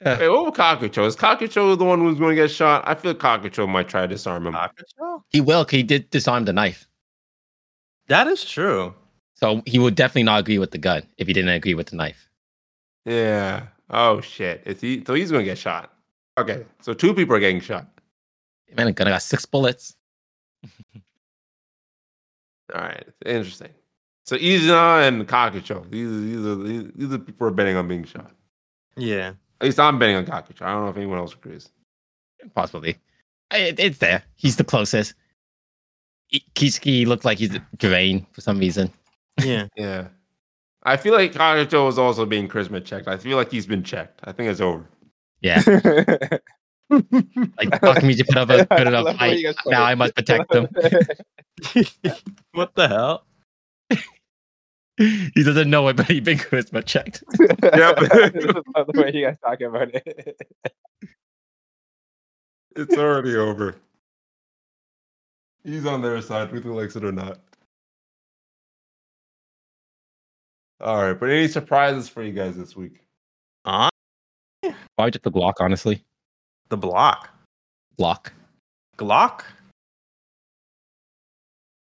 Hey, 0.00 0.28
what 0.28 0.54
about 0.54 0.80
Kakucho? 0.80 1.06
Is 1.06 1.16
Kakucho 1.16 1.76
the 1.76 1.84
one 1.84 1.98
who's 2.00 2.18
going 2.18 2.36
to 2.36 2.40
get 2.42 2.50
shot? 2.50 2.84
I 2.86 2.94
feel 2.94 3.14
Kakucho 3.14 3.66
might 3.68 3.88
try 3.88 4.02
to 4.02 4.06
disarm 4.08 4.46
him. 4.46 4.52
Kakucho? 4.54 5.22
he 5.30 5.40
will. 5.40 5.64
'cause 5.64 5.72
He 5.72 5.82
did 5.82 6.10
disarm 6.10 6.44
the 6.44 6.52
knife, 6.52 6.86
That 8.08 8.28
is 8.28 8.44
true. 8.44 8.94
so 9.34 9.62
he 9.66 9.78
would 9.80 9.94
definitely 9.96 10.24
not 10.24 10.38
agree 10.40 10.58
with 10.58 10.70
the 10.70 10.78
gun 10.78 11.02
if 11.16 11.26
he 11.26 11.32
didn't 11.32 11.48
agree 11.50 11.74
with 11.74 11.88
the 11.88 11.96
knife. 11.96 12.28
Yeah. 13.06 13.68
Oh 13.90 14.20
shit. 14.20 14.62
Is 14.66 14.80
he? 14.80 15.02
So 15.04 15.14
he's 15.14 15.30
gonna 15.32 15.44
get 15.44 15.58
shot. 15.58 15.92
Okay. 16.38 16.64
So 16.80 16.92
two 16.92 17.14
people 17.14 17.34
are 17.36 17.40
getting 17.40 17.60
shot. 17.60 17.86
Man, 18.76 18.88
a 18.88 18.92
gun 18.92 19.06
got 19.08 19.22
six 19.22 19.46
bullets. 19.46 19.96
All 22.74 22.80
right. 22.82 23.06
Interesting. 23.24 23.70
So 24.24 24.36
Izuna 24.36 25.06
and 25.06 25.26
Kakucho. 25.26 25.88
These 25.90 26.08
are 26.08 26.20
these 26.20 26.46
are 26.46 26.56
these, 26.56 26.92
these 26.94 27.12
are 27.12 27.18
people 27.18 27.46
who 27.46 27.52
are 27.52 27.54
betting 27.54 27.76
on 27.76 27.86
being 27.86 28.04
shot. 28.04 28.32
Yeah. 28.96 29.32
At 29.60 29.64
least 29.66 29.78
I'm 29.80 29.98
betting 29.98 30.16
on 30.16 30.26
Kakucho. 30.26 30.62
I 30.62 30.72
don't 30.72 30.82
know 30.84 30.88
if 30.90 30.96
anyone 30.96 31.18
else 31.18 31.32
agrees. 31.32 31.70
Possibly, 32.54 32.98
it, 33.52 33.78
it's 33.78 33.98
there. 33.98 34.22
He's 34.34 34.56
the 34.56 34.64
closest. 34.64 35.14
I- 36.34 37.04
looked 37.06 37.24
like 37.24 37.38
he's 37.38 37.56
drained 37.78 38.26
for 38.32 38.40
some 38.40 38.58
reason. 38.58 38.92
Yeah. 39.42 39.68
Yeah. 39.76 40.08
I 40.82 40.96
feel 40.96 41.14
like 41.14 41.32
Kakucho 41.32 41.88
is 41.88 41.98
also 41.98 42.24
being 42.26 42.48
charisma 42.48 42.84
checked. 42.84 43.08
I 43.08 43.16
feel 43.16 43.36
like 43.36 43.50
he's 43.50 43.66
been 43.66 43.82
checked. 43.82 44.20
I 44.22 44.30
think 44.30 44.48
it's 44.50 44.60
over. 44.60 44.84
Yeah, 45.40 45.62
like 46.90 47.80
fuck 47.80 48.02
me, 48.02 48.14
to 48.14 48.24
put 48.24 48.36
up 48.36 48.50
a 48.50 48.66
put 48.70 48.86
it 48.86 48.94
up 48.94 49.04
love 49.06 49.16
fight. 49.16 49.38
you 49.38 49.44
guys 49.44 49.56
put 49.62 49.70
Now 49.70 49.82
it. 49.84 49.88
I 49.88 49.94
must 49.94 50.14
protect 50.14 50.50
them. 50.50 50.68
what 52.52 52.74
the 52.74 52.88
hell? 52.88 53.26
he 54.96 55.42
doesn't 55.42 55.68
know 55.68 55.88
it, 55.88 55.96
but 55.96 56.06
he's 56.06 56.20
been 56.20 56.38
charisma 56.38 56.84
checked. 56.84 57.22
Yep. 57.38 57.62
I 57.62 58.28
just 58.30 58.46
love 58.74 58.86
the 58.92 59.02
way 59.02 59.10
you 59.12 59.26
guys 59.26 59.36
talking 59.42 59.66
about 59.66 59.88
it. 59.92 60.40
It's 62.76 62.96
already 62.96 63.36
over. 63.36 63.76
He's 65.64 65.86
on 65.86 66.02
their 66.02 66.20
side, 66.22 66.52
whether 66.52 66.62
he 66.62 66.74
likes 66.74 66.94
it 66.94 67.04
or 67.04 67.12
not. 67.12 67.40
All 70.80 71.02
right, 71.02 71.18
but 71.18 71.30
any 71.30 71.48
surprises 71.48 72.08
for 72.08 72.22
you 72.22 72.32
guys 72.32 72.56
this 72.56 72.76
week? 72.76 73.00
Uh, 73.64 73.88
Probably 74.96 75.10
just 75.10 75.24
the 75.24 75.30
Glock, 75.30 75.54
honestly. 75.60 76.02
The 76.70 76.76
block. 76.76 77.28
Block. 77.96 78.32
Glock? 78.96 79.40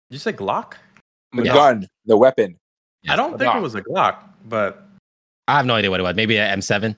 Did 0.10 0.16
you 0.16 0.20
say 0.20 0.34
Glock? 0.34 0.76
The 1.34 1.44
Yeah. 1.46 1.54
gun, 1.54 1.88
the 2.06 2.18
weapon. 2.18 2.58
I 3.10 3.16
don't 3.16 3.34
a 3.34 3.38
think 3.38 3.52
Glock. 3.52 3.58
it 3.58 3.62
was 3.62 3.76
a 3.76 3.82
Glock, 3.82 4.24
but 4.46 4.88
I 5.48 5.58
have 5.58 5.66
no 5.66 5.76
idea 5.76 5.92
what 5.92 6.00
it 6.00 6.04
was. 6.04 6.16
Maybe 6.16 6.38
an 6.38 6.60
M7. 6.60 6.96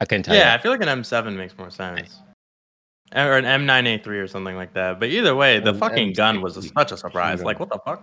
I 0.00 0.06
couldn't 0.06 0.22
tell 0.22 0.34
yeah, 0.34 0.52
you. 0.52 0.58
I 0.58 0.62
feel 0.62 0.72
like 0.72 0.80
an 0.80 0.88
M7 0.88 1.36
makes 1.36 1.56
more 1.58 1.70
sense. 1.70 2.22
Or 3.14 3.36
an 3.36 3.44
M9A3 3.44 4.06
or 4.06 4.26
something 4.26 4.56
like 4.56 4.72
that. 4.72 4.98
But 4.98 5.10
either 5.10 5.36
way, 5.36 5.60
the 5.60 5.70
An 5.70 5.78
fucking 5.78 6.14
gun 6.14 6.40
was 6.40 6.56
a, 6.56 6.60
M60 6.60 6.72
such 6.74 6.92
a 6.92 6.96
surprise. 6.96 7.32
machine 7.34 7.46
Like, 7.46 7.60
what 7.60 7.68
the 7.68 7.78
fuck? 7.84 8.02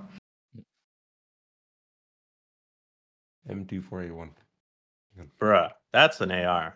M24A1. 3.49 4.29
Bruh, 5.39 5.71
that's 5.91 6.21
an 6.21 6.31
AR. 6.31 6.75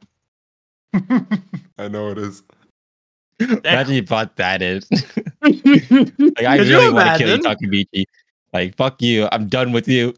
I 1.77 1.87
know 1.87 2.09
it 2.11 2.17
is. 2.17 2.43
Imagine 3.39 3.95
you 3.95 4.03
brought 4.03 4.35
that 4.37 4.61
in. 4.61 4.81
like, 5.41 6.45
I 6.45 6.57
Could 6.57 6.67
really 6.67 6.93
want 6.93 7.09
to 7.09 7.17
kill 7.17 7.27
you, 7.29 7.35
imagine? 7.35 7.41
Takamichi. 7.41 8.05
Like, 8.53 8.75
fuck 8.77 9.01
you. 9.01 9.27
I'm 9.31 9.47
done 9.47 9.71
with 9.71 9.87
you. 9.87 10.13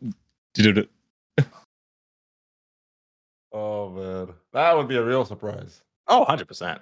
Oh 3.51 3.89
man, 3.89 4.33
that 4.53 4.75
would 4.77 4.87
be 4.87 4.97
a 4.97 5.03
real 5.03 5.25
surprise. 5.25 5.81
Oh, 6.07 6.25
100%. 6.29 6.79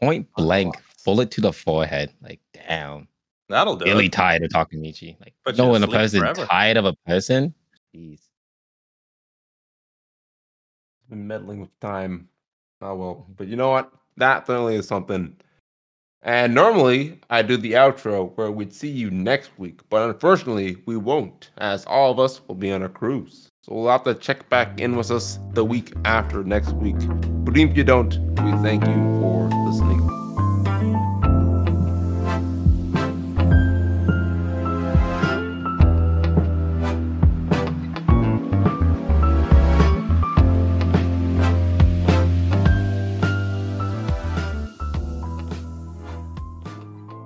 Point 0.00 0.28
blank, 0.36 0.74
bullet 1.04 1.30
to 1.32 1.40
the 1.40 1.52
forehead. 1.52 2.12
Like, 2.22 2.40
damn. 2.52 3.08
That'll 3.48 3.76
do 3.76 3.84
Really 3.84 4.06
it. 4.06 4.12
tired 4.12 4.42
of 4.42 4.50
Takamichi. 4.50 5.18
Like, 5.20 5.34
Put 5.44 5.54
you 5.56 5.58
no, 5.58 5.66
to 5.66 5.72
when 5.72 5.82
a 5.82 5.86
sleep 5.86 5.96
person 5.96 6.20
forever. 6.20 6.46
tired 6.46 6.76
of 6.76 6.84
a 6.84 6.94
person, 7.06 7.54
jeez. 7.94 8.20
Been 11.08 11.26
meddling 11.26 11.60
with 11.60 11.80
time. 11.80 12.28
Oh 12.82 12.94
well, 12.94 13.26
but 13.36 13.46
you 13.46 13.56
know 13.56 13.70
what? 13.70 13.92
That 14.16 14.46
certainly 14.46 14.76
is 14.76 14.88
something. 14.88 15.36
And 16.22 16.54
normally 16.54 17.20
I 17.30 17.42
do 17.42 17.56
the 17.56 17.72
outro 17.74 18.36
where 18.36 18.50
we'd 18.50 18.72
see 18.72 18.90
you 18.90 19.10
next 19.10 19.56
week, 19.58 19.80
but 19.88 20.08
unfortunately 20.10 20.78
we 20.86 20.96
won't, 20.96 21.50
as 21.58 21.84
all 21.84 22.10
of 22.10 22.18
us 22.18 22.40
will 22.48 22.56
be 22.56 22.72
on 22.72 22.82
a 22.82 22.88
cruise. 22.88 23.48
So 23.62 23.74
we'll 23.74 23.90
have 23.90 24.04
to 24.04 24.14
check 24.14 24.48
back 24.48 24.80
in 24.80 24.96
with 24.96 25.12
us 25.12 25.38
the 25.52 25.64
week 25.64 25.92
after 26.04 26.42
next 26.42 26.72
week. 26.72 26.96
But 27.44 27.56
even 27.56 27.70
if 27.70 27.76
you 27.76 27.84
don't, 27.84 28.16
we 28.42 28.50
thank 28.62 28.84
you 28.84 28.94
for 29.20 29.48
listening. 29.68 30.25